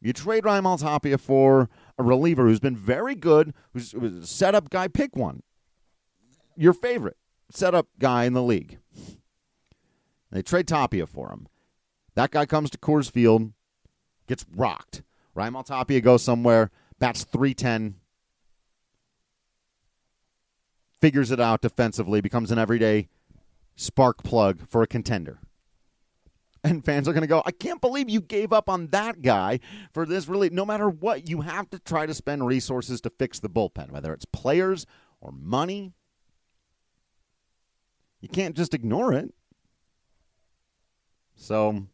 you 0.00 0.14
trade 0.14 0.44
Raimel 0.44 0.80
Tapia 0.80 1.18
for 1.18 1.68
a 1.98 2.02
reliever 2.02 2.46
who's 2.46 2.60
been 2.60 2.76
very 2.76 3.14
good, 3.14 3.52
who's, 3.74 3.92
who's 3.92 4.24
a 4.24 4.26
setup 4.26 4.70
guy. 4.70 4.88
Pick 4.88 5.14
one. 5.14 5.42
Your 6.60 6.74
favorite 6.74 7.16
setup 7.50 7.88
guy 7.98 8.24
in 8.24 8.34
the 8.34 8.42
league. 8.42 8.80
They 10.30 10.42
trade 10.42 10.68
Tapia 10.68 11.06
for 11.06 11.30
him. 11.30 11.48
That 12.16 12.32
guy 12.32 12.44
comes 12.44 12.68
to 12.68 12.76
Coors 12.76 13.10
Field, 13.10 13.54
gets 14.26 14.44
rocked. 14.54 15.02
Raimel 15.34 15.64
Tapia 15.64 16.02
goes 16.02 16.22
somewhere, 16.22 16.70
bats 16.98 17.24
310, 17.24 17.94
figures 21.00 21.30
it 21.30 21.40
out 21.40 21.62
defensively, 21.62 22.20
becomes 22.20 22.50
an 22.50 22.58
everyday 22.58 23.08
spark 23.74 24.22
plug 24.22 24.68
for 24.68 24.82
a 24.82 24.86
contender. 24.86 25.38
And 26.62 26.84
fans 26.84 27.08
are 27.08 27.14
going 27.14 27.22
to 27.22 27.26
go, 27.26 27.42
I 27.46 27.52
can't 27.52 27.80
believe 27.80 28.10
you 28.10 28.20
gave 28.20 28.52
up 28.52 28.68
on 28.68 28.88
that 28.88 29.22
guy 29.22 29.60
for 29.94 30.04
this 30.04 30.28
really. 30.28 30.50
No 30.50 30.66
matter 30.66 30.90
what, 30.90 31.26
you 31.26 31.40
have 31.40 31.70
to 31.70 31.78
try 31.78 32.04
to 32.04 32.12
spend 32.12 32.46
resources 32.46 33.00
to 33.00 33.08
fix 33.08 33.40
the 33.40 33.48
bullpen, 33.48 33.90
whether 33.90 34.12
it's 34.12 34.26
players 34.26 34.84
or 35.22 35.32
money. 35.32 35.94
You 38.20 38.28
can't 38.28 38.56
just 38.56 38.74
ignore 38.74 39.12
it. 39.12 39.32
So 41.36 41.86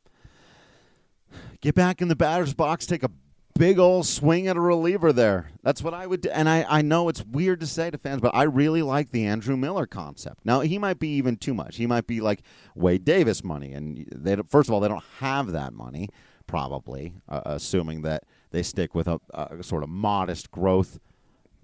get 1.61 1.75
back 1.75 2.03
in 2.03 2.09
the 2.09 2.17
batter's 2.17 2.55
box, 2.55 2.87
take 2.87 3.03
a 3.03 3.11
big 3.59 3.79
old 3.79 4.07
swing 4.07 4.49
at 4.49 4.57
a 4.57 4.61
reliever 4.61 5.13
there. 5.13 5.51
That's 5.63 5.83
what 5.83 5.95
I 5.95 6.07
would 6.07 6.23
do. 6.23 6.31
And 6.31 6.49
I, 6.49 6.67
I 6.69 6.83
know 6.83 7.09
it's 7.09 7.25
weird 7.25 7.61
to 7.61 7.67
say 7.67 7.91
to 7.91 7.99
fans, 7.99 8.21
but 8.21 8.35
I 8.35 8.43
really 8.43 8.83
like 8.83 9.13
the 9.13 9.25
Andrew 9.25 9.57
Miller 9.57 9.87
concept. 9.87 10.45
Now, 10.45 10.61
he 10.61 10.79
might 10.79 10.99
be 10.99 11.09
even 11.11 11.37
too 11.37 11.55
much. 11.55 11.77
He 11.77 11.87
might 11.87 12.07
be 12.07 12.21
like 12.21 12.43
Wade 12.75 13.05
Davis 13.05 13.43
money. 13.43 13.73
And 13.73 14.07
they 14.13 14.37
first 14.49 14.69
of 14.69 14.75
all, 14.75 14.81
they 14.81 14.89
don't 14.89 15.05
have 15.21 15.53
that 15.53 15.73
money, 15.73 16.09
probably, 16.47 17.15
uh, 17.29 17.43
assuming 17.45 18.03
that 18.03 18.25
they 18.51 18.63
stick 18.63 18.95
with 18.95 19.09
a, 19.09 19.21
a 19.33 19.63
sort 19.63 19.83
of 19.83 19.89
modest 19.89 20.51
growth 20.51 20.99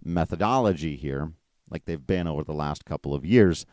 methodology 0.05 0.97
here, 0.97 1.33
like 1.71 1.85
they've 1.85 2.07
been 2.07 2.27
over 2.27 2.45
the 2.45 2.55
last 2.55 2.85
couple 2.85 3.15
of 3.15 3.25
years. 3.25 3.67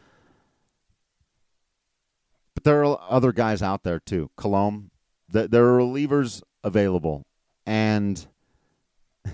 But 2.59 2.65
there 2.65 2.83
are 2.83 2.99
other 3.07 3.31
guys 3.31 3.61
out 3.61 3.83
there 3.83 4.01
too. 4.01 4.31
Colome, 4.37 4.89
there 5.29 5.63
are 5.63 5.79
relievers 5.79 6.43
available 6.61 7.25
and 7.65 8.27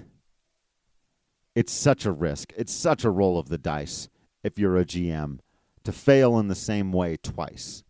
it's 1.56 1.74
such 1.74 2.06
a 2.06 2.12
risk. 2.12 2.54
It's 2.56 2.72
such 2.72 3.04
a 3.04 3.10
roll 3.10 3.40
of 3.40 3.50
the 3.50 3.58
dice 3.58 4.10
if 4.44 4.60
you're 4.60 4.78
a 4.78 4.86
GM 4.86 5.40
to 5.86 5.92
fail 5.92 6.38
in 6.38 6.50
the 6.50 6.54
same 6.54 6.92
way 6.92 7.18
twice. 7.18 7.84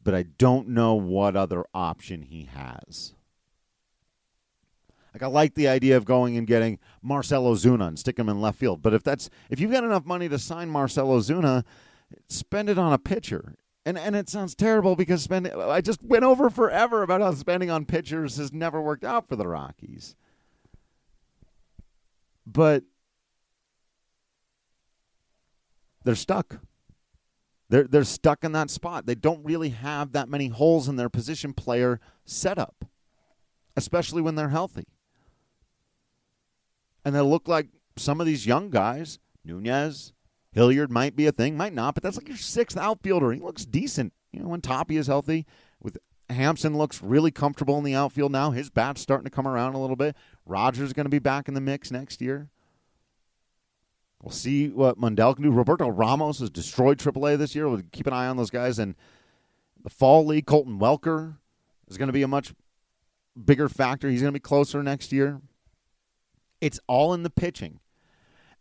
But 0.00 0.14
I 0.14 0.22
don't 0.22 0.68
know 0.68 0.94
what 0.94 1.34
other 1.34 1.64
option 1.74 2.22
he 2.22 2.44
has. 2.44 3.16
Like 5.12 5.24
I 5.24 5.26
like 5.26 5.54
the 5.54 5.66
idea 5.66 5.96
of 5.96 6.04
going 6.04 6.36
and 6.36 6.46
getting 6.46 6.78
Marcell 7.02 7.52
Ozuna 7.52 7.88
and 7.88 7.98
stick 7.98 8.16
him 8.16 8.28
in 8.28 8.40
left 8.40 8.60
field. 8.60 8.80
But 8.80 8.94
if 8.94 9.02
that's 9.02 9.28
if 9.50 9.58
you've 9.58 9.72
got 9.72 9.82
enough 9.82 10.06
money 10.06 10.28
to 10.28 10.38
sign 10.38 10.68
Marcell 10.68 11.08
Ozuna, 11.08 11.64
spend 12.28 12.68
it 12.68 12.78
on 12.78 12.92
a 12.92 12.98
pitcher 12.98 13.56
and 13.88 13.98
and 13.98 14.14
it 14.14 14.28
sounds 14.28 14.54
terrible 14.54 14.96
because 14.96 15.22
spending 15.22 15.54
I 15.54 15.80
just 15.80 16.02
went 16.02 16.22
over 16.22 16.50
forever 16.50 17.02
about 17.02 17.22
how 17.22 17.32
spending 17.32 17.70
on 17.70 17.86
pitchers 17.86 18.36
has 18.36 18.52
never 18.52 18.82
worked 18.82 19.02
out 19.02 19.26
for 19.26 19.34
the 19.34 19.48
Rockies. 19.48 20.14
But 22.46 22.84
they're 26.04 26.14
stuck. 26.14 26.58
They're 27.70 27.84
they're 27.84 28.04
stuck 28.04 28.44
in 28.44 28.52
that 28.52 28.68
spot. 28.68 29.06
They 29.06 29.14
don't 29.14 29.42
really 29.42 29.70
have 29.70 30.12
that 30.12 30.28
many 30.28 30.48
holes 30.48 30.86
in 30.86 30.96
their 30.96 31.08
position 31.08 31.54
player 31.54 31.98
setup, 32.26 32.84
especially 33.74 34.20
when 34.20 34.34
they're 34.34 34.50
healthy. 34.50 34.84
And 37.06 37.14
they 37.14 37.22
look 37.22 37.48
like 37.48 37.68
some 37.96 38.20
of 38.20 38.26
these 38.26 38.46
young 38.46 38.68
guys, 38.68 39.18
Nunez, 39.46 40.12
Hilliard 40.52 40.90
might 40.90 41.14
be 41.14 41.26
a 41.26 41.32
thing, 41.32 41.56
might 41.56 41.74
not, 41.74 41.94
but 41.94 42.02
that's 42.02 42.16
like 42.16 42.28
your 42.28 42.36
sixth 42.36 42.76
outfielder. 42.76 43.32
He 43.32 43.40
looks 43.40 43.64
decent. 43.64 44.12
You 44.32 44.40
know, 44.40 44.48
when 44.48 44.60
Tapia 44.60 45.00
is 45.00 45.06
healthy, 45.06 45.46
with 45.80 45.98
Hampson 46.30 46.76
looks 46.76 47.02
really 47.02 47.30
comfortable 47.30 47.78
in 47.78 47.84
the 47.84 47.94
outfield 47.94 48.32
now. 48.32 48.50
His 48.50 48.70
bat's 48.70 49.00
starting 49.00 49.24
to 49.24 49.30
come 49.30 49.48
around 49.48 49.74
a 49.74 49.80
little 49.80 49.96
bit. 49.96 50.16
Rodgers 50.44 50.88
is 50.88 50.92
going 50.92 51.06
to 51.06 51.10
be 51.10 51.18
back 51.18 51.48
in 51.48 51.54
the 51.54 51.60
mix 51.60 51.90
next 51.90 52.20
year. 52.20 52.50
We'll 54.22 54.32
see 54.32 54.68
what 54.68 54.98
Mundell 54.98 55.34
can 55.34 55.44
do. 55.44 55.50
Roberto 55.50 55.88
Ramos 55.88 56.40
has 56.40 56.50
destroyed 56.50 56.98
AAA 56.98 57.38
this 57.38 57.54
year. 57.54 57.68
We'll 57.68 57.82
keep 57.92 58.06
an 58.06 58.12
eye 58.12 58.26
on 58.26 58.36
those 58.36 58.50
guys. 58.50 58.78
And 58.78 58.94
the 59.82 59.90
fall 59.90 60.26
league, 60.26 60.46
Colton 60.46 60.78
Welker 60.78 61.36
is 61.86 61.96
going 61.96 62.08
to 62.08 62.12
be 62.12 62.22
a 62.22 62.28
much 62.28 62.52
bigger 63.42 63.68
factor. 63.68 64.10
He's 64.10 64.20
going 64.20 64.32
to 64.32 64.36
be 64.36 64.40
closer 64.40 64.82
next 64.82 65.12
year. 65.12 65.40
It's 66.60 66.80
all 66.88 67.14
in 67.14 67.22
the 67.22 67.30
pitching. 67.30 67.78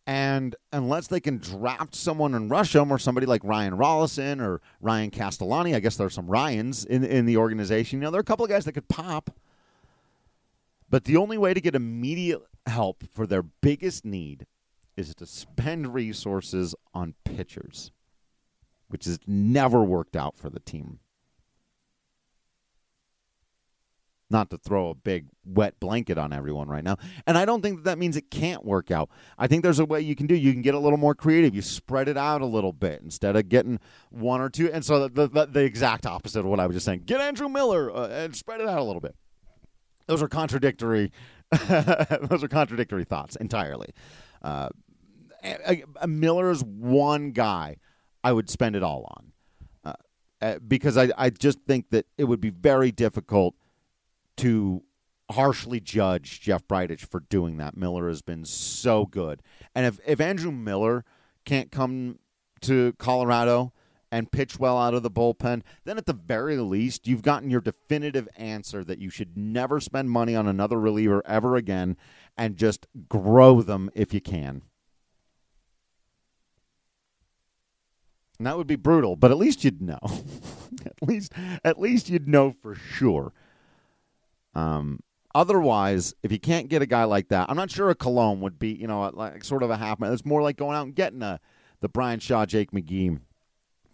And 0.07 0.55
unless 0.71 1.07
they 1.07 1.19
can 1.19 1.37
draft 1.37 1.93
someone 1.93 2.33
and 2.33 2.49
rush 2.49 2.71
them, 2.71 2.91
or 2.91 2.97
somebody 2.97 3.27
like 3.27 3.43
Ryan 3.43 3.73
Rollison 3.73 4.41
or 4.41 4.61
Ryan 4.79 5.11
Castellani, 5.11 5.75
I 5.75 5.81
guess 5.81 5.97
there 5.97 6.07
are 6.07 6.09
some 6.09 6.27
Ryans 6.27 6.85
in 6.85 7.03
in 7.03 7.25
the 7.25 7.35
organization. 7.35 7.99
You 7.99 8.05
know, 8.05 8.11
there 8.11 8.19
are 8.19 8.21
a 8.21 8.25
couple 8.25 8.45
of 8.45 8.49
guys 8.49 8.63
that 8.65 8.71
could 8.71 8.87
pop. 8.87 9.29
But 10.89 11.03
the 11.03 11.17
only 11.17 11.37
way 11.37 11.53
to 11.53 11.59
get 11.59 11.75
immediate 11.75 12.41
help 12.65 13.03
for 13.13 13.27
their 13.27 13.43
biggest 13.43 14.05
need 14.05 14.45
is 14.95 15.13
to 15.15 15.25
spend 15.25 15.93
resources 15.93 16.73
on 16.93 17.13
pitchers, 17.25 17.91
which 18.87 19.03
has 19.03 19.19
never 19.27 19.83
worked 19.83 20.15
out 20.15 20.37
for 20.37 20.49
the 20.49 20.61
team. 20.61 20.99
Not 24.29 24.49
to 24.49 24.57
throw 24.57 24.89
a 24.89 24.95
big 24.95 25.27
wet 25.45 25.79
blanket 25.79 26.17
on 26.17 26.33
everyone 26.33 26.67
right 26.67 26.83
now. 26.83 26.97
And 27.25 27.37
I 27.37 27.45
don't 27.45 27.61
think 27.61 27.77
that, 27.77 27.83
that 27.85 27.97
means 27.97 28.17
it 28.17 28.29
can't 28.29 28.65
work 28.65 28.91
out. 28.91 29.09
I 29.37 29.47
think 29.47 29.63
there's 29.63 29.79
a 29.79 29.85
way 29.85 30.01
you 30.01 30.15
can 30.15 30.27
do. 30.27 30.35
You 30.35 30.51
can 30.51 30.61
get 30.61 30.75
a 30.75 30.79
little 30.79 30.97
more 30.97 31.15
creative. 31.15 31.55
You 31.55 31.61
spread 31.61 32.07
it 32.07 32.17
out 32.17 32.41
a 32.41 32.45
little 32.45 32.73
bit 32.73 33.01
instead 33.01 33.35
of 33.35 33.47
getting 33.49 33.79
one 34.09 34.41
or 34.41 34.49
two. 34.49 34.71
And 34.71 34.83
so 34.83 35.07
the 35.07 35.27
the, 35.27 35.45
the 35.45 35.63
exact 35.63 36.05
opposite 36.05 36.39
of 36.39 36.45
what 36.45 36.59
I 36.59 36.67
was 36.67 36.75
just 36.75 36.85
saying. 36.85 37.03
Get 37.05 37.21
Andrew 37.21 37.47
Miller 37.47 37.95
uh, 37.95 38.09
and 38.09 38.35
spread 38.35 38.59
it 38.59 38.67
out 38.67 38.79
a 38.79 38.83
little 38.83 39.01
bit. 39.01 39.15
Those 40.07 40.21
are 40.21 40.27
contradictory. 40.27 41.11
those 41.67 42.43
are 42.43 42.47
contradictory 42.49 43.05
thoughts 43.05 43.37
entirely. 43.37 43.93
Uh, 44.41 44.69
a, 45.43 45.83
a 46.01 46.07
Miller 46.07 46.51
is 46.51 46.63
one 46.63 47.31
guy 47.31 47.77
I 48.23 48.33
would 48.33 48.49
spend 48.49 48.75
it 48.75 48.83
all 48.83 49.05
on. 49.15 49.31
Uh, 49.85 49.93
uh 50.41 50.59
because 50.59 50.97
I, 50.97 51.09
I 51.17 51.29
just 51.29 51.59
think 51.61 51.89
that 51.91 52.05
it 52.17 52.25
would 52.25 52.41
be 52.41 52.49
very 52.49 52.91
difficult– 52.91 53.55
to 54.37 54.83
harshly 55.31 55.79
judge 55.79 56.39
Jeff 56.41 56.67
Bridich 56.67 57.05
for 57.05 57.19
doing 57.19 57.57
that. 57.57 57.75
Miller 57.75 58.07
has 58.07 58.21
been 58.21 58.45
so 58.45 59.05
good. 59.05 59.41
And 59.75 59.85
if, 59.85 59.99
if 60.05 60.21
Andrew 60.21 60.51
Miller 60.51 61.03
can't 61.45 61.71
come 61.71 62.19
to 62.61 62.93
Colorado 62.93 63.73
and 64.11 64.31
pitch 64.31 64.57
well 64.57 64.77
out 64.77 64.93
of 64.93 65.03
the 65.03 65.11
bullpen, 65.11 65.63
then 65.83 65.97
at 65.97 66.05
the 66.05 66.13
very 66.13 66.57
least, 66.57 67.07
you've 67.07 67.21
gotten 67.21 67.49
your 67.49 67.59
definitive 67.61 68.27
answer 68.37 68.83
that 68.83 68.99
you 68.99 69.09
should 69.09 69.37
never 69.37 69.79
spend 69.79 70.09
money 70.09 70.35
on 70.35 70.47
another 70.47 70.79
reliever 70.79 71.21
ever 71.25 71.57
again 71.57 71.97
and 72.37 72.55
just 72.55 72.87
grow 73.09 73.61
them 73.61 73.89
if 73.93 74.13
you 74.13 74.21
can. 74.21 74.61
And 78.37 78.45
that 78.45 78.55
would 78.55 78.67
be 78.67 78.75
brutal, 78.75 79.15
but 79.15 79.31
at 79.31 79.37
least 79.37 79.63
you'd 79.63 79.81
know. 79.81 79.99
at 80.85 81.01
least 81.01 81.33
at 81.63 81.79
least 81.79 82.07
you'd 82.07 82.27
know 82.27 82.55
for 82.61 82.75
sure. 82.75 83.33
Um, 84.57 85.01
otherwise, 85.35 86.15
if 86.23 86.31
you 86.31 86.39
can't 86.39 86.67
get 86.67 86.81
a 86.81 86.87
guy 86.87 87.03
like 87.03 87.27
that, 87.29 87.47
I'm 87.47 87.55
not 87.55 87.69
sure 87.69 87.91
a 87.91 87.95
Colome 87.95 88.39
would 88.39 88.57
be, 88.57 88.69
you 88.73 88.87
know, 88.87 89.11
like 89.13 89.43
sort 89.43 89.61
of 89.61 89.69
a 89.69 89.77
half 89.77 89.99
man. 89.99 90.11
It's 90.11 90.25
more 90.25 90.41
like 90.41 90.57
going 90.57 90.75
out 90.75 90.87
and 90.87 90.95
getting 90.95 91.21
a 91.21 91.39
the 91.79 91.87
Bryan 91.87 92.19
Shaw, 92.19 92.47
Jake 92.47 92.71
McGee 92.71 93.19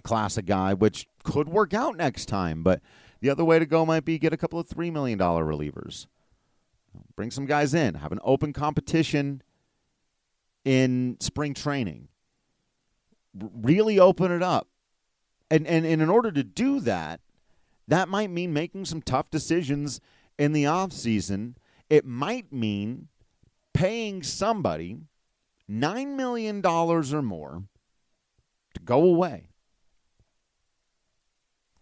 class 0.03 0.37
of 0.37 0.45
guy, 0.45 0.73
which 0.73 1.05
could 1.23 1.49
work 1.49 1.73
out 1.73 1.97
next 1.97 2.27
time. 2.27 2.63
But 2.63 2.81
the 3.19 3.29
other 3.29 3.43
way 3.43 3.59
to 3.59 3.65
go 3.65 3.85
might 3.85 4.05
be 4.05 4.17
get 4.17 4.31
a 4.31 4.37
couple 4.37 4.57
of 4.57 4.69
three 4.69 4.89
million 4.89 5.19
dollar 5.19 5.43
relievers, 5.43 6.07
bring 7.17 7.29
some 7.29 7.45
guys 7.45 7.73
in, 7.73 7.95
have 7.95 8.13
an 8.13 8.19
open 8.23 8.53
competition 8.53 9.41
in 10.63 11.17
spring 11.19 11.53
training, 11.53 12.07
really 13.35 13.99
open 13.99 14.31
it 14.31 14.41
up, 14.41 14.69
and 15.51 15.67
and, 15.67 15.85
and 15.85 16.01
in 16.01 16.09
order 16.09 16.31
to 16.31 16.43
do 16.43 16.79
that, 16.79 17.19
that 17.85 18.07
might 18.07 18.29
mean 18.29 18.53
making 18.53 18.85
some 18.85 19.01
tough 19.01 19.29
decisions 19.29 19.99
in 20.37 20.53
the 20.53 20.63
offseason, 20.63 21.55
it 21.89 22.05
might 22.05 22.51
mean 22.51 23.07
paying 23.73 24.23
somebody 24.23 24.97
$9 25.69 26.15
million 26.15 26.65
or 26.65 27.21
more 27.21 27.63
to 28.73 28.81
go 28.81 29.03
away, 29.03 29.49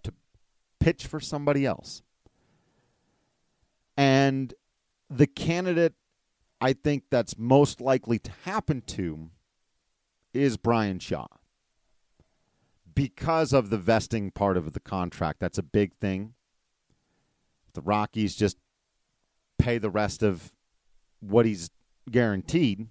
to 0.03 0.13
pitch 0.79 1.07
for 1.07 1.19
somebody 1.19 1.65
else. 1.65 2.01
And 3.97 4.53
the 5.09 5.27
candidate 5.27 5.93
I 6.61 6.73
think 6.73 7.05
that's 7.09 7.37
most 7.39 7.81
likely 7.81 8.19
to 8.19 8.31
happen 8.45 8.81
to 8.87 9.31
is 10.31 10.57
Bryan 10.57 10.99
Shaw. 10.99 11.25
Because 12.93 13.51
of 13.51 13.71
the 13.71 13.79
vesting 13.79 14.29
part 14.29 14.57
of 14.57 14.73
the 14.73 14.79
contract, 14.79 15.39
that's 15.39 15.57
a 15.57 15.63
big 15.63 15.95
thing 15.95 16.35
the 17.74 17.82
Rockies 17.82 18.36
just 18.36 18.57
pay 19.57 19.78
the 19.78 19.89
rest 19.89 20.24
of 20.24 20.51
what 21.19 21.45
he's 21.45 21.69
guaranteed. 22.09 22.88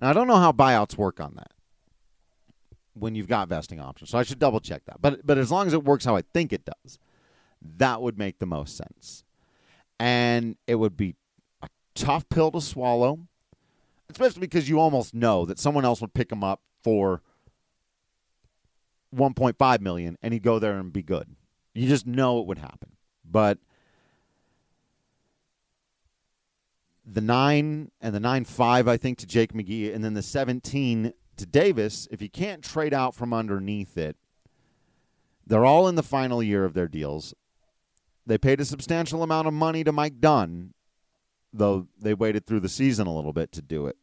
Now, 0.00 0.10
I 0.10 0.12
don't 0.12 0.26
know 0.26 0.36
how 0.36 0.52
buyouts 0.52 0.96
work 0.96 1.20
on 1.20 1.34
that. 1.36 1.52
when 2.94 3.14
you've 3.14 3.28
got 3.28 3.48
vesting 3.48 3.80
options. 3.80 4.10
So 4.10 4.18
I 4.18 4.22
should 4.22 4.38
double 4.38 4.60
check 4.60 4.84
that. 4.86 5.00
But 5.00 5.26
but 5.26 5.38
as 5.38 5.50
long 5.50 5.66
as 5.66 5.72
it 5.72 5.84
works 5.84 6.04
how 6.04 6.16
I 6.16 6.22
think 6.34 6.52
it 6.52 6.64
does, 6.64 6.98
that 7.78 8.02
would 8.02 8.18
make 8.18 8.38
the 8.38 8.46
most 8.46 8.76
sense. 8.76 9.24
And 9.98 10.56
it 10.66 10.76
would 10.76 10.96
be 10.96 11.14
a 11.62 11.68
tough 11.94 12.28
pill 12.28 12.50
to 12.52 12.60
swallow, 12.60 13.20
especially 14.10 14.40
because 14.40 14.68
you 14.68 14.80
almost 14.80 15.14
know 15.14 15.44
that 15.46 15.58
someone 15.58 15.84
else 15.84 16.00
would 16.00 16.14
pick 16.14 16.30
him 16.32 16.42
up 16.44 16.60
for 16.82 17.22
1.5 19.14 19.80
million 19.80 20.18
and 20.22 20.32
he'd 20.32 20.42
go 20.42 20.58
there 20.58 20.76
and 20.78 20.92
be 20.92 21.02
good. 21.02 21.36
You 21.74 21.88
just 21.88 22.06
know 22.06 22.40
it 22.40 22.46
would 22.46 22.58
happen. 22.58 22.96
But 23.24 23.58
the 27.04 27.20
9 27.20 27.90
and 28.00 28.14
the 28.14 28.20
nine 28.20 28.44
five, 28.44 28.86
I 28.86 28.96
think 28.96 29.18
to 29.18 29.26
Jake 29.26 29.52
McGee 29.52 29.94
and 29.94 30.04
then 30.04 30.14
the 30.14 30.22
17 30.22 31.12
to 31.36 31.46
Davis, 31.46 32.06
if 32.10 32.22
you 32.22 32.28
can't 32.28 32.62
trade 32.62 32.94
out 32.94 33.14
from 33.14 33.32
underneath 33.32 33.96
it, 33.96 34.16
they're 35.46 35.64
all 35.64 35.88
in 35.88 35.96
the 35.96 36.02
final 36.02 36.42
year 36.42 36.64
of 36.64 36.74
their 36.74 36.88
deals. 36.88 37.34
They 38.26 38.38
paid 38.38 38.60
a 38.60 38.64
substantial 38.64 39.22
amount 39.22 39.48
of 39.48 39.54
money 39.54 39.82
to 39.82 39.92
Mike 39.92 40.20
Dunn, 40.20 40.74
though 41.52 41.88
they 42.00 42.14
waited 42.14 42.46
through 42.46 42.60
the 42.60 42.68
season 42.68 43.06
a 43.06 43.14
little 43.14 43.32
bit 43.32 43.50
to 43.52 43.62
do 43.62 43.86
it. 43.86 43.96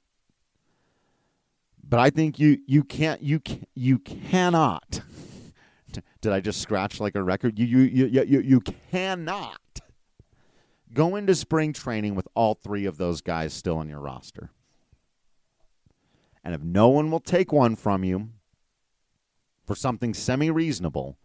But 1.87 1.99
I 1.99 2.09
think 2.09 2.37
you 2.37 2.59
you 2.67 2.83
can't 2.83 3.21
you 3.23 3.41
you 3.73 3.97
cannot. 3.99 5.01
Did 6.21 6.33
I 6.33 6.39
just 6.39 6.61
scratch 6.61 6.99
like 6.99 7.15
a 7.15 7.23
record? 7.23 7.57
You 7.57 7.65
you 7.65 8.05
you 8.05 8.23
you 8.23 8.39
you 8.41 8.61
cannot 8.91 9.59
go 10.93 11.15
into 11.15 11.35
spring 11.35 11.73
training 11.73 12.15
with 12.15 12.27
all 12.35 12.53
three 12.53 12.85
of 12.85 12.97
those 12.97 13.21
guys 13.21 13.53
still 13.53 13.77
on 13.77 13.89
your 13.89 13.99
roster. 13.99 14.51
And 16.43 16.55
if 16.55 16.61
no 16.61 16.87
one 16.87 17.11
will 17.11 17.19
take 17.19 17.51
one 17.51 17.75
from 17.75 18.03
you 18.03 18.29
for 19.65 19.75
something 19.75 20.13
semi 20.13 20.49
reasonable, 20.49 21.17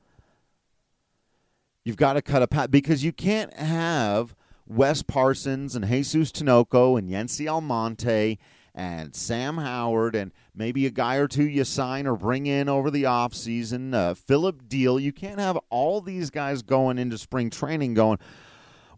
you've 1.85 1.97
got 1.97 2.15
to 2.15 2.23
cut 2.23 2.43
a 2.43 2.47
path 2.47 2.71
because 2.71 3.05
you 3.05 3.13
can't 3.13 3.55
have 3.55 4.35
Wes 4.67 5.03
Parsons 5.03 5.77
and 5.77 5.87
Jesus 5.87 6.33
Tinoco 6.33 6.99
and 6.99 7.09
Yency 7.09 7.47
Almonte 7.47 8.39
and 8.75 9.15
Sam 9.15 9.59
Howard 9.59 10.17
and 10.17 10.33
maybe 10.55 10.85
a 10.85 10.91
guy 10.91 11.17
or 11.17 11.29
two 11.29 11.49
you 11.49 11.65
sign 11.65 12.07
or 12.07 12.17
bring 12.17 12.47
in 12.47 12.69
over 12.69 12.91
the 12.91 13.05
offseason, 13.05 13.95
uh, 13.95 14.15
Phillip 14.15 14.65
Diehl. 14.69 15.01
You 15.01 15.13
can't 15.13 15.39
have 15.39 15.59
all 15.71 16.01
these 16.01 16.31
guys 16.31 16.63
going 16.63 16.99
into 16.99 17.17
spring 17.19 17.51
training 17.51 17.95
going, 17.95 18.19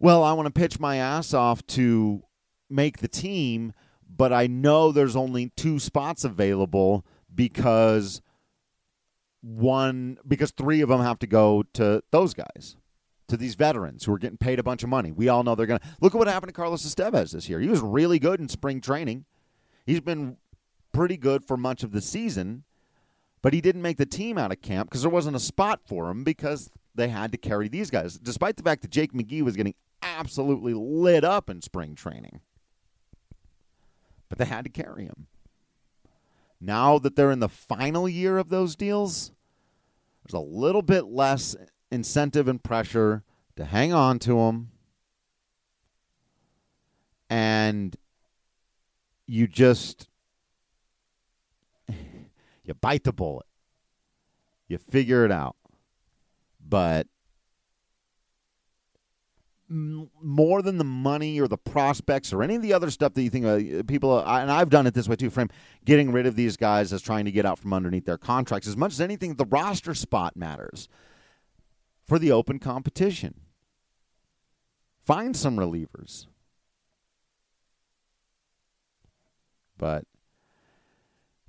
well, 0.01 0.23
I 0.23 0.33
want 0.33 0.47
to 0.47 0.53
pitch 0.53 0.79
my 0.79 0.97
ass 0.97 1.35
off 1.35 1.67
to 1.69 2.23
make 2.69 2.99
the 2.99 3.09
team, 3.09 3.73
but 4.09 4.33
I 4.33 4.47
know 4.47 4.93
there's 4.93 5.17
only 5.17 5.53
two 5.57 5.79
spots 5.79 6.25
available 6.25 7.05
because 7.35 8.21
one 9.43 10.19
because 10.27 10.51
three 10.51 10.81
of 10.81 10.89
them 10.89 11.01
have 11.01 11.19
to 11.21 11.27
go 11.27 11.63
to 11.75 12.03
those 12.11 12.35
guys 12.35 12.77
to 13.29 13.37
these 13.37 13.55
veterans 13.55 14.05
who 14.05 14.13
are 14.13 14.19
getting 14.19 14.39
paid 14.39 14.59
a 14.59 14.63
bunch 14.63 14.83
of 14.83 14.89
money. 14.89 15.13
We 15.13 15.29
all 15.29 15.43
know 15.43 15.55
they're 15.55 15.67
going 15.67 15.81
to 15.81 15.87
look 16.01 16.15
at 16.15 16.19
what 16.19 16.29
happened 16.29 16.49
to 16.49 16.55
Carlos 16.55 16.87
Estevez 16.87 17.33
this 17.33 17.49
year. 17.49 17.61
He 17.61 17.69
was 17.69 17.81
really 17.81 18.19
good 18.19 18.41
in 18.41 18.49
spring 18.49 18.81
training. 18.81 19.25
He's 19.85 20.01
been 20.01 20.37
pretty 20.93 21.17
good 21.17 21.45
for 21.45 21.57
much 21.57 21.83
of 21.83 21.93
the 21.93 22.01
season, 22.01 22.65
but 23.43 23.53
he 23.53 23.61
didn't 23.61 23.83
make 23.83 23.99
the 23.99 24.07
team 24.07 24.39
out 24.39 24.53
of 24.53 24.63
camp 24.63 24.89
because 24.89 25.03
there 25.03 25.11
wasn't 25.11 25.37
a 25.37 25.41
spot 25.41 25.81
for 25.87 26.11
him 26.11 26.25
because 26.25 26.71
they 26.95 27.09
had 27.09 27.33
to 27.33 27.39
carry 27.39 27.69
these 27.69 27.91
guys, 27.91 28.19
despite 28.19 28.57
the 28.57 28.63
fact 28.63 28.83
that 28.83 28.91
Jake 28.91 29.13
McGee 29.13 29.43
was 29.43 29.57
getting 29.57 29.75
absolutely 30.03 30.75
lit 30.75 31.25
up 31.25 31.51
in 31.51 31.63
spring 31.63 31.95
training. 31.95 32.41
But 34.29 34.39
they 34.39 34.45
had 34.45 34.65
to 34.65 34.71
carry 34.71 35.05
him. 35.05 35.27
Now 36.61 36.99
that 36.99 37.17
they're 37.17 37.31
in 37.31 37.41
the 37.41 37.49
final 37.49 38.09
year 38.09 38.39
of 38.39 38.49
those 38.49 38.77
deals, 38.77 39.33
there's 40.25 40.35
a 40.35 40.45
little 40.45 40.83
bit 40.83 41.07
less 41.07 41.55
incentive 41.91 42.49
and 42.49 42.63
pressure 42.63 43.23
to 43.57 43.65
hang 43.65 43.93
on 43.93 44.19
to 44.21 44.35
them. 44.37 44.71
And 47.29 47.97
you 49.27 49.47
just 49.47 50.09
you 51.89 52.75
bite 52.81 53.05
the 53.05 53.13
bullet. 53.13 53.47
You 54.69 54.79
figure 54.79 55.25
it 55.25 55.31
out. 55.31 55.57
But 56.61 57.07
more 59.69 60.63
than 60.63 60.79
the 60.79 60.85
money 60.85 61.41
or 61.41 61.49
the 61.49 61.59
prospects 61.59 62.33
or 62.33 62.43
any 62.43 62.55
of 62.55 62.63
the 62.63 62.73
other 62.73 62.91
stuff 62.91 63.15
that 63.15 63.23
you 63.23 63.31
think 63.31 63.45
uh, 63.45 63.83
people 63.85 64.19
and 64.21 64.51
I've 64.51 64.71
done 64.71 64.87
it 64.87 64.95
this 64.95 65.09
way 65.09 65.17
too 65.17 65.31
frame 65.31 65.51
getting 65.85 66.13
rid 66.13 66.27
of 66.27 66.37
these 66.37 66.57
guys 66.57 66.93
as 66.93 67.03
trying 67.03 67.25
to 67.25 67.33
get 67.33 67.45
out 67.45 67.59
from 67.59 67.73
underneath 67.73 68.05
their 68.05 68.19
contracts. 68.19 68.69
As 68.69 68.77
much 68.77 68.93
as 68.93 69.01
anything 69.01 69.35
the 69.35 69.45
roster 69.45 69.95
spot 69.95 70.37
matters 70.37 70.89
for 72.05 72.19
the 72.19 72.31
open 72.31 72.61
competition. 72.61 73.41
Find 75.05 75.37
some 75.37 75.57
relievers. 75.57 76.27
But 79.79 80.05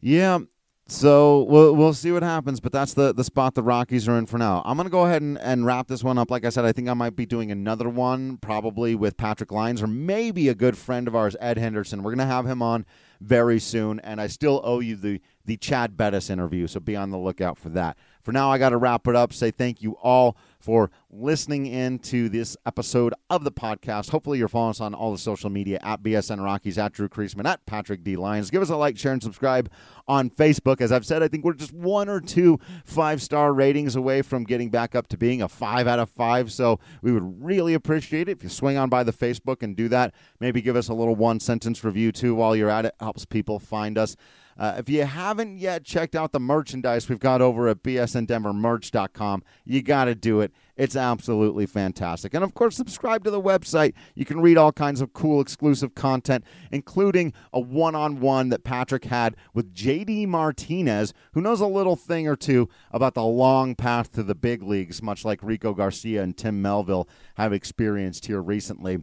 yeah 0.02 0.40
so 0.88 1.44
we'll 1.44 1.76
we'll 1.76 1.94
see 1.94 2.12
what 2.12 2.24
happens, 2.24 2.60
but 2.60 2.72
that's 2.72 2.94
the, 2.94 3.14
the 3.14 3.24
spot 3.24 3.54
the 3.56 3.64
Rockies 3.64 4.08
are 4.08 4.18
in 4.18 4.26
for 4.26 4.38
now. 4.38 4.62
I'm 4.66 4.78
gonna 4.78 4.90
go 4.90 5.06
ahead 5.06 5.22
and, 5.22 5.38
and 5.40 5.66
wrap 5.66 5.88
this 5.88 6.04
one 6.04 6.18
up. 6.18 6.32
Like 6.32 6.46
I 6.46 6.50
said, 6.50 6.66
I 6.66 6.72
think 6.72 6.88
I 6.90 6.94
might 6.94 7.16
be 7.16 7.26
doing 7.26 7.52
another 7.52 7.90
one, 7.90 8.38
probably 8.38 8.96
with 8.96 9.18
Patrick 9.18 9.52
Lyons 9.52 9.82
or 9.82 9.88
maybe 9.88 10.50
a 10.50 10.56
good 10.56 10.78
friend 10.78 11.08
of 11.08 11.16
ours, 11.16 11.36
Ed 11.40 11.58
Henderson. 11.58 12.04
We're 12.04 12.12
gonna 12.12 12.26
have 12.26 12.46
him 12.46 12.62
on 12.62 12.86
very 13.20 13.60
soon, 13.60 14.00
and 14.02 14.22
I 14.22 14.28
still 14.28 14.62
owe 14.64 14.80
you 14.80 14.96
the 14.96 15.22
the 15.46 15.58
Chad 15.58 15.98
Bettis 15.98 16.30
interview, 16.30 16.68
so 16.68 16.80
be 16.80 16.96
on 16.96 17.10
the 17.10 17.18
lookout 17.18 17.58
for 17.58 17.70
that. 17.70 17.98
For 18.22 18.34
now, 18.34 18.52
I 18.52 18.58
got 18.58 18.70
to 18.70 18.78
wrap 18.78 19.08
it 19.08 19.16
up. 19.16 19.32
Say 19.32 19.52
thank 19.52 19.82
you 19.82 19.94
all 20.04 20.36
for 20.60 20.92
listening 21.20 21.66
in 21.66 21.98
to 22.00 22.30
this 22.30 22.56
episode 22.66 23.14
of 23.30 23.44
the 23.44 23.52
podcast. 23.52 24.12
Hopefully, 24.12 24.38
you're 24.38 24.48
following 24.48 24.72
us 24.72 24.82
on 24.82 24.94
all 24.94 25.12
the 25.12 25.18
social 25.18 25.50
media 25.50 25.80
at 25.82 26.04
BSN 26.04 26.44
Rockies, 26.44 26.78
at 26.78 26.94
Drew 26.94 27.10
Creasman, 27.10 27.46
at 27.46 27.66
Patrick 27.66 28.04
D. 28.04 28.16
Lyons. 28.16 28.52
Give 28.52 28.62
us 28.62 28.70
a 28.70 28.76
like, 28.76 28.98
share, 28.98 29.14
and 29.14 29.22
subscribe 29.22 29.70
on 30.08 30.30
Facebook. 30.30 30.80
As 30.80 30.92
I've 30.92 31.06
said, 31.06 31.24
I 31.24 31.28
think 31.28 31.44
we're 31.44 31.54
just 31.54 31.74
one 31.74 32.08
or 32.08 32.22
two 32.22 32.60
five 32.86 33.22
star 33.22 33.54
ratings 33.54 33.96
away 33.96 34.22
from 34.22 34.44
getting 34.44 34.70
back 34.70 34.96
up 34.96 35.08
to 35.08 35.18
being 35.18 35.42
a 35.42 35.50
five 35.50 35.88
out 35.88 36.00
of 36.00 36.10
five. 36.10 36.52
So 36.52 36.80
we 37.02 37.12
would 37.12 37.44
really 37.44 37.74
appreciate 37.74 38.30
it 38.30 38.34
if 38.34 38.44
you 38.44 38.50
swing 38.50 38.78
on 38.78 38.90
by 38.90 39.04
the 39.04 39.14
Facebook 39.14 39.64
and 39.64 39.76
do 39.76 39.90
that. 39.90 40.14
Maybe 40.40 40.62
give 40.62 40.76
us 40.76 40.90
a 40.90 40.94
little 40.94 41.16
one 41.16 41.40
sentence 41.40 41.84
review 41.84 42.12
too 42.12 42.36
while 42.36 42.56
you're 42.56 42.70
at 42.70 42.86
it. 42.86 42.96
Helps 43.00 43.26
people 43.26 43.60
find 43.60 43.98
us. 43.98 44.16
Uh, 44.58 44.76
if 44.80 44.90
you 44.90 45.04
haven't 45.06 45.58
yet 45.58 45.84
checked 45.84 46.16
out 46.16 46.32
the 46.32 46.40
merchandise 46.40 47.08
we've 47.08 47.20
got 47.20 47.42
over 47.42 47.68
at 47.68 47.84
bsndenvermerch.com, 47.84 49.44
you 49.66 49.84
got 49.84 50.06
to 50.06 50.16
do 50.16 50.42
it. 50.42 50.52
It's 50.78 50.96
absolutely 50.96 51.66
fantastic. 51.66 52.34
And 52.36 52.44
of 52.44 52.54
course, 52.54 52.76
subscribe 52.76 53.24
to 53.24 53.32
the 53.32 53.42
website. 53.42 53.94
You 54.14 54.26
can 54.26 54.40
read 54.40 54.58
all 54.58 54.72
kinds 54.72 55.02
of 55.02 55.12
cool 55.12 55.42
exclusive 55.42 55.96
content, 55.96 56.46
including 56.72 57.34
a 57.52 57.60
one 57.60 57.96
on 57.96 58.20
one 58.20 58.50
that 58.50 58.64
Patrick 58.64 59.06
had 59.06 59.36
with 59.54 59.74
JD 59.74 60.28
Martinez, 60.28 61.14
who 61.34 61.42
knows 61.42 61.62
a 61.62 61.68
little 61.68 61.96
thing 61.96 62.28
or 62.28 62.36
two 62.36 62.70
about 62.92 63.16
the 63.16 63.24
long 63.24 63.74
path 63.74 64.12
to 64.14 64.24
the 64.24 64.36
big 64.36 64.62
leagues, 64.62 65.02
much 65.02 65.26
like 65.26 65.42
Rico 65.42 65.74
Garcia 65.74 66.22
and 66.22 66.38
Tim 66.38 66.62
Melville 66.62 67.10
have 67.36 67.54
experienced 67.54 68.28
here 68.28 68.42
recently 68.42 69.00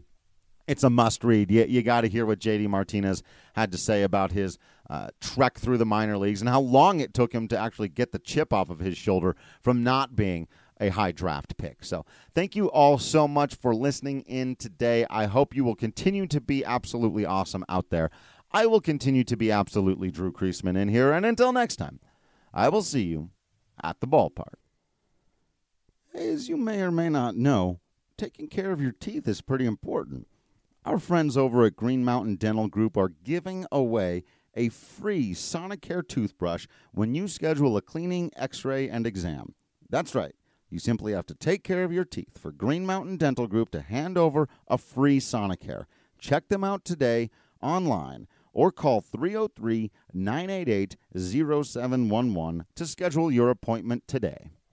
it's 0.66 0.82
a 0.82 0.90
must 0.90 1.24
read. 1.24 1.50
You, 1.50 1.64
you 1.64 1.82
got 1.82 2.02
to 2.02 2.08
hear 2.08 2.26
what 2.26 2.38
JD 2.38 2.68
Martinez 2.68 3.22
had 3.54 3.72
to 3.72 3.78
say 3.78 4.02
about 4.02 4.32
his 4.32 4.58
uh, 4.88 5.08
trek 5.20 5.58
through 5.58 5.78
the 5.78 5.86
minor 5.86 6.16
leagues 6.16 6.40
and 6.40 6.48
how 6.48 6.60
long 6.60 7.00
it 7.00 7.14
took 7.14 7.32
him 7.32 7.48
to 7.48 7.58
actually 7.58 7.88
get 7.88 8.12
the 8.12 8.18
chip 8.18 8.52
off 8.52 8.70
of 8.70 8.80
his 8.80 8.96
shoulder 8.96 9.36
from 9.60 9.82
not 9.82 10.16
being 10.16 10.48
a 10.80 10.88
high 10.90 11.12
draft 11.12 11.56
pick. 11.56 11.84
So, 11.84 12.04
thank 12.34 12.56
you 12.56 12.70
all 12.70 12.98
so 12.98 13.28
much 13.28 13.54
for 13.54 13.74
listening 13.74 14.22
in 14.22 14.56
today. 14.56 15.06
I 15.08 15.26
hope 15.26 15.54
you 15.54 15.64
will 15.64 15.76
continue 15.76 16.26
to 16.26 16.40
be 16.40 16.64
absolutely 16.64 17.24
awesome 17.24 17.64
out 17.68 17.90
there. 17.90 18.10
I 18.52 18.66
will 18.66 18.80
continue 18.80 19.24
to 19.24 19.36
be 19.36 19.50
absolutely 19.50 20.10
Drew 20.10 20.32
Creasman 20.32 20.78
in 20.78 20.88
here. 20.88 21.12
And 21.12 21.26
until 21.26 21.52
next 21.52 21.76
time, 21.76 21.98
I 22.52 22.68
will 22.68 22.82
see 22.82 23.02
you 23.02 23.30
at 23.82 24.00
the 24.00 24.06
ballpark. 24.06 24.54
As 26.14 26.48
you 26.48 26.56
may 26.56 26.80
or 26.80 26.92
may 26.92 27.08
not 27.08 27.34
know, 27.34 27.80
taking 28.16 28.46
care 28.46 28.70
of 28.70 28.80
your 28.80 28.92
teeth 28.92 29.26
is 29.26 29.40
pretty 29.40 29.66
important. 29.66 30.28
Our 30.84 30.98
friends 30.98 31.36
over 31.36 31.64
at 31.64 31.74
Green 31.74 32.04
Mountain 32.04 32.36
Dental 32.36 32.68
Group 32.68 32.96
are 32.96 33.08
giving 33.08 33.66
away 33.72 34.22
a 34.54 34.68
free 34.68 35.32
Sonicare 35.32 36.06
toothbrush 36.06 36.66
when 36.92 37.14
you 37.14 37.26
schedule 37.26 37.76
a 37.76 37.82
cleaning, 37.82 38.30
x 38.36 38.64
ray, 38.64 38.88
and 38.88 39.06
exam. 39.06 39.54
That's 39.90 40.14
right. 40.14 40.34
You 40.74 40.80
simply 40.80 41.12
have 41.12 41.26
to 41.26 41.36
take 41.36 41.62
care 41.62 41.84
of 41.84 41.92
your 41.92 42.04
teeth 42.04 42.36
for 42.36 42.50
Green 42.50 42.84
Mountain 42.84 43.16
Dental 43.16 43.46
Group 43.46 43.70
to 43.70 43.80
hand 43.80 44.18
over 44.18 44.48
a 44.66 44.76
free 44.76 45.20
Sonicare. 45.20 45.84
Check 46.18 46.48
them 46.48 46.64
out 46.64 46.84
today 46.84 47.30
online 47.62 48.26
or 48.52 48.72
call 48.72 49.00
303 49.00 49.92
988 50.12 50.96
0711 51.16 52.64
to 52.74 52.86
schedule 52.86 53.30
your 53.30 53.50
appointment 53.50 54.08
today. 54.08 54.50